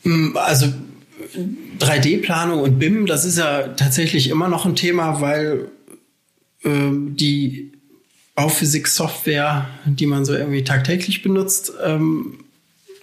Mm, 0.05 0.35
also 0.37 0.73
3D-Planung 1.79 2.61
und 2.61 2.79
BIM, 2.79 3.05
das 3.05 3.27
ist 3.27 3.37
ja 3.37 3.69
tatsächlich 3.69 4.31
immer 4.31 4.49
noch 4.49 4.65
ein 4.65 4.77
Thema, 4.77 5.21
weil 5.21 5.69
äh, 6.63 6.71
die 6.91 7.73
Bauphysik-Software, 8.35 9.69
die 9.85 10.07
man 10.07 10.25
so 10.25 10.33
irgendwie 10.33 10.65
tagtäglich 10.65 11.21
benutzt, 11.21 11.73
ähm, 11.85 12.39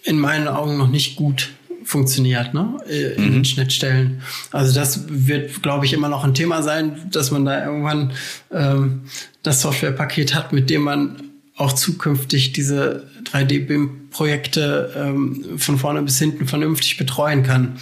in 0.07 0.19
meinen 0.19 0.47
Augen 0.47 0.77
noch 0.77 0.89
nicht 0.89 1.15
gut 1.15 1.49
funktioniert, 1.83 2.53
ne? 2.53 2.77
Äh, 2.89 3.13
in 3.13 3.25
mhm. 3.25 3.33
den 3.33 3.45
Schnittstellen. 3.45 4.21
Also 4.51 4.73
das 4.73 5.05
wird, 5.07 5.63
glaube 5.63 5.85
ich, 5.85 5.93
immer 5.93 6.09
noch 6.09 6.23
ein 6.23 6.33
Thema 6.33 6.61
sein, 6.61 7.09
dass 7.11 7.31
man 7.31 7.45
da 7.45 7.65
irgendwann 7.65 8.11
ähm, 8.51 9.03
das 9.43 9.61
Softwarepaket 9.61 10.35
hat, 10.35 10.51
mit 10.51 10.69
dem 10.69 10.81
man 10.81 11.23
auch 11.55 11.73
zukünftig 11.73 12.51
diese 12.51 13.07
3D-BIM-Projekte 13.25 14.93
ähm, 14.95 15.57
von 15.57 15.77
vorne 15.79 16.03
bis 16.03 16.19
hinten 16.19 16.45
vernünftig 16.45 16.97
betreuen 16.97 17.43
kann. 17.43 17.77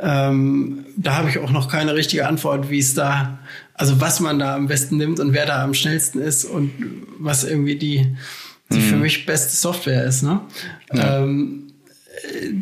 Ähm, 0.00 0.86
da 0.96 1.16
habe 1.16 1.28
ich 1.28 1.38
auch 1.38 1.50
noch 1.50 1.68
keine 1.68 1.94
richtige 1.94 2.26
Antwort, 2.26 2.70
wie 2.70 2.80
es 2.80 2.94
da, 2.94 3.38
also 3.74 4.00
was 4.00 4.18
man 4.18 4.40
da 4.40 4.56
am 4.56 4.66
besten 4.66 4.96
nimmt 4.96 5.20
und 5.20 5.32
wer 5.32 5.46
da 5.46 5.62
am 5.62 5.74
schnellsten 5.74 6.20
ist 6.20 6.44
und 6.44 6.72
was 7.18 7.44
irgendwie 7.44 7.76
die, 7.76 8.16
die 8.72 8.78
mhm. 8.78 8.82
für 8.82 8.96
mich 8.96 9.24
beste 9.24 9.54
Software 9.54 10.04
ist. 10.04 10.22
Ne? 10.22 10.40
Ja. 10.92 11.22
Ähm, 11.22 11.61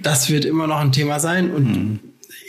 das 0.03 0.31
wird 0.31 0.45
immer 0.45 0.67
noch 0.67 0.79
ein 0.79 0.93
Thema 0.93 1.21
sein 1.21 1.51
und 1.51 1.65
mhm. 1.65 2.01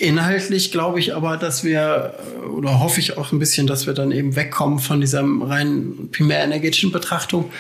Inhaltlich 0.02 0.72
glaube 0.72 0.99
ich 0.99 1.14
aber, 1.14 1.38
dass 1.38 1.64
wir, 1.64 2.16
oder 2.58 2.80
hoffe 2.80 2.99
ich 2.99 3.20
auch 3.20 3.32
ein 3.32 3.38
bisschen, 3.38 3.68
dass 3.68 3.86
wir 3.86 3.93
dann 3.93 4.12
eben 4.12 4.36
wegkommen 4.36 4.80
von 4.80 4.99
dieser 4.99 5.24
rein 5.24 6.10
primärenergetischen 6.12 6.91
Betrachtung 6.91 7.52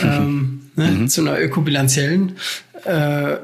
ähm, 0.00 0.70
ne, 0.74 0.86
mhm. 0.86 1.08
zu 1.10 1.20
einer 1.20 1.38
ökobilanziellen. 1.38 2.36
Äh, 2.84 3.36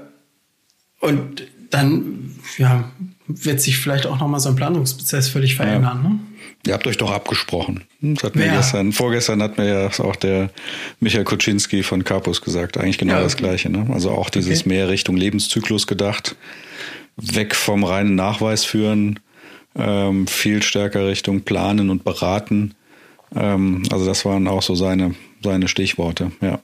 und 1.00 1.42
dann 1.68 2.36
ja, 2.56 2.90
wird 3.26 3.60
sich 3.60 3.76
vielleicht 3.76 4.06
auch 4.06 4.18
nochmal 4.18 4.40
so 4.40 4.48
ein 4.48 4.56
Planungsprozess 4.56 5.28
völlig 5.28 5.54
verändern. 5.54 6.00
Ja. 6.02 6.08
Ne? 6.08 6.18
Ihr 6.68 6.74
habt 6.74 6.86
euch 6.86 6.98
doch 6.98 7.10
abgesprochen. 7.10 7.84
Das 8.00 8.24
hat 8.24 8.36
mir 8.36 8.46
ja. 8.46 8.56
gestern, 8.56 8.92
vorgestern 8.92 9.42
hat 9.42 9.58
mir 9.58 9.66
ja 9.66 10.04
auch 10.04 10.16
der 10.16 10.50
Michael 11.00 11.24
Kuczynski 11.24 11.82
von 11.82 12.04
Carpus 12.04 12.42
gesagt, 12.42 12.76
eigentlich 12.78 12.98
genau 12.98 13.14
ja, 13.14 13.22
das 13.22 13.36
Gleiche. 13.36 13.70
Ne? 13.70 13.86
Also 13.92 14.10
auch 14.10 14.30
dieses 14.30 14.60
okay. 14.60 14.68
mehr 14.68 14.88
Richtung 14.88 15.16
Lebenszyklus 15.16 15.86
gedacht 15.86 16.36
weg 17.18 17.54
vom 17.54 17.84
reinen 17.84 18.14
Nachweis 18.14 18.64
führen, 18.64 19.20
ähm, 19.76 20.26
viel 20.26 20.62
stärker 20.62 21.06
Richtung 21.06 21.42
Planen 21.42 21.90
und 21.90 22.04
Beraten. 22.04 22.74
Ähm, 23.34 23.82
also 23.90 24.06
das 24.06 24.24
waren 24.24 24.48
auch 24.48 24.62
so 24.62 24.74
seine, 24.74 25.14
seine 25.42 25.68
Stichworte, 25.68 26.32
ja. 26.40 26.60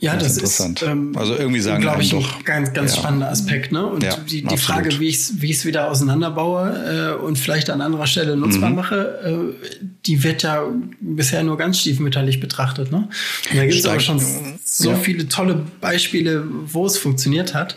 Ja, 0.00 0.16
das, 0.16 0.38
das 0.38 0.60
ist 0.60 0.82
ähm, 0.82 1.12
also 1.14 1.36
irgendwie 1.36 1.60
sagen 1.60 1.82
glaube 1.82 2.00
ich, 2.00 2.10
doch, 2.10 2.38
ein 2.38 2.44
ganz, 2.44 2.72
ganz 2.72 2.94
ja. 2.94 3.00
spannender 3.00 3.28
Aspekt. 3.28 3.70
Ne? 3.70 3.84
Und 3.84 4.02
ja, 4.02 4.16
die, 4.16 4.42
die 4.42 4.56
Frage, 4.56 4.98
wie 4.98 5.08
ich 5.08 5.16
es 5.16 5.42
wie 5.42 5.50
ich's 5.50 5.66
wieder 5.66 5.90
auseinanderbaue 5.90 7.18
äh, 7.20 7.22
und 7.22 7.38
vielleicht 7.38 7.68
an 7.68 7.82
anderer 7.82 8.06
Stelle 8.06 8.34
nutzbar 8.34 8.70
mhm. 8.70 8.76
mache, 8.76 9.52
äh, 9.62 9.66
die 10.06 10.24
wird 10.24 10.42
ja 10.42 10.64
bisher 11.00 11.42
nur 11.42 11.58
ganz 11.58 11.80
stiefmütterlich 11.80 12.40
betrachtet. 12.40 12.90
Ne? 12.90 13.08
Und 13.50 13.58
da 13.58 13.66
gibt 13.66 13.74
es 13.74 13.84
auch 13.84 14.00
schon 14.00 14.22
so 14.64 14.90
ja. 14.90 14.96
viele 14.96 15.28
tolle 15.28 15.66
Beispiele, 15.82 16.44
wo 16.48 16.86
es 16.86 16.96
funktioniert 16.96 17.52
hat. 17.52 17.76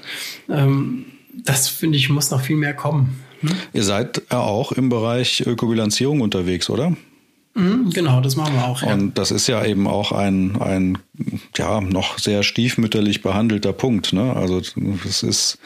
Ähm, 0.49 1.05
das 1.43 1.67
finde 1.67 1.97
ich, 1.97 2.07
muss 2.07 2.32
noch 2.32 2.41
viel 2.41 2.55
mehr 2.55 2.74
kommen. 2.74 3.19
Ne? 3.41 3.51
Ihr 3.74 3.84
seid 3.84 4.21
ja 4.32 4.39
auch 4.39 4.71
im 4.71 4.88
Bereich 4.88 5.43
Ökobilanzierung 5.45 6.21
unterwegs, 6.21 6.69
oder? 6.69 6.95
Mhm, 7.55 7.91
genau, 7.91 8.19
das 8.21 8.35
machen 8.35 8.55
wir 8.55 8.65
auch. 8.65 8.81
Ja. 8.81 8.93
Und 8.93 9.17
das 9.17 9.31
ist 9.31 9.47
ja 9.47 9.63
eben 9.63 9.87
auch 9.87 10.11
ein, 10.11 10.59
ein 10.59 10.97
ja, 11.55 11.81
noch 11.81 12.17
sehr 12.17 12.41
stiefmütterlich 12.41 13.21
behandelter 13.21 13.73
Punkt. 13.73 14.13
Ne? 14.13 14.35
Also 14.35 14.61
das 15.03 15.21
ist 15.21 15.59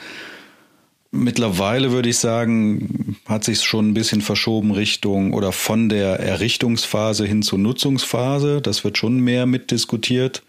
mittlerweile, 1.11 1.91
würde 1.91 2.09
ich 2.09 2.17
sagen, 2.17 3.17
hat 3.25 3.45
sich 3.45 3.63
schon 3.63 3.89
ein 3.89 3.93
bisschen 3.93 4.21
verschoben 4.21 4.71
Richtung 4.71 5.33
oder 5.33 5.53
von 5.53 5.87
der 5.87 6.19
Errichtungsphase 6.19 7.25
hin 7.25 7.41
zur 7.41 7.59
Nutzungsphase. 7.59 8.61
Das 8.61 8.83
wird 8.83 8.97
schon 8.97 9.19
mehr 9.19 9.45
mitdiskutiert. 9.45 10.43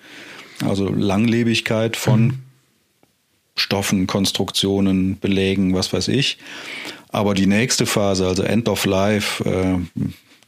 Also 0.64 0.88
Langlebigkeit 0.88 1.96
von 1.96 2.22
mhm. 2.22 2.38
Stoffen, 3.54 4.06
Konstruktionen, 4.08 5.18
Belägen, 5.20 5.74
was 5.74 5.92
weiß 5.92 6.08
ich. 6.08 6.38
Aber 7.10 7.34
die 7.34 7.46
nächste 7.46 7.86
Phase, 7.86 8.26
also 8.26 8.42
End 8.42 8.68
of 8.68 8.84
Life, 8.84 9.44
äh, 9.44 9.78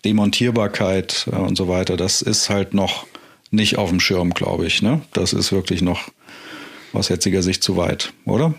Demontierbarkeit 0.04 1.28
äh, 1.32 1.36
und 1.36 1.56
so 1.56 1.68
weiter, 1.68 1.96
das 1.96 2.22
ist 2.22 2.50
halt 2.50 2.74
noch 2.74 3.06
nicht 3.50 3.78
auf 3.78 3.90
dem 3.90 4.00
Schirm, 4.00 4.30
glaube 4.32 4.66
ich. 4.66 4.82
Ne? 4.82 5.00
Das 5.12 5.32
ist 5.32 5.52
wirklich 5.52 5.82
noch 5.82 6.08
aus 6.92 7.08
jetziger 7.08 7.42
Sicht 7.42 7.62
zu 7.62 7.76
weit, 7.76 8.12
oder? 8.24 8.54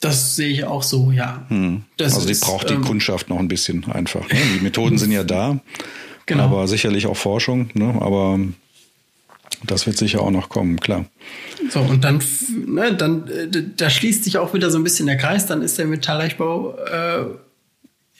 Das 0.00 0.34
sehe 0.34 0.48
ich 0.48 0.64
auch 0.64 0.82
so, 0.82 1.12
ja. 1.12 1.46
Hm. 1.48 1.84
also 2.00 2.26
die 2.26 2.32
ist, 2.32 2.40
braucht 2.40 2.68
die 2.68 2.74
ähm, 2.74 2.82
Kundschaft 2.82 3.28
noch 3.28 3.38
ein 3.38 3.46
bisschen 3.46 3.84
einfach. 3.84 4.28
Ne? 4.28 4.38
Die 4.56 4.60
Methoden 4.60 4.98
sind 4.98 5.12
ja 5.12 5.22
da, 5.22 5.60
genau. 6.26 6.44
aber 6.44 6.66
sicherlich 6.66 7.06
auch 7.06 7.16
Forschung. 7.16 7.70
Ne? 7.74 7.94
Aber 8.00 8.40
Das 9.64 9.86
wird 9.86 9.96
sicher 9.96 10.20
auch 10.20 10.32
noch 10.32 10.48
kommen, 10.48 10.80
klar. 10.80 11.04
So, 11.70 11.80
und 11.80 12.02
dann, 12.02 12.20
ne, 12.66 12.94
dann, 12.96 13.28
äh, 13.28 13.62
da 13.76 13.90
schließt 13.90 14.24
sich 14.24 14.38
auch 14.38 14.54
wieder 14.54 14.70
so 14.72 14.78
ein 14.78 14.84
bisschen 14.84 15.06
der 15.06 15.16
Kreis, 15.16 15.46
dann 15.46 15.62
ist 15.62 15.78
der 15.78 15.86
Metalleichbau 15.86 16.76
äh, 16.78 17.24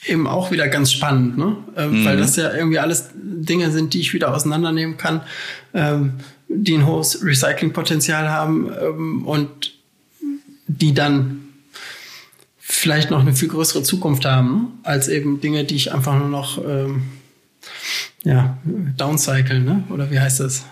eben 0.07 0.27
auch 0.27 0.51
wieder 0.51 0.69
ganz 0.69 0.93
spannend, 0.93 1.39
ne? 1.39 1.57
Äh, 1.77 1.87
mhm. 1.87 2.05
Weil 2.05 2.17
das 2.17 2.37
ja 2.37 2.53
irgendwie 2.53 2.79
alles 2.79 3.11
Dinge 3.15 3.71
sind, 3.71 3.95
die 3.95 4.01
ich 4.01 4.13
wieder 4.15 4.35
auseinandernehmen 4.35 4.97
kann, 4.97 5.23
ähm, 5.75 6.15
die 6.49 6.75
ein 6.75 6.87
hohes 6.87 7.25
Recyclingpotenzial 7.25 8.29
haben 8.29 8.71
ähm, 8.81 9.27
und 9.27 9.75
die 10.67 10.95
dann 10.95 11.41
vielleicht 12.59 13.11
noch 13.11 13.21
eine 13.21 13.35
viel 13.35 13.49
größere 13.49 13.83
Zukunft 13.83 14.25
haben, 14.25 14.81
als 14.83 15.09
eben 15.09 15.41
Dinge, 15.41 15.65
die 15.65 15.77
ich 15.77 15.93
einfach 15.93 16.19
nur 16.19 16.29
noch 16.29 16.59
ähm, 16.65 17.03
ja, 18.25 18.57
downcyclen, 18.65 19.65
ne? 19.65 19.85
Oder 19.91 20.11
wie 20.11 20.19
heißt 20.19 20.41
das? 20.41 20.65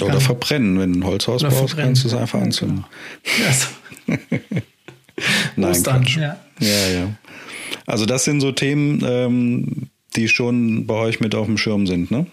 Oder 0.00 0.12
Kann. 0.12 0.20
verbrennen, 0.20 0.78
wenn 0.78 0.92
du 0.92 1.00
ein 1.00 1.04
Holzhaus 1.04 1.42
baust, 1.42 1.76
kannst 1.76 2.04
du 2.04 2.08
es 2.08 2.14
einfach 2.14 2.40
anzünden. 2.40 2.84
Ja, 3.24 3.52
so. 3.52 4.16
Nein, 5.56 5.70
Ostern, 5.70 6.04
ja. 6.04 6.36
ja, 6.58 6.88
ja. 6.88 7.08
Also 7.86 8.06
das 8.06 8.24
sind 8.24 8.40
so 8.40 8.52
Themen, 8.52 9.02
ähm, 9.06 9.88
die 10.16 10.28
schon 10.28 10.86
bei 10.86 10.94
euch 10.94 11.20
mit 11.20 11.34
auf 11.34 11.46
dem 11.46 11.58
Schirm 11.58 11.86
sind, 11.86 12.10
ne? 12.10 12.26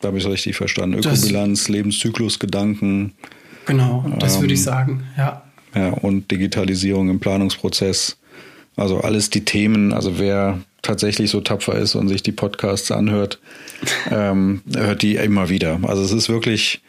Da 0.00 0.08
habe 0.08 0.18
ich 0.18 0.24
es 0.24 0.30
richtig 0.30 0.56
verstanden. 0.56 0.98
Ökobilanz, 0.98 1.68
Lebenszyklusgedanken. 1.68 3.12
Genau, 3.66 4.04
das 4.18 4.36
ähm, 4.36 4.40
würde 4.42 4.54
ich 4.54 4.60
ähm, 4.60 4.64
sagen, 4.64 5.04
ja. 5.16 5.42
Ja, 5.74 5.90
und 5.90 6.30
Digitalisierung 6.30 7.10
im 7.10 7.20
Planungsprozess. 7.20 8.18
Also 8.76 9.00
alles 9.00 9.30
die 9.30 9.44
Themen, 9.44 9.92
also 9.92 10.18
wer 10.18 10.60
tatsächlich 10.82 11.30
so 11.30 11.40
tapfer 11.40 11.74
ist 11.74 11.94
und 11.94 12.08
sich 12.08 12.22
die 12.22 12.32
Podcasts 12.32 12.90
anhört, 12.90 13.40
ähm, 14.10 14.62
hört 14.74 15.02
die 15.02 15.16
immer 15.16 15.48
wieder. 15.48 15.78
Also 15.82 16.02
es 16.02 16.12
ist 16.12 16.28
wirklich, 16.28 16.80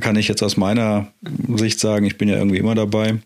kann 0.00 0.16
ich 0.16 0.28
jetzt 0.28 0.42
aus 0.42 0.56
meiner 0.56 1.08
Sicht 1.56 1.80
sagen, 1.80 2.06
ich 2.06 2.16
bin 2.16 2.28
ja 2.28 2.36
irgendwie 2.36 2.58
immer 2.58 2.74
dabei. 2.74 3.18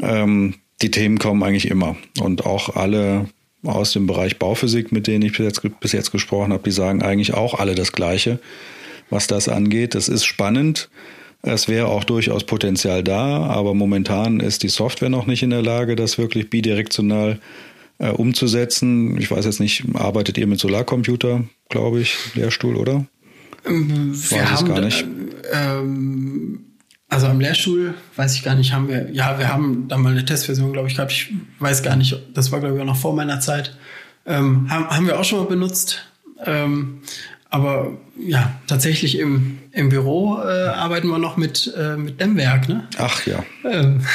Ähm, 0.00 0.54
die 0.82 0.90
Themen 0.90 1.18
kommen 1.18 1.42
eigentlich 1.42 1.70
immer. 1.70 1.96
Und 2.20 2.46
auch 2.46 2.76
alle 2.76 3.26
aus 3.64 3.92
dem 3.92 4.06
Bereich 4.06 4.38
Bauphysik, 4.38 4.92
mit 4.92 5.06
denen 5.06 5.22
ich 5.22 5.32
bis 5.32 5.46
jetzt, 5.46 5.80
bis 5.80 5.92
jetzt 5.92 6.12
gesprochen 6.12 6.52
habe, 6.52 6.62
die 6.62 6.70
sagen 6.70 7.02
eigentlich 7.02 7.34
auch 7.34 7.54
alle 7.54 7.74
das 7.74 7.92
Gleiche, 7.92 8.38
was 9.10 9.26
das 9.26 9.48
angeht. 9.48 9.94
Es 9.94 10.08
ist 10.08 10.24
spannend. 10.24 10.88
Es 11.42 11.68
wäre 11.68 11.86
auch 11.86 12.04
durchaus 12.04 12.44
Potenzial 12.44 13.02
da, 13.02 13.44
aber 13.44 13.74
momentan 13.74 14.40
ist 14.40 14.62
die 14.62 14.68
Software 14.68 15.08
noch 15.08 15.26
nicht 15.26 15.42
in 15.42 15.50
der 15.50 15.62
Lage, 15.62 15.96
das 15.96 16.18
wirklich 16.18 16.50
bidirektional 16.50 17.40
äh, 17.98 18.10
umzusetzen. 18.10 19.18
Ich 19.18 19.30
weiß 19.30 19.46
jetzt 19.46 19.60
nicht, 19.60 19.84
arbeitet 19.94 20.36
ihr 20.36 20.46
mit 20.46 20.60
Solarcomputer, 20.60 21.44
glaube 21.70 22.00
ich, 22.00 22.34
Lehrstuhl, 22.34 22.76
oder? 22.76 23.06
Ähm, 23.66 24.12
wir 24.12 24.38
weiß 24.38 24.50
haben, 24.50 24.68
gar 24.68 24.80
nicht. 24.80 25.06
Ähm, 25.52 26.69
also 27.10 27.26
am 27.26 27.40
Lehrstuhl, 27.40 27.94
weiß 28.16 28.36
ich 28.36 28.42
gar 28.44 28.54
nicht, 28.54 28.72
haben 28.72 28.88
wir, 28.88 29.10
ja, 29.10 29.38
wir 29.38 29.52
haben 29.52 29.88
da 29.88 29.98
mal 29.98 30.12
eine 30.12 30.24
Testversion, 30.24 30.72
glaube 30.72 30.88
ich, 30.88 30.94
gehabt. 30.94 31.12
Ich 31.12 31.32
weiß 31.58 31.82
gar 31.82 31.96
nicht, 31.96 32.16
das 32.32 32.52
war, 32.52 32.60
glaube 32.60 32.76
ich, 32.76 32.80
auch 32.80 32.86
noch 32.86 32.96
vor 32.96 33.14
meiner 33.14 33.40
Zeit. 33.40 33.76
Ähm, 34.26 34.70
haben, 34.70 34.88
haben 34.88 35.06
wir 35.06 35.18
auch 35.18 35.24
schon 35.24 35.40
mal 35.40 35.46
benutzt. 35.46 36.06
Ähm, 36.46 37.02
aber 37.50 37.98
ja, 38.16 38.52
tatsächlich 38.68 39.18
im, 39.18 39.58
im 39.72 39.88
Büro 39.88 40.38
äh, 40.38 40.68
arbeiten 40.68 41.08
wir 41.08 41.18
noch 41.18 41.36
mit, 41.36 41.74
äh, 41.76 41.96
mit 41.96 42.20
Dämmwerk, 42.20 42.68
ne? 42.68 42.88
Ach 42.96 43.26
ja. 43.26 43.44
Ähm, 43.64 44.06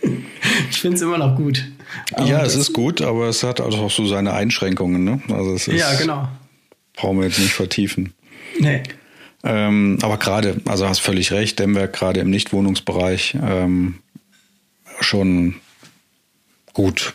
ich 0.70 0.80
finde 0.80 0.96
es 0.96 1.02
immer 1.02 1.18
noch 1.18 1.36
gut. 1.36 1.66
Aber 2.14 2.26
ja, 2.26 2.42
es 2.42 2.54
ist 2.54 2.72
gut, 2.72 3.02
aber 3.02 3.28
es 3.28 3.42
hat 3.42 3.60
auch 3.60 3.90
so 3.90 4.06
seine 4.06 4.32
Einschränkungen, 4.32 5.04
ne? 5.04 5.20
Also 5.28 5.52
es 5.52 5.68
ist, 5.68 5.78
ja, 5.78 5.92
genau. 5.94 6.28
Brauchen 6.94 7.18
wir 7.18 7.26
jetzt 7.26 7.38
nicht 7.38 7.52
vertiefen. 7.52 8.14
Nee. 8.58 8.82
Ähm, 9.44 9.98
aber 10.02 10.18
gerade, 10.18 10.60
also 10.66 10.88
hast 10.88 11.00
völlig 11.00 11.32
recht, 11.32 11.58
Dämmwerk 11.58 11.92
gerade 11.92 12.20
im 12.20 12.30
Nichtwohnungsbereich 12.30 13.36
ähm, 13.42 13.96
schon 15.00 15.56
gut, 16.72 17.14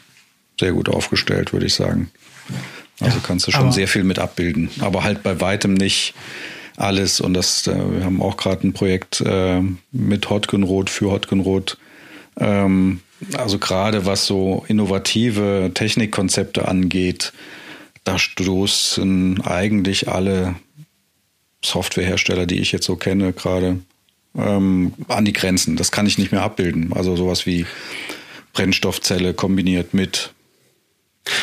sehr 0.60 0.74
gut 0.74 0.90
aufgestellt, 0.90 1.54
würde 1.54 1.66
ich 1.66 1.74
sagen. 1.74 2.12
Also 3.00 3.18
ja, 3.18 3.24
kannst 3.26 3.48
du 3.48 3.52
schon 3.52 3.72
sehr 3.72 3.88
viel 3.88 4.04
mit 4.04 4.20
abbilden, 4.20 4.70
aber 4.80 5.04
halt 5.04 5.24
bei 5.24 5.40
weitem 5.40 5.74
nicht 5.76 6.16
alles. 6.78 7.20
Und 7.20 7.34
das, 7.34 7.68
äh, 7.68 7.76
wir 7.76 8.06
haben 8.06 8.22
auch 8.22 8.38
gerade 8.38 8.68
ein 8.68 8.74
Projekt 8.74 9.22
äh, 9.22 9.62
mit 9.92 10.30
Hotgenrot 10.30 10.90
für 10.90 11.12
Hotgenrot. 11.12 11.78
Ähm, 12.40 13.02
also 13.36 13.60
gerade 13.60 14.06
was 14.06 14.26
so 14.26 14.64
innovative 14.68 15.72
Technikkonzepte 15.74 16.68
angeht, 16.68 17.34
da 18.04 18.18
stoßen 18.20 19.42
eigentlich 19.42 20.08
alle 20.08 20.56
Softwarehersteller, 21.64 22.46
die 22.46 22.60
ich 22.60 22.72
jetzt 22.72 22.86
so 22.86 22.96
kenne, 22.96 23.34
gerade 23.34 23.80
ähm, 24.36 24.94
an 25.08 25.26
die 25.26 25.34
Grenzen. 25.34 25.76
Das 25.76 25.92
kann 25.92 26.06
ich 26.06 26.18
nicht 26.18 26.32
mehr 26.32 26.42
abbilden. 26.42 26.94
Also 26.94 27.16
sowas 27.16 27.46
wie 27.46 27.66
Brennstoffzelle 28.54 29.34
kombiniert 29.34 29.94
mit 29.94 30.32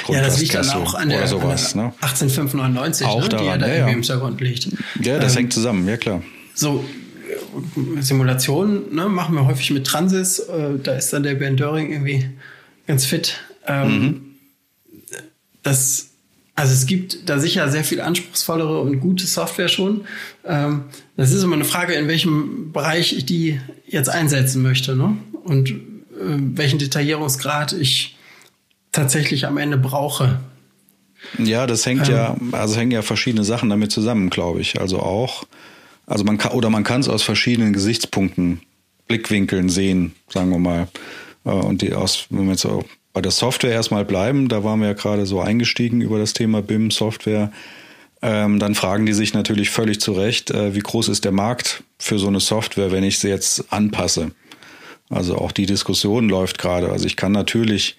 ja, 0.08 0.22
das 0.22 0.40
liegt 0.40 0.54
dann 0.54 0.68
auch 0.70 0.94
an 0.94 1.10
der, 1.10 1.26
sowas, 1.26 1.74
an 1.74 1.80
der 1.80 1.94
18599, 2.00 3.06
auch 3.06 3.22
ne, 3.22 3.28
daran, 3.28 3.44
die 3.44 3.50
ja 3.50 3.58
da 3.58 3.68
ja, 3.68 3.74
ja. 3.74 3.86
im 3.88 3.94
Hintergrund 3.94 4.40
liegt. 4.40 4.68
Ja, 5.02 5.18
das 5.18 5.32
ähm, 5.32 5.38
hängt 5.38 5.52
zusammen, 5.52 5.86
ja 5.86 5.98
klar. 5.98 6.22
So, 6.54 6.84
Simulationen 8.00 8.94
ne, 8.94 9.08
machen 9.08 9.34
wir 9.34 9.46
häufig 9.46 9.70
mit 9.70 9.86
Transys. 9.86 10.38
Äh, 10.38 10.78
da 10.82 10.94
ist 10.94 11.12
dann 11.12 11.22
der 11.22 11.34
Ben 11.34 11.56
Döring 11.56 11.92
irgendwie 11.92 12.30
ganz 12.86 13.04
fit. 13.04 13.40
Ähm, 13.66 13.88
mhm. 13.88 14.22
Das 15.62 16.10
also 16.56 16.72
es 16.72 16.86
gibt 16.86 17.28
da 17.28 17.38
sicher 17.38 17.68
sehr 17.68 17.84
viel 17.84 18.00
anspruchsvollere 18.00 18.80
und 18.80 19.00
gute 19.00 19.26
Software 19.26 19.68
schon. 19.68 20.04
Ähm, 20.44 20.84
das 21.16 21.32
ist 21.32 21.42
immer 21.42 21.56
eine 21.56 21.64
Frage, 21.64 21.94
in 21.94 22.06
welchem 22.06 22.72
Bereich 22.72 23.16
ich 23.16 23.26
die 23.26 23.60
jetzt 23.86 24.08
einsetzen 24.08 24.62
möchte 24.62 24.94
ne? 24.94 25.16
und 25.44 25.70
äh, 25.70 25.74
welchen 26.18 26.78
Detaillierungsgrad 26.78 27.72
ich 27.72 28.16
tatsächlich 28.92 29.46
am 29.46 29.58
Ende 29.58 29.76
brauche. 29.76 30.38
Ja, 31.38 31.66
das 31.66 31.84
hängt 31.86 32.08
ähm, 32.08 32.14
ja, 32.14 32.36
also 32.52 32.76
hängen 32.76 32.92
ja 32.92 33.02
verschiedene 33.02 33.44
Sachen 33.44 33.68
damit 33.68 33.90
zusammen, 33.90 34.30
glaube 34.30 34.60
ich. 34.60 34.80
Also 34.80 35.00
auch, 35.00 35.44
also 36.06 36.22
man 36.22 36.38
kann 36.38 36.52
oder 36.52 36.70
man 36.70 36.84
kann 36.84 37.00
es 37.00 37.08
aus 37.08 37.22
verschiedenen 37.22 37.72
Gesichtspunkten, 37.72 38.60
Blickwinkeln 39.08 39.68
sehen, 39.68 40.14
sagen 40.28 40.50
wir 40.50 40.58
mal. 40.58 40.88
Äh, 41.44 41.50
und 41.50 41.82
die 41.82 41.94
aus, 41.94 42.26
wenn 42.30 42.40
man 42.40 42.50
jetzt 42.50 42.62
so 42.62 42.84
bei 43.14 43.22
der 43.22 43.30
Software 43.30 43.72
erstmal 43.72 44.04
bleiben, 44.04 44.48
da 44.48 44.64
waren 44.64 44.80
wir 44.80 44.88
ja 44.88 44.92
gerade 44.92 45.24
so 45.24 45.40
eingestiegen 45.40 46.02
über 46.02 46.18
das 46.18 46.34
Thema 46.34 46.60
BIM-Software, 46.60 47.52
ähm, 48.20 48.58
dann 48.58 48.74
fragen 48.74 49.06
die 49.06 49.12
sich 49.12 49.32
natürlich 49.34 49.70
völlig 49.70 50.00
zu 50.00 50.12
Recht, 50.12 50.50
äh, 50.50 50.74
wie 50.74 50.80
groß 50.80 51.08
ist 51.08 51.24
der 51.24 51.32
Markt 51.32 51.84
für 51.98 52.18
so 52.18 52.26
eine 52.26 52.40
Software, 52.40 52.90
wenn 52.90 53.04
ich 53.04 53.20
sie 53.20 53.28
jetzt 53.28 53.72
anpasse. 53.72 54.32
Also 55.10 55.36
auch 55.36 55.52
die 55.52 55.66
Diskussion 55.66 56.28
läuft 56.28 56.58
gerade. 56.58 56.90
Also 56.90 57.06
ich 57.06 57.16
kann 57.16 57.32
natürlich 57.32 57.96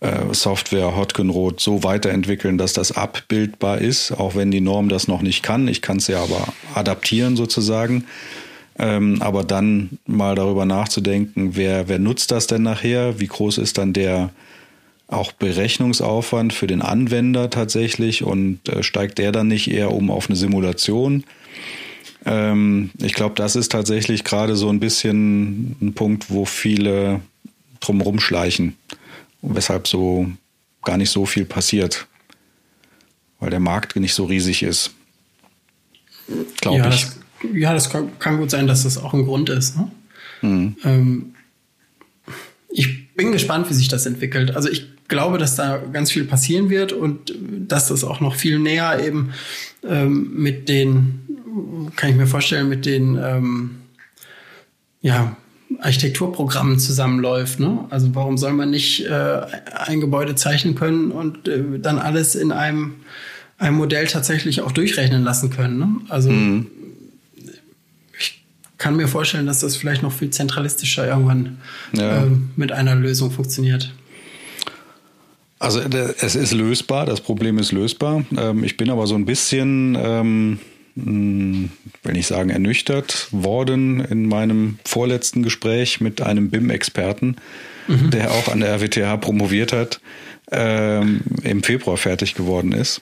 äh, 0.00 0.32
Software 0.32 0.96
Hotgenrot 0.96 1.60
so 1.60 1.84
weiterentwickeln, 1.84 2.56
dass 2.56 2.72
das 2.72 2.92
abbildbar 2.92 3.78
ist, 3.78 4.12
auch 4.12 4.34
wenn 4.34 4.50
die 4.50 4.60
Norm 4.60 4.88
das 4.88 5.08
noch 5.08 5.20
nicht 5.20 5.42
kann. 5.42 5.68
Ich 5.68 5.82
kann 5.82 5.98
es 5.98 6.06
ja 6.06 6.22
aber 6.22 6.54
adaptieren 6.74 7.36
sozusagen. 7.36 8.06
Ähm, 8.78 9.20
aber 9.20 9.44
dann 9.44 9.98
mal 10.06 10.34
darüber 10.34 10.64
nachzudenken, 10.64 11.56
wer, 11.56 11.88
wer 11.88 11.98
nutzt 11.98 12.30
das 12.30 12.46
denn 12.46 12.62
nachher? 12.62 13.20
Wie 13.20 13.26
groß 13.26 13.58
ist 13.58 13.78
dann 13.78 13.92
der 13.92 14.30
auch 15.08 15.32
Berechnungsaufwand 15.32 16.54
für 16.54 16.66
den 16.66 16.80
Anwender 16.80 17.50
tatsächlich 17.50 18.24
und 18.24 18.66
äh, 18.68 18.82
steigt 18.82 19.18
der 19.18 19.30
dann 19.30 19.48
nicht 19.48 19.70
eher 19.70 19.92
um 19.92 20.10
auf 20.10 20.28
eine 20.28 20.36
Simulation? 20.36 21.24
Ähm, 22.24 22.90
ich 22.98 23.12
glaube, 23.12 23.34
das 23.34 23.56
ist 23.56 23.70
tatsächlich 23.72 24.24
gerade 24.24 24.56
so 24.56 24.70
ein 24.70 24.80
bisschen 24.80 25.76
ein 25.82 25.92
Punkt, 25.94 26.30
wo 26.30 26.46
viele 26.46 27.20
drumherum 27.80 28.20
schleichen 28.20 28.76
und 29.42 29.54
weshalb 29.54 29.86
so 29.86 30.30
gar 30.82 30.96
nicht 30.96 31.10
so 31.10 31.26
viel 31.26 31.44
passiert, 31.44 32.06
weil 33.38 33.50
der 33.50 33.60
Markt 33.60 33.96
nicht 33.96 34.14
so 34.14 34.24
riesig 34.24 34.62
ist. 34.62 34.92
Glaube 36.60 36.78
ja, 36.78 36.88
ich. 36.88 37.02
Das 37.02 37.21
ja, 37.54 37.72
das 37.72 37.90
kann, 37.90 38.18
kann, 38.18 38.38
gut 38.38 38.50
sein, 38.50 38.66
dass 38.66 38.84
das 38.84 38.98
auch 38.98 39.14
ein 39.14 39.24
Grund 39.24 39.48
ist. 39.48 39.76
Ne? 39.76 39.90
Mhm. 40.42 40.76
Ähm, 40.84 41.34
ich 42.68 43.14
bin 43.14 43.32
gespannt, 43.32 43.68
wie 43.68 43.74
sich 43.74 43.88
das 43.88 44.06
entwickelt. 44.06 44.56
Also 44.56 44.68
ich 44.68 44.86
glaube, 45.08 45.38
dass 45.38 45.56
da 45.56 45.78
ganz 45.92 46.10
viel 46.10 46.24
passieren 46.24 46.70
wird 46.70 46.92
und 46.92 47.34
dass 47.68 47.88
das 47.88 48.04
auch 48.04 48.20
noch 48.20 48.34
viel 48.34 48.58
näher 48.58 49.04
eben 49.04 49.32
ähm, 49.86 50.32
mit 50.34 50.68
den, 50.68 51.20
kann 51.96 52.10
ich 52.10 52.16
mir 52.16 52.26
vorstellen, 52.26 52.68
mit 52.68 52.86
den 52.86 53.18
ähm, 53.22 53.70
ja, 55.02 55.36
Architekturprogrammen 55.80 56.78
zusammenläuft. 56.78 57.60
Ne? 57.60 57.84
Also 57.90 58.14
warum 58.14 58.38
soll 58.38 58.52
man 58.52 58.70
nicht 58.70 59.04
äh, 59.04 59.40
ein 59.86 60.00
Gebäude 60.00 60.34
zeichnen 60.34 60.74
können 60.74 61.10
und 61.10 61.46
äh, 61.46 61.78
dann 61.78 61.98
alles 61.98 62.34
in 62.34 62.52
einem, 62.52 62.94
einem 63.58 63.76
Modell 63.76 64.06
tatsächlich 64.06 64.62
auch 64.62 64.72
durchrechnen 64.72 65.24
lassen 65.24 65.50
können? 65.50 65.78
Ne? 65.78 65.88
Also 66.08 66.30
mhm 66.30 66.68
kann 68.82 68.96
mir 68.96 69.06
vorstellen, 69.06 69.46
dass 69.46 69.60
das 69.60 69.76
vielleicht 69.76 70.02
noch 70.02 70.12
viel 70.12 70.30
zentralistischer 70.30 71.06
irgendwann 71.06 71.58
ja. 71.92 72.24
ähm, 72.24 72.50
mit 72.56 72.72
einer 72.72 72.96
Lösung 72.96 73.30
funktioniert. 73.30 73.92
Also 75.60 75.80
es 75.80 76.34
ist 76.34 76.52
lösbar, 76.52 77.06
das 77.06 77.20
Problem 77.20 77.58
ist 77.58 77.70
lösbar. 77.70 78.24
Ähm, 78.36 78.64
ich 78.64 78.76
bin 78.76 78.90
aber 78.90 79.06
so 79.06 79.14
ein 79.14 79.24
bisschen, 79.24 79.96
ähm, 79.96 80.58
hm, 80.96 81.70
will 82.02 82.16
ich 82.16 82.26
sagen, 82.26 82.50
ernüchtert 82.50 83.28
worden 83.30 84.00
in 84.00 84.26
meinem 84.26 84.80
vorletzten 84.84 85.44
Gespräch 85.44 86.00
mit 86.00 86.20
einem 86.20 86.50
BIM-Experten, 86.50 87.36
mhm. 87.86 88.10
der 88.10 88.32
auch 88.32 88.48
an 88.48 88.58
der 88.58 88.74
RWTH 88.74 89.20
promoviert 89.20 89.72
hat, 89.72 90.00
ähm, 90.50 91.20
im 91.44 91.62
Februar 91.62 91.96
fertig 91.96 92.34
geworden 92.34 92.72
ist. 92.72 93.00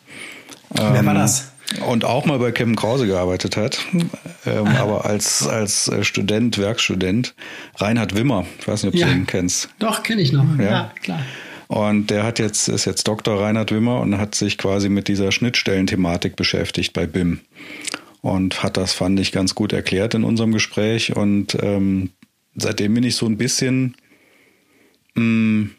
Wer 0.68 1.04
war 1.06 1.14
das? 1.14 1.50
Und 1.86 2.04
auch 2.04 2.26
mal 2.26 2.38
bei 2.38 2.50
Kevin 2.50 2.74
Krause 2.74 3.06
gearbeitet 3.06 3.56
hat, 3.56 3.78
ähm, 3.92 4.66
ah. 4.66 4.80
aber 4.80 5.04
als, 5.04 5.46
als 5.46 5.88
äh, 5.88 6.02
Student, 6.02 6.58
Werkstudent, 6.58 7.34
Reinhard 7.76 8.16
Wimmer. 8.16 8.44
Ich 8.58 8.66
weiß 8.66 8.82
nicht, 8.82 8.94
ob 8.94 9.00
ja. 9.00 9.06
du 9.06 9.12
ihn 9.12 9.26
kennst. 9.26 9.68
Doch, 9.78 10.02
kenne 10.02 10.20
ich 10.20 10.32
noch. 10.32 10.58
Ja. 10.58 10.64
ja, 10.64 10.92
klar. 11.00 11.22
Und 11.68 12.10
der 12.10 12.24
hat 12.24 12.40
jetzt, 12.40 12.68
ist 12.68 12.84
jetzt 12.84 13.06
Dr. 13.06 13.40
Reinhard 13.40 13.70
Wimmer 13.70 14.00
und 14.00 14.18
hat 14.18 14.34
sich 14.34 14.58
quasi 14.58 14.88
mit 14.88 15.06
dieser 15.06 15.30
Schnittstellenthematik 15.30 16.34
beschäftigt 16.34 16.92
bei 16.92 17.06
BIM. 17.06 17.40
Und 18.22 18.64
hat 18.64 18.76
das, 18.76 18.92
fand 18.92 19.20
ich, 19.20 19.30
ganz 19.30 19.54
gut 19.54 19.72
erklärt 19.72 20.14
in 20.14 20.24
unserem 20.24 20.50
Gespräch. 20.50 21.14
Und 21.14 21.56
ähm, 21.62 22.10
seitdem 22.56 22.94
bin 22.94 23.04
ich 23.04 23.14
so 23.14 23.26
ein 23.26 23.38
bisschen 23.38 23.94
mh, 25.14 25.22
mm, 25.22 25.70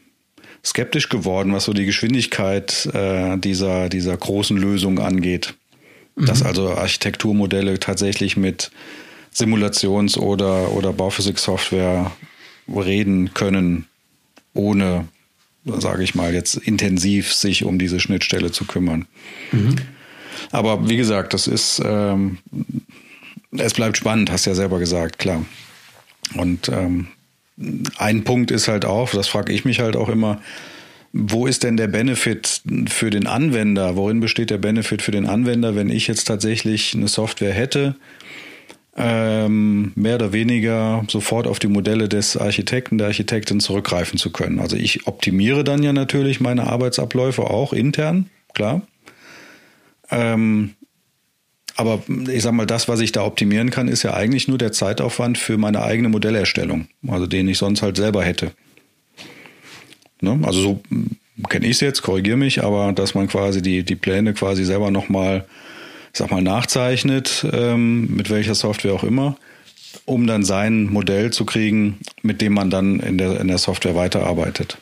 skeptisch 0.64 1.10
geworden, 1.10 1.52
was 1.52 1.66
so 1.66 1.74
die 1.74 1.86
Geschwindigkeit 1.86 2.86
äh, 2.94 3.38
dieser, 3.38 3.90
dieser 3.90 4.16
großen 4.16 4.56
Lösung 4.56 5.00
angeht. 5.00 5.56
Mhm. 6.16 6.26
Dass 6.26 6.44
also 6.44 6.70
Architekturmodelle 6.70 7.80
tatsächlich 7.80 8.38
mit 8.38 8.72
Simulations- 9.34 10.18
oder, 10.18 10.72
oder 10.72 10.94
Bauphysik-Software 10.94 12.12
reden 12.68 13.34
können, 13.34 13.88
ohne 14.54 15.08
sage 15.66 16.04
ich 16.04 16.16
mal, 16.16 16.34
jetzt 16.34 16.56
intensiv 16.56 17.34
sich 17.34 17.64
um 17.64 17.78
diese 17.78 18.00
Schnittstelle 18.00 18.52
zu 18.52 18.66
kümmern. 18.66 19.06
Mhm. 19.52 19.76
Aber 20.52 20.90
wie 20.90 20.98
gesagt, 20.98 21.34
das 21.34 21.48
ist, 21.48 21.82
ähm, 21.86 22.40
es 23.52 23.74
bleibt 23.74 23.98
spannend, 23.98 24.32
hast 24.32 24.46
ja 24.46 24.56
selber 24.56 24.80
gesagt, 24.80 25.20
klar. 25.20 25.46
Und 26.36 26.70
ähm, 26.70 27.08
ein 27.98 28.24
Punkt 28.24 28.50
ist 28.50 28.68
halt 28.68 28.86
auch, 28.86 29.12
das 29.12 29.28
frage 29.28 29.54
ich 29.54 29.66
mich 29.66 29.80
halt 29.80 29.96
auch 29.96 30.10
immer, 30.10 30.42
wo 31.14 31.46
ist 31.46 31.64
denn 31.64 31.78
der 31.78 31.88
Benefit 31.88 32.62
für 32.88 33.10
den 33.10 33.28
Anwender? 33.28 33.96
Worin 33.96 34.20
besteht 34.20 34.50
der 34.50 34.58
Benefit 34.58 35.02
für 35.02 35.12
den 35.12 35.28
Anwender, 35.28 35.76
wenn 35.76 35.90
ich 35.90 36.08
jetzt 36.08 36.26
tatsächlich 36.26 36.94
eine 36.96 37.08
Software 37.08 37.54
hätte, 37.54 37.96
ähm, 38.96 39.92
mehr 39.96 40.16
oder 40.16 40.34
weniger 40.34 41.04
sofort 41.08 41.48
auf 41.48 41.60
die 41.60 41.68
Modelle 41.68 42.10
des 42.10 42.38
Architekten, 42.38 42.98
der 42.98 43.08
Architektin 43.08 43.60
zurückgreifen 43.60 44.18
zu 44.18 44.32
können. 44.32 44.60
Also 44.60 44.76
ich 44.76 45.08
optimiere 45.08 45.64
dann 45.64 45.84
ja 45.84 45.94
natürlich 45.94 46.40
meine 46.40 46.68
Arbeitsabläufe 46.68 47.44
auch 47.44 47.74
intern, 47.74 48.30
klar. 48.54 48.82
Ähm, 50.10 50.76
aber 51.78 52.04
ich 52.30 52.44
sag 52.44 52.52
mal, 52.52 52.66
das, 52.66 52.88
was 52.90 53.00
ich 53.00 53.12
da 53.12 53.24
optimieren 53.24 53.70
kann, 53.70 53.88
ist 53.88 54.04
ja 54.04 54.14
eigentlich 54.14 54.48
nur 54.48 54.58
der 54.58 54.74
Zeitaufwand 54.74 55.38
für 55.38 55.58
meine 55.58 55.82
eigene 55.82 56.10
Modellerstellung, 56.10 56.88
also 57.08 57.28
den 57.28 57.48
ich 57.48 57.58
sonst 57.58 57.82
halt 57.82 57.96
selber 57.96 58.24
hätte. 58.24 58.52
Ne? 60.22 60.40
Also 60.44 60.62
so 60.62 60.82
kenne 61.50 61.66
ich 61.66 61.74
es 61.74 61.80
jetzt, 61.82 62.02
korrigiere 62.02 62.38
mich, 62.38 62.64
aber 62.64 62.94
dass 62.94 63.16
man 63.16 63.28
quasi 63.28 63.62
die, 63.62 63.84
die 63.84 63.96
Pläne 63.96 64.34
quasi 64.34 64.64
selber 64.64 64.92
nochmal 64.92 65.46
sag 66.14 66.32
mal, 66.32 66.42
nachzeichnet, 66.42 67.46
ähm, 67.52 68.16
mit 68.16 68.30
welcher 68.30 68.56
Software 68.56 68.94
auch 68.94 69.04
immer, 69.04 69.38
um 70.06 70.28
dann 70.28 70.44
sein 70.44 70.86
Modell 70.86 71.32
zu 71.32 71.46
kriegen, 71.46 72.00
mit 72.22 72.42
dem 72.42 72.54
man 72.54 72.70
dann 72.70 73.00
in 73.00 73.18
der, 73.18 73.40
in 73.40 73.48
der 73.48 73.58
Software 73.58 73.96
weiterarbeitet. 73.96 74.78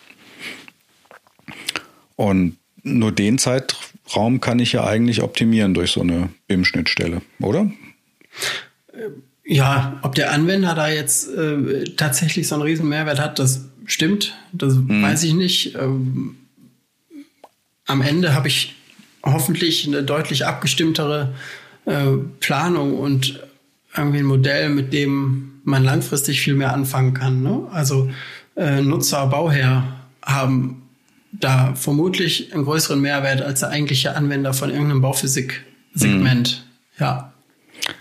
Und 2.16 2.58
nur 2.84 3.12
den 3.12 3.38
Zeitraum 3.38 4.42
kann 4.42 4.60
ich 4.60 4.74
ja 4.74 4.86
eigentlich 4.86 5.22
optimieren 5.22 5.74
durch 5.74 5.92
so 5.92 6.02
eine 6.02 6.30
BIM-Schnittstelle, 6.48 7.22
oder? 7.40 7.72
Ja, 9.46 10.00
ob 10.04 10.16
der 10.16 10.32
Anwender 10.32 10.76
da 10.76 10.90
jetzt 10.90 11.30
äh, 11.30 11.86
tatsächlich 11.96 12.48
so 12.48 12.56
einen 12.56 12.64
riesen 12.64 12.90
Mehrwert 12.90 13.20
hat, 13.20 13.40
das 13.40 13.69
stimmt. 13.92 14.36
Das 14.52 14.76
hm. 14.76 15.02
weiß 15.02 15.24
ich 15.24 15.34
nicht. 15.34 15.76
Ähm, 15.76 16.38
am 17.86 18.02
Ende 18.02 18.34
habe 18.34 18.48
ich 18.48 18.76
hoffentlich 19.24 19.88
eine 19.88 20.04
deutlich 20.04 20.46
abgestimmtere 20.46 21.34
äh, 21.86 22.06
Planung 22.40 22.98
und 22.98 23.44
irgendwie 23.96 24.20
ein 24.20 24.26
Modell, 24.26 24.70
mit 24.70 24.94
dem 24.94 25.62
man 25.64 25.84
langfristig 25.84 26.42
viel 26.42 26.56
mehr 26.56 26.74
anfangen 26.74 27.14
kann. 27.14 27.42
Ne? 27.42 27.68
Also 27.72 28.10
äh, 28.56 28.82
Nutzer, 28.82 29.26
Bauherr 29.28 30.00
haben 30.24 30.84
da 31.32 31.76
vermutlich 31.76 32.54
einen 32.54 32.66
größeren 32.66 33.00
Mehrwert 33.00 33.42
als 33.42 33.62
der 33.62 33.70
eigentliche 33.70 34.16
Anwender 34.16 34.54
von 34.54 34.70
irgendeinem 34.70 35.02
Bauphysik-Segment. 35.02 36.64
Mhm. 36.98 37.04
Ja. 37.04 37.34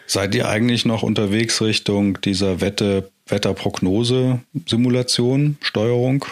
Seid 0.07 0.35
ihr 0.35 0.49
eigentlich 0.49 0.85
noch 0.85 1.03
unterwegs 1.03 1.61
Richtung 1.61 2.21
dieser 2.21 2.61
Wette, 2.61 3.11
Wetterprognose-Simulation, 3.29 5.59
Steuerung? 5.61 6.25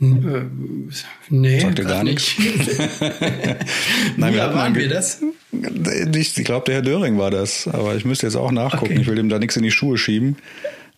Äh, 0.00 0.06
nee, 1.30 1.60
Sagt 1.60 1.78
ihr 1.78 1.84
gar 1.84 2.04
nicht. 2.04 2.36
Nein, 4.16 4.34
wir 4.34 4.54
waren 4.54 4.74
wir 4.74 4.88
das? 4.88 5.22
Ich, 6.14 6.36
ich 6.36 6.44
glaube, 6.44 6.64
der 6.66 6.76
Herr 6.76 6.82
Döring 6.82 7.18
war 7.18 7.30
das, 7.30 7.68
aber 7.68 7.94
ich 7.94 8.04
müsste 8.04 8.26
jetzt 8.26 8.36
auch 8.36 8.52
nachgucken. 8.52 8.92
Okay. 8.92 9.00
Ich 9.00 9.06
will 9.06 9.18
ihm 9.18 9.28
da 9.28 9.38
nichts 9.38 9.56
in 9.56 9.62
die 9.62 9.70
Schuhe 9.70 9.98
schieben. 9.98 10.36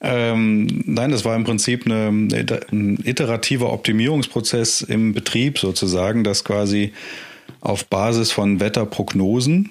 Ähm, 0.01 0.83
nein, 0.85 1.11
das 1.11 1.25
war 1.25 1.37
im 1.37 1.45
Prinzip 1.45 1.87
eine, 1.87 2.09
ein 2.09 2.99
iterativer 3.05 3.73
Optimierungsprozess 3.73 4.83
im 4.83 5.14
Betrieb 5.14 5.59
sozusagen, 5.59 6.23
dass 6.23 6.45
quasi 6.45 6.93
auf 7.61 7.87
Basis 7.87 8.31
von 8.31 8.61
Wetterprognosen, 8.61 9.71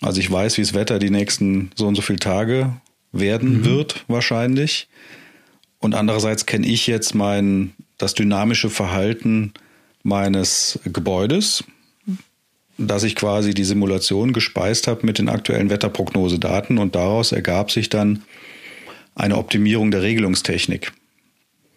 also 0.00 0.20
ich 0.20 0.30
weiß, 0.30 0.58
wie 0.58 0.62
das 0.62 0.74
Wetter 0.74 0.98
die 0.98 1.10
nächsten 1.10 1.70
so 1.74 1.86
und 1.86 1.94
so 1.94 2.02
viele 2.02 2.18
Tage 2.18 2.74
werden 3.12 3.58
mhm. 3.58 3.64
wird 3.64 4.04
wahrscheinlich. 4.08 4.88
Und 5.78 5.94
andererseits 5.94 6.46
kenne 6.46 6.66
ich 6.66 6.86
jetzt 6.86 7.14
mein 7.14 7.72
das 7.98 8.14
dynamische 8.14 8.70
Verhalten 8.70 9.52
meines 10.02 10.78
Gebäudes, 10.84 11.64
dass 12.78 13.02
ich 13.02 13.14
quasi 13.14 13.52
die 13.52 13.64
Simulation 13.64 14.32
gespeist 14.32 14.86
habe 14.86 15.04
mit 15.04 15.18
den 15.18 15.28
aktuellen 15.28 15.70
Wetterprognosedaten 15.70 16.78
und 16.78 16.94
daraus 16.94 17.32
ergab 17.32 17.70
sich 17.70 17.88
dann 17.90 18.22
eine 19.14 19.36
Optimierung 19.36 19.90
der 19.90 20.02
Regelungstechnik. 20.02 20.92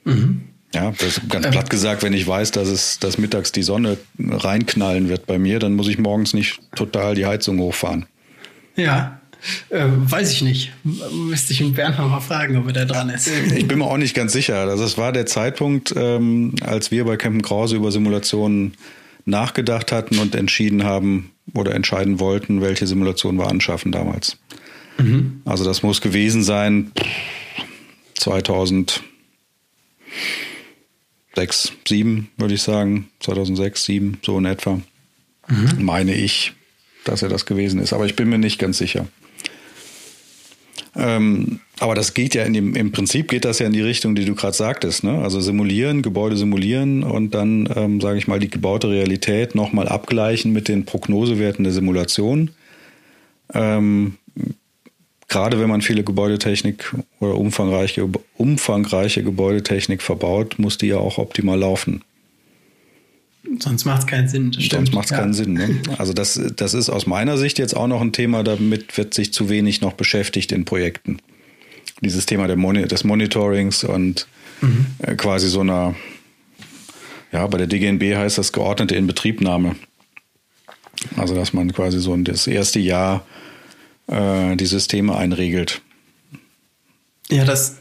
Mhm. 0.06 0.44
Ja, 0.74 0.92
das 0.92 1.18
ist 1.18 1.30
ganz 1.30 1.48
platt 1.52 1.70
gesagt, 1.70 2.02
wenn 2.02 2.14
ich 2.14 2.26
weiß, 2.26 2.52
dass 2.52 2.68
es, 2.68 2.98
dass 3.00 3.20
mittags 3.20 3.52
die 3.52 3.62
Sonne 3.62 3.98
reinknallen 4.18 5.08
wird 5.08 5.28
bei 5.28 5.38
mir, 5.38 5.60
dann 5.60 5.76
muss 5.76 5.88
ich 5.88 6.00
morgens 6.00 6.34
nicht 6.34 6.60
total 6.76 7.14
die 7.14 7.28
Heizung 7.28 7.60
hochfahren. 7.60 8.08
Ja. 8.76 9.22
Äh, 9.70 9.86
weiß 9.88 10.32
ich 10.32 10.42
nicht. 10.42 10.72
Müsste 10.84 11.54
ich 11.54 11.62
ihn 11.62 11.74
Bernd 11.74 11.98
noch 11.98 12.10
mal 12.10 12.22
fragen, 12.22 12.58
ob 12.58 12.68
er 12.68 12.74
da 12.74 12.86
dran 12.86 13.10
ist. 13.10 13.30
Ich 13.56 13.68
bin 13.68 13.80
mir 13.80 13.86
auch 13.86 13.98
nicht 13.98 14.16
ganz 14.16 14.34
sicher. 14.34 14.56
Also 14.56 14.84
es 14.84 14.98
war 14.98 15.12
der 15.12 15.26
Zeitpunkt, 15.26 15.94
ähm, 15.96 16.56
als 16.62 16.92
wir 16.92 17.06
bei 17.06 17.18
Campen 17.18 17.42
Krause 17.42 17.76
über 17.76 17.92
Simulationen 17.92 18.76
nachgedacht 19.26 19.92
hatten 19.92 20.20
und 20.20 20.36
entschieden 20.36 20.84
haben 20.84 21.32
oder 21.54 21.76
entscheiden 21.76 22.20
wollten, 22.20 22.62
welche 22.62 22.88
Simulation 22.88 23.38
wir 23.38 23.48
anschaffen 23.48 23.92
damals. 23.92 24.38
Mhm. 24.98 25.42
Also 25.46 25.66
das 25.66 25.84
muss 25.84 26.02
gewesen 26.02 26.44
sein 26.44 26.92
2006, 28.16 29.02
2007 31.34 32.30
würde 32.38 32.54
ich 32.54 32.62
sagen, 32.62 33.10
2006, 33.20 33.86
2007, 33.86 34.18
so 34.24 34.38
in 34.38 34.46
etwa. 34.46 34.80
Mhm. 35.48 35.84
Meine 35.84 36.14
ich, 36.14 36.54
dass 37.06 37.22
er 37.22 37.30
das 37.30 37.46
gewesen 37.46 37.80
ist, 37.80 37.94
aber 37.94 38.06
ich 38.06 38.16
bin 38.16 38.30
mir 38.30 38.38
nicht 38.38 38.60
ganz 38.60 38.78
sicher. 38.78 39.08
Ähm, 40.96 41.60
aber 41.80 41.96
das 41.96 42.14
geht 42.14 42.36
ja 42.36 42.48
dem, 42.48 42.76
im 42.76 42.92
Prinzip 42.92 43.30
geht 43.30 43.46
das 43.46 43.60
ja 43.60 43.66
in 43.66 43.74
die 43.74 43.82
Richtung, 43.82 44.16
die 44.16 44.26
du 44.26 44.36
gerade 44.36 44.56
sagtest. 44.56 45.04
Ne? 45.04 45.20
Also 45.24 45.42
simulieren, 45.42 46.02
Gebäude 46.02 46.38
simulieren 46.38 47.04
und 47.04 47.34
dann, 47.34 47.68
ähm, 47.76 48.00
sage 48.00 48.20
ich 48.20 48.28
mal, 48.28 48.40
die 48.40 48.50
gebaute 48.50 48.90
Realität 48.90 49.56
nochmal 49.56 49.88
abgleichen 49.88 50.54
mit 50.54 50.68
den 50.68 50.86
Prognosewerten 50.86 51.64
der 51.64 51.74
Simulation. 51.74 52.52
Ähm, 53.54 54.18
gerade 55.28 55.60
wenn 55.60 55.70
man 55.70 55.82
viele 55.82 56.04
Gebäudetechnik 56.04 56.94
oder 57.20 57.36
umfangreiche, 57.36 58.08
umfangreiche 58.38 59.24
Gebäudetechnik 59.24 60.02
verbaut, 60.02 60.60
muss 60.60 60.78
die 60.78 60.88
ja 60.88 60.98
auch 60.98 61.18
optimal 61.18 61.60
laufen. 61.60 62.04
Sonst 63.60 63.86
macht 63.86 64.02
es 64.02 64.08
keinen 64.08 64.28
Sinn. 64.28 64.52
Sonst 64.54 64.94
macht 64.94 65.06
es 65.06 65.12
ja. 65.12 65.18
keinen 65.20 65.34
Sinn. 65.34 65.54
Ne? 65.54 65.82
Also 65.98 66.14
das, 66.14 66.40
das 66.56 66.74
ist 66.74 66.90
aus 66.90 67.06
meiner 67.06 67.38
Sicht 67.38 67.60
jetzt 67.60 67.76
auch 67.76 67.88
noch 67.88 68.02
ein 68.02 68.14
Thema, 68.14 68.44
damit 68.44 68.98
wird 68.98 69.14
sich 69.14 69.34
zu 69.34 69.50
wenig 69.50 69.82
noch 69.82 69.94
beschäftigt 69.94 70.52
in 70.52 70.66
Projekten. 70.66 71.20
Dieses 72.02 72.26
Thema 72.26 72.54
Moni 72.56 72.88
des 72.88 73.04
Monitorings 73.04 73.84
und 73.84 74.28
mhm. 74.62 74.86
äh, 75.00 75.16
quasi 75.16 75.48
so 75.48 75.62
einer, 75.62 75.96
ja, 77.32 77.46
bei 77.48 77.58
der 77.58 77.68
DGNB 77.68 78.16
heißt 78.16 78.38
das 78.38 78.52
geordnete 78.52 78.96
Inbetriebnahme. 78.96 79.76
Also 81.18 81.36
dass 81.36 81.54
man 81.54 81.72
quasi 81.74 82.00
so 82.00 82.16
das 82.18 82.48
erste 82.48 82.80
Jahr 82.80 83.26
äh, 84.08 84.56
die 84.56 84.66
Systeme 84.66 85.16
einregelt. 85.16 85.82
Ja, 87.30 87.46
das 87.46 87.78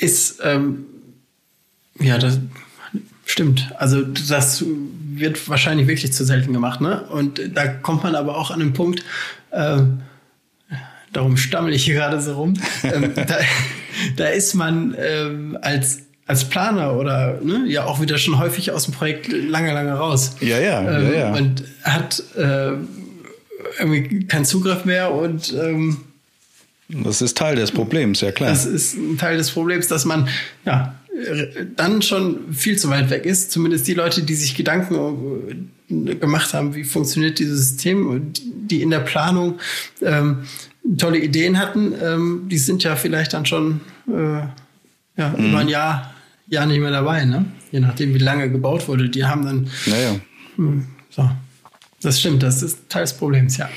ist 0.00 0.40
ähm, 0.42 0.86
ja 1.98 2.18
das 2.18 2.38
stimmt. 3.30 3.72
Also 3.78 4.02
das 4.02 4.64
wird 4.66 5.48
wahrscheinlich 5.48 5.86
wirklich 5.86 6.12
zu 6.12 6.24
selten 6.24 6.52
gemacht, 6.52 6.80
ne? 6.80 7.02
Und 7.10 7.40
da 7.54 7.66
kommt 7.66 8.02
man 8.02 8.14
aber 8.14 8.36
auch 8.36 8.50
an 8.50 8.60
den 8.60 8.72
Punkt, 8.72 9.04
äh, 9.50 9.78
darum 11.12 11.36
stammel 11.36 11.72
ich 11.72 11.84
hier 11.84 11.94
gerade 11.94 12.20
so 12.20 12.34
rum, 12.34 12.54
ähm, 12.82 13.12
da, 13.14 13.38
da, 14.16 14.26
ist 14.28 14.54
man 14.54 14.94
ähm, 14.98 15.58
als 15.60 16.00
als 16.26 16.44
Planer 16.44 16.94
oder 16.94 17.40
ne, 17.42 17.64
ja 17.66 17.84
auch 17.86 18.00
wieder 18.00 18.16
schon 18.16 18.38
häufig 18.38 18.70
aus 18.70 18.84
dem 18.84 18.94
Projekt 18.94 19.32
lange, 19.32 19.72
lange 19.72 19.92
raus. 19.94 20.36
Ja, 20.40 20.60
ja, 20.60 20.80
ähm, 20.80 21.12
ja, 21.12 21.18
ja. 21.18 21.34
Und 21.34 21.64
hat 21.82 22.22
äh, 22.36 22.74
irgendwie 23.80 24.26
keinen 24.26 24.44
Zugriff 24.44 24.84
mehr 24.84 25.12
und 25.12 25.52
ähm, 25.52 25.98
das 26.88 27.22
ist 27.22 27.36
Teil 27.36 27.56
des 27.56 27.70
Problems, 27.70 28.20
ja 28.20 28.32
klar. 28.32 28.50
Das 28.50 28.66
ist 28.66 28.94
ein 28.94 29.16
Teil 29.16 29.36
des 29.36 29.50
Problems, 29.50 29.88
dass 29.88 30.04
man 30.04 30.28
ja 30.64 30.94
dann 31.76 32.02
schon 32.02 32.52
viel 32.52 32.78
zu 32.78 32.88
weit 32.88 33.10
weg 33.10 33.26
ist. 33.26 33.50
Zumindest 33.50 33.86
die 33.88 33.94
Leute, 33.94 34.22
die 34.22 34.34
sich 34.34 34.54
Gedanken 34.54 34.94
äh, 35.88 36.14
gemacht 36.14 36.54
haben, 36.54 36.74
wie 36.74 36.84
funktioniert 36.84 37.38
dieses 37.38 37.70
System 37.70 38.08
und 38.08 38.40
die 38.44 38.82
in 38.82 38.90
der 38.90 39.00
Planung 39.00 39.58
ähm, 40.02 40.44
tolle 40.96 41.18
Ideen 41.18 41.58
hatten, 41.58 41.92
ähm, 42.02 42.42
die 42.48 42.58
sind 42.58 42.82
ja 42.82 42.96
vielleicht 42.96 43.32
dann 43.32 43.44
schon 43.44 43.80
äh, 44.08 44.42
ja, 45.16 45.28
mhm. 45.36 45.48
über 45.48 45.58
ein 45.58 45.68
Jahr, 45.68 46.14
Jahr 46.48 46.66
nicht 46.66 46.80
mehr 46.80 46.90
dabei, 46.90 47.24
ne? 47.24 47.46
Je 47.70 47.80
nachdem, 47.80 48.14
wie 48.14 48.18
lange 48.18 48.50
gebaut 48.50 48.88
wurde. 48.88 49.08
Die 49.08 49.24
haben 49.24 49.44
dann. 49.44 49.70
Naja. 49.86 50.16
Hm, 50.56 50.86
so. 51.10 51.30
Das 52.02 52.18
stimmt, 52.18 52.42
das 52.42 52.62
ist 52.62 52.88
Teil 52.88 53.02
des 53.02 53.12
Problems, 53.12 53.56
ja. 53.58 53.68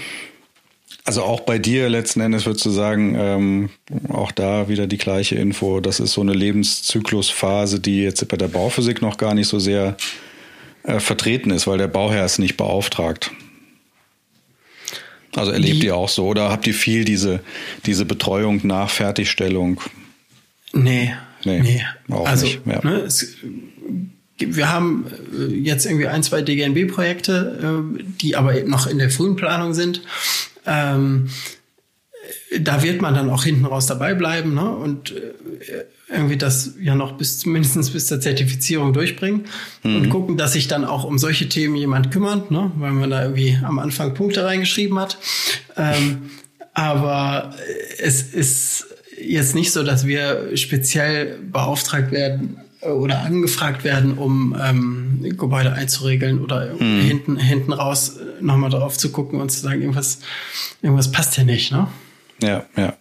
Also 1.06 1.24
auch 1.24 1.42
bei 1.42 1.60
dir 1.60 1.90
letzten 1.90 2.22
Endes 2.22 2.46
würdest 2.46 2.66
du 2.66 2.70
sagen, 2.70 3.16
ähm, 3.18 3.70
auch 4.08 4.32
da 4.32 4.70
wieder 4.70 4.88
die 4.88 4.98
gleiche 4.98 5.36
Info. 5.36 5.82
Das 5.82 6.00
ist 6.00 6.14
so 6.14 6.22
eine 6.22 6.34
Lebenszyklusphase, 6.34 7.82
die 7.82 8.04
jetzt 8.04 8.26
bei 8.30 8.38
der 8.38 8.48
Bauphysik 8.48 9.02
noch 9.02 9.18
gar 9.18 9.34
nicht 9.34 9.48
so 9.48 9.60
sehr 9.60 9.98
äh, 10.84 11.00
vertreten 11.00 11.52
ist, 11.52 11.68
weil 11.68 11.78
der 11.78 11.88
Bauherr 11.88 12.24
es 12.24 12.40
nicht 12.40 12.56
beauftragt. 12.56 13.32
Also 15.36 15.52
erlebt 15.52 15.82
die, 15.82 15.88
ihr 15.88 15.96
auch 15.96 16.10
so 16.10 16.28
oder 16.28 16.50
habt 16.50 16.68
ihr 16.68 16.74
viel 16.74 17.04
diese, 17.04 17.42
diese 17.86 18.06
Betreuung 18.06 18.62
nach 18.64 18.90
Fertigstellung? 18.90 19.82
Nee. 20.72 21.14
Nee, 21.46 21.60
nee. 21.60 21.84
auch 22.10 22.26
also, 22.26 22.46
nicht. 22.46 22.62
Ja. 22.66 22.80
Ne, 22.84 23.00
es, 23.00 23.36
wir 24.38 24.72
haben 24.72 25.06
äh, 25.38 25.54
jetzt 25.54 25.86
irgendwie 25.86 26.08
ein, 26.08 26.24
zwei 26.24 26.42
DGNB-Projekte, 26.42 27.84
äh, 28.00 28.04
die 28.22 28.36
aber 28.38 28.62
noch 28.64 28.88
in 28.88 29.00
der 29.00 29.10
frühen 29.10 29.36
Planung 29.36 29.74
sind. 29.74 30.02
Ähm, 30.66 31.30
da 32.60 32.84
wird 32.84 33.02
man 33.02 33.14
dann 33.14 33.30
auch 33.30 33.44
hinten 33.44 33.66
raus 33.66 33.86
dabei 33.86 34.14
bleiben 34.14 34.54
ne? 34.54 34.70
und 34.70 35.12
äh, 35.12 35.34
irgendwie 36.10 36.38
das 36.38 36.76
ja 36.80 36.96
noch 36.96 37.14
bis 37.14 37.46
mindestens 37.46 37.90
bis 37.90 38.08
zur 38.08 38.22
Zertifizierung 38.22 38.94
durchbringen 38.94 39.46
mhm. 39.84 39.96
und 39.96 40.10
gucken, 40.10 40.38
dass 40.38 40.54
sich 40.54 40.68
dann 40.68 40.86
auch 40.86 41.04
um 41.04 41.18
solche 41.18 41.50
Themen 41.50 41.76
jemand 41.76 42.12
kümmert, 42.12 42.52
ne? 42.52 42.72
weil 42.78 42.92
man 42.92 43.10
da 43.10 43.24
irgendwie 43.24 43.58
am 43.64 43.80
Anfang 43.80 44.14
Punkte 44.14 44.46
reingeschrieben 44.46 45.00
hat. 45.00 45.18
Ähm, 45.76 46.30
aber 46.74 47.56
es 48.00 48.22
ist 48.22 48.88
jetzt 49.22 49.56
nicht 49.56 49.72
so, 49.72 49.84
dass 49.84 50.08
wir 50.08 50.56
speziell 50.56 51.40
beauftragt 51.52 52.12
werden 52.12 52.58
oder 52.86 53.22
angefragt 53.22 53.84
werden, 53.84 54.18
um 54.18 54.56
ähm, 54.62 55.20
Gebäude 55.38 55.74
einzuregeln 55.74 56.42
oder 56.42 56.74
mhm. 56.74 57.02
hinten, 57.02 57.38
hinten 57.38 57.74
raus 57.74 58.20
nochmal 58.42 58.70
drauf 58.70 58.98
zu 58.98 59.12
gucken 59.12 59.40
und 59.42 59.50
zu 59.50 59.62
sagen, 59.62 59.82
irgendwas, 59.82 60.20
irgendwas 60.82 61.12
passt 61.12 61.36
hier 61.36 61.46
nicht, 61.46 61.72
ne? 61.72 61.88
Ja, 62.42 62.66
ja. 62.76 62.94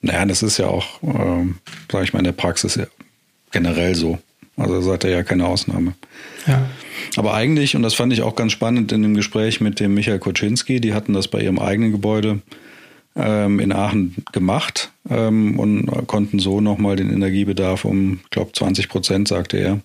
Naja, 0.00 0.24
das 0.26 0.42
ist 0.42 0.58
ja 0.58 0.66
auch, 0.66 1.02
ähm, 1.02 1.56
sage 1.90 2.04
ich 2.04 2.12
mal, 2.12 2.20
in 2.20 2.24
der 2.24 2.32
Praxis 2.32 2.76
ja 2.76 2.86
generell 3.50 3.94
so. 3.94 4.18
Also 4.56 4.80
seid 4.80 5.04
ihr 5.04 5.10
ja 5.10 5.22
keine 5.22 5.46
Ausnahme. 5.46 5.94
Ja. 6.46 6.66
Aber 7.16 7.34
eigentlich, 7.34 7.76
und 7.76 7.82
das 7.82 7.94
fand 7.94 8.12
ich 8.12 8.22
auch 8.22 8.36
ganz 8.36 8.52
spannend 8.52 8.92
in 8.92 9.02
dem 9.02 9.14
Gespräch 9.14 9.60
mit 9.60 9.80
dem 9.80 9.94
Michael 9.94 10.18
Koczynski, 10.18 10.80
die 10.80 10.94
hatten 10.94 11.12
das 11.12 11.28
bei 11.28 11.40
ihrem 11.40 11.58
eigenen 11.58 11.92
Gebäude 11.92 12.40
ähm, 13.16 13.60
in 13.60 13.72
Aachen 13.72 14.24
gemacht 14.32 14.92
ähm, 15.08 15.58
und 15.58 16.06
konnten 16.06 16.38
so 16.38 16.60
nochmal 16.60 16.96
den 16.96 17.10
Energiebedarf 17.10 17.84
um, 17.84 18.20
ich 18.24 18.30
glaube, 18.30 18.52
20 18.52 18.88
Prozent, 18.88 19.28
sagte 19.28 19.56
er, 19.56 19.80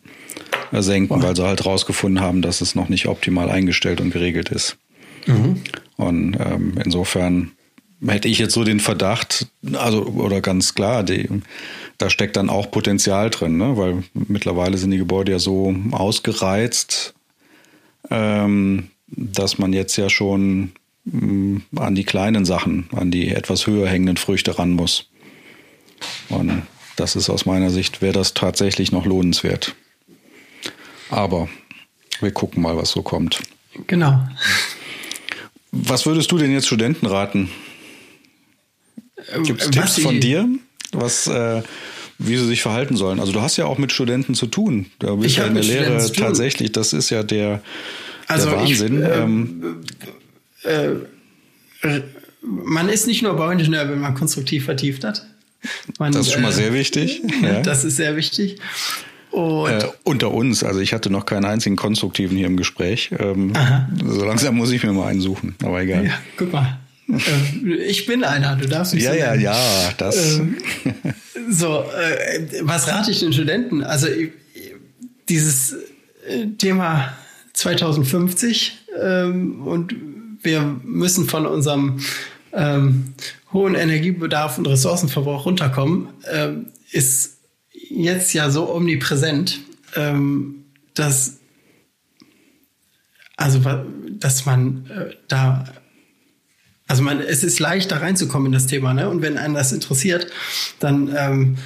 äh, 0.72 0.82
senken, 0.82 1.16
wow. 1.16 1.24
weil 1.24 1.36
sie 1.36 1.44
halt 1.44 1.66
rausgefunden 1.66 2.24
haben, 2.24 2.42
dass 2.42 2.62
es 2.62 2.76
noch 2.76 2.90
nicht 2.90 3.08
optimal 3.08 3.50
eingestellt 3.50 4.02
und 4.02 4.12
geregelt 4.12 4.50
ist. 4.50 4.78
Mhm. 5.26 5.62
Und 5.98 6.38
ähm, 6.40 6.74
insofern 6.84 7.52
hätte 8.06 8.28
ich 8.28 8.40
jetzt 8.40 8.54
so 8.54 8.64
den 8.64 8.80
Verdacht, 8.80 9.48
also 9.74 10.06
oder 10.06 10.42
ganz 10.42 10.74
klar, 10.74 11.04
die, 11.04 11.30
da 11.98 12.10
steckt 12.10 12.36
dann 12.36 12.50
auch 12.50 12.72
Potenzial 12.72 13.30
drin, 13.30 13.58
ne? 13.58 13.78
weil 13.78 14.04
mittlerweile 14.14 14.78
sind 14.78 14.92
die 14.92 14.98
Gebäude 14.98 15.34
ja 15.34 15.40
so 15.40 15.76
ausgereizt, 15.92 17.14
ähm, 18.10 18.88
dass 19.08 19.60
man 19.60 19.74
jetzt 19.74 19.96
ja 19.98 20.10
schon 20.10 20.72
an 21.06 21.96
die 21.96 22.04
kleinen 22.04 22.46
Sachen, 22.46 22.88
an 22.92 23.12
die 23.12 23.30
etwas 23.30 23.68
höher 23.68 23.88
hängenden 23.88 24.18
Früchte 24.18 24.58
ran 24.60 24.72
muss. 24.72 25.10
Und 26.30 26.64
das 26.96 27.16
ist 27.16 27.30
aus 27.30 27.46
meiner 27.46 27.70
Sicht, 27.70 28.02
wäre 28.02 28.14
das 28.14 28.34
tatsächlich 28.34 28.92
noch 28.92 29.06
lohnenswert. 29.06 29.76
Aber 31.10 31.50
wir 32.20 32.32
gucken 32.32 32.62
mal, 32.62 32.78
was 32.78 32.92
so 32.92 33.02
kommt. 33.02 33.42
Genau. 33.88 34.28
Was 35.72 36.06
würdest 36.06 36.32
du 36.32 36.38
denn 36.38 36.52
jetzt 36.52 36.68
Studenten 36.68 37.06
raten? 37.06 37.50
Gibt 39.44 39.62
es 39.62 39.70
Tipps 39.72 40.00
von 40.00 40.20
dir, 40.20 40.48
was, 40.92 41.28
äh, 41.28 41.62
wie 42.18 42.38
sie 42.38 42.46
sich 42.46 42.62
verhalten 42.62 42.98
sollen? 42.98 43.20
Also 43.20 43.32
du 43.32 43.42
hast 43.42 43.58
ja 43.58 43.66
auch 43.66 43.78
mit 43.78 43.92
Studenten 43.92 44.36
zu 44.36 44.48
tun. 44.48 44.88
Da 45.00 45.16
bist 45.16 45.38
ja 45.38 45.46
in 45.46 45.54
der 45.54 45.64
Lehre 45.64 46.12
tatsächlich. 46.12 46.72
Das 46.72 46.94
ist 46.94 47.10
ja 47.10 47.24
der, 47.24 47.62
also 48.28 48.50
der 48.50 48.60
Wahnsinn. 48.60 49.02
Ich, 49.02 49.08
äh, 49.08 49.22
ähm, 49.22 49.84
äh, 50.64 52.02
man 52.42 52.90
ist 52.90 53.08
nicht 53.08 53.22
nur 53.22 53.36
Bauingenieur, 53.36 53.90
wenn 53.90 54.00
man 54.00 54.16
konstruktiv 54.16 54.66
vertieft 54.66 55.04
hat. 55.04 55.26
Man, 56.00 56.12
das 56.12 56.28
ist 56.28 56.34
schon 56.34 56.42
mal 56.42 56.52
sehr 56.52 56.74
wichtig. 56.74 57.22
Ja. 57.42 57.62
Das 57.62 57.84
ist 57.84 57.96
sehr 57.96 58.16
wichtig. 58.16 58.58
Und 59.32 59.72
äh, 59.72 59.88
unter 60.04 60.32
uns, 60.32 60.64
also 60.64 60.80
ich 60.80 60.94
hatte 60.94 61.10
noch 61.10 61.26
keinen 61.26 61.46
einzigen 61.46 61.76
konstruktiven 61.76 62.38
hier 62.38 62.48
im 62.48 62.58
Gespräch. 62.58 63.12
Ähm, 63.18 63.54
so 64.06 64.26
langsam 64.26 64.56
muss 64.56 64.72
ich 64.72 64.84
mir 64.84 64.92
mal 64.92 65.08
einen 65.08 65.22
suchen, 65.22 65.56
aber 65.64 65.82
egal. 65.82 66.06
Ja, 66.06 66.14
guck 66.38 66.52
mal. 66.52 66.80
Äh, 67.10 67.74
ich 67.86 68.06
bin 68.06 68.24
einer, 68.24 68.56
du 68.58 68.68
darfst 68.68 68.94
mich 68.94 69.04
Ja, 69.04 69.14
so 69.14 69.20
ja, 69.20 69.34
ja, 69.36 69.58
das. 69.98 70.38
Ähm, 70.38 70.58
so, 71.50 71.84
äh, 71.84 72.62
was 72.62 72.88
rate 72.88 73.12
ich 73.12 73.20
den 73.20 73.34
Studenten? 73.34 73.84
Also 73.84 74.08
dieses 75.30 75.74
äh, 76.28 76.48
Thema 76.58 77.14
2050 77.54 78.78
ähm, 79.02 79.66
und 79.66 79.96
wir 80.42 80.80
müssen 80.84 81.28
von 81.28 81.46
unserem 81.46 82.00
ähm, 82.54 83.14
hohen 83.54 83.76
Energiebedarf 83.76 84.58
und 84.58 84.68
Ressourcenverbrauch 84.68 85.46
runterkommen, 85.46 86.10
ähm, 86.32 86.68
ist 86.92 87.40
jetzt 87.90 88.34
ja 88.34 88.50
so 88.50 88.74
omnipräsent, 88.74 89.60
ähm, 89.96 90.66
dass 90.94 91.38
also 93.38 93.60
dass 94.20 94.46
man 94.46 94.86
äh, 94.90 95.16
da 95.28 95.66
also 96.88 97.04
man, 97.04 97.22
es 97.22 97.42
ist 97.46 97.60
leicht 97.60 97.90
da 97.90 98.00
reinzukommen 98.00 98.48
in 98.48 98.52
das 98.52 98.68
Thema, 98.68 98.94
ne? 98.94 99.08
Und 99.10 99.22
wenn 99.22 99.38
einen 99.38 99.54
das 99.54 99.72
interessiert, 99.72 100.28
dann 100.80 101.16
ähm, 101.18 101.58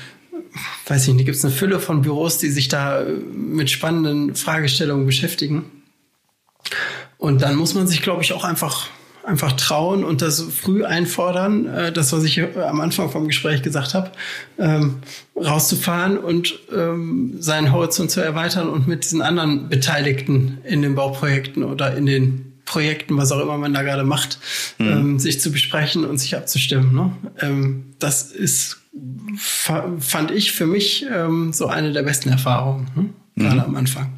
weiß 0.86 1.08
ich 1.08 1.14
nicht, 1.16 1.26
gibt 1.26 1.36
es 1.36 1.44
eine 1.44 1.52
Fülle 1.52 1.80
von 1.80 2.04
Büros, 2.04 2.38
die 2.38 2.50
sich 2.50 2.68
da 2.68 3.02
äh, 3.02 3.12
mit 3.12 3.72
spannenden 3.72 4.36
Fragestellungen 4.36 5.08
beschäftigen. 5.08 5.66
Und 7.26 7.42
dann 7.42 7.56
muss 7.56 7.74
man 7.74 7.88
sich, 7.88 8.04
glaube 8.04 8.22
ich, 8.22 8.34
auch 8.34 8.44
einfach 8.44 8.88
einfach 9.24 9.54
trauen 9.54 10.04
und 10.04 10.22
das 10.22 10.40
früh 10.40 10.86
einfordern, 10.86 11.66
äh, 11.66 11.92
das, 11.92 12.14
was 12.14 12.24
ich 12.24 12.40
am 12.56 12.80
Anfang 12.80 13.10
vom 13.10 13.26
Gespräch 13.26 13.64
gesagt 13.64 13.96
habe, 13.96 14.12
ähm, 14.60 14.98
rauszufahren 15.36 16.20
und 16.20 16.60
ähm, 16.72 17.38
seinen 17.40 17.72
Horizont 17.72 18.12
zu 18.12 18.22
erweitern 18.22 18.70
und 18.70 18.88
mit 18.88 19.04
diesen 19.04 19.24
anderen 19.24 19.68
Beteiligten 19.68 20.60
in 20.64 20.84
den 20.84 20.94
Bauprojekten 20.94 21.64
oder 21.64 21.98
in 21.98 22.06
den 22.06 22.54
Projekten, 22.66 23.18
was 23.18 23.32
auch 23.32 23.42
immer 23.42 23.58
man 23.58 23.74
da 23.74 23.82
gerade 23.82 24.04
macht, 24.04 24.38
mhm. 24.78 24.88
ähm, 24.88 25.20
sich 25.20 25.42
zu 25.42 25.52
besprechen 25.52 26.06
und 26.06 26.20
sich 26.20 26.38
abzustimmen. 26.38 26.94
Ne? 26.94 27.12
Ähm, 27.42 27.96
das 27.98 28.32
ist, 28.32 28.78
fand 29.40 30.30
ich 30.30 30.52
für 30.52 30.68
mich 30.68 31.04
ähm, 31.12 31.52
so 31.52 31.66
eine 31.66 31.92
der 31.94 32.04
besten 32.04 32.30
Erfahrungen, 32.30 32.92
ne? 32.96 33.10
gerade 33.36 33.56
mhm. 33.56 33.62
am 33.62 33.76
Anfang. 33.76 34.14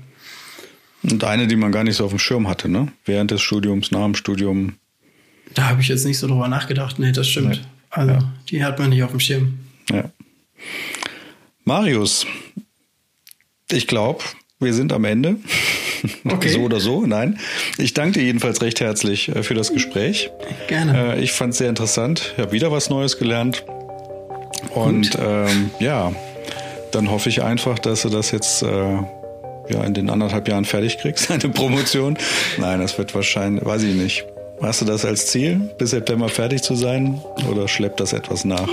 Und 1.03 1.23
eine, 1.23 1.47
die 1.47 1.55
man 1.55 1.71
gar 1.71 1.83
nicht 1.83 1.95
so 1.95 2.05
auf 2.05 2.11
dem 2.11 2.19
Schirm 2.19 2.47
hatte, 2.47 2.69
ne? 2.69 2.91
Während 3.05 3.31
des 3.31 3.41
Studiums, 3.41 3.91
nach 3.91 4.03
dem 4.03 4.15
Studium. 4.15 4.75
Da 5.53 5.69
habe 5.69 5.81
ich 5.81 5.87
jetzt 5.87 6.05
nicht 6.05 6.17
so 6.17 6.27
drüber 6.27 6.47
nachgedacht. 6.47 6.99
Nee, 6.99 7.11
das 7.11 7.27
stimmt. 7.27 7.49
Nee. 7.49 7.59
Also, 7.89 8.11
ja. 8.11 8.33
die 8.49 8.63
hat 8.63 8.79
man 8.79 8.89
nicht 8.89 9.03
auf 9.03 9.11
dem 9.11 9.19
Schirm. 9.19 9.59
Ja. 9.91 10.11
Marius, 11.63 12.25
ich 13.71 13.87
glaube, 13.87 14.23
wir 14.59 14.73
sind 14.73 14.93
am 14.93 15.05
Ende. 15.05 15.37
Okay. 16.25 16.49
so 16.49 16.61
oder 16.61 16.79
so, 16.79 17.07
nein. 17.07 17.39
Ich 17.79 17.95
danke 17.95 18.19
dir 18.19 18.25
jedenfalls 18.25 18.61
recht 18.61 18.79
herzlich 18.81 19.29
äh, 19.29 19.41
für 19.41 19.55
das 19.55 19.73
Gespräch. 19.73 20.29
Gerne. 20.67 21.15
Äh, 21.15 21.23
ich 21.23 21.31
fand 21.31 21.53
es 21.53 21.57
sehr 21.57 21.69
interessant. 21.69 22.33
Ich 22.35 22.43
habe 22.43 22.51
wieder 22.51 22.71
was 22.71 22.91
Neues 22.91 23.17
gelernt. 23.17 23.65
Und 24.75 25.17
ähm, 25.19 25.71
ja, 25.79 26.13
dann 26.91 27.09
hoffe 27.09 27.29
ich 27.29 27.41
einfach, 27.41 27.79
dass 27.79 28.03
du 28.03 28.09
das 28.09 28.29
jetzt 28.29 28.61
äh, 28.61 28.99
ja, 29.69 29.83
in 29.83 29.93
den 29.93 30.09
anderthalb 30.09 30.47
Jahren 30.47 30.65
fertig 30.65 30.97
kriegst, 30.97 31.31
eine 31.31 31.49
Promotion. 31.49 32.17
Nein, 32.57 32.79
das 32.79 32.97
wird 32.97 33.13
wahrscheinlich, 33.15 33.65
weiß 33.65 33.83
ich 33.83 33.95
nicht. 33.95 34.25
Hast 34.61 34.81
du 34.81 34.85
das 34.85 35.05
als 35.05 35.27
Ziel, 35.27 35.69
bis 35.77 35.91
September 35.91 36.29
fertig 36.29 36.63
zu 36.63 36.75
sein? 36.75 37.21
Oder 37.47 37.67
schleppt 37.67 37.99
das 37.99 38.11
etwas 38.11 38.43
nach? 38.43 38.67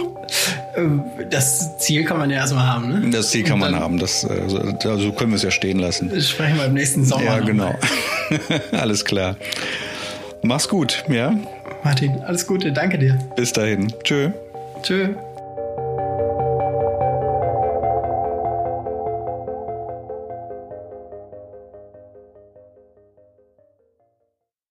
Ähm, 0.77 1.03
das 1.31 1.77
Ziel 1.79 2.05
kann 2.05 2.17
man 2.17 2.31
ja 2.31 2.39
erstmal 2.39 2.67
haben, 2.67 2.89
ne? 2.89 3.11
Das 3.11 3.31
Ziel 3.31 3.45
kann 3.45 3.59
man 3.59 3.79
haben. 3.79 3.99
Das, 3.99 4.25
also, 4.25 4.61
so 4.97 5.13
können 5.13 5.33
wir 5.33 5.37
es 5.37 5.43
ja 5.43 5.51
stehen 5.51 5.79
lassen. 5.79 6.11
Das 6.13 6.31
sprechen 6.31 6.57
wir 6.57 6.65
im 6.65 6.73
nächsten 6.73 7.05
Sommer. 7.05 7.25
Ja, 7.25 7.39
genau. 7.41 7.75
alles 8.73 9.05
klar. 9.05 9.37
Mach's 10.43 10.69
gut, 10.69 11.05
ja? 11.09 11.35
Martin, 11.85 12.23
alles 12.25 12.47
Gute. 12.47 12.73
Danke 12.73 12.99
dir. 12.99 13.19
Bis 13.37 13.53
dahin. 13.53 13.93
Tschö. 14.05 14.31
Tschö. 14.83 15.09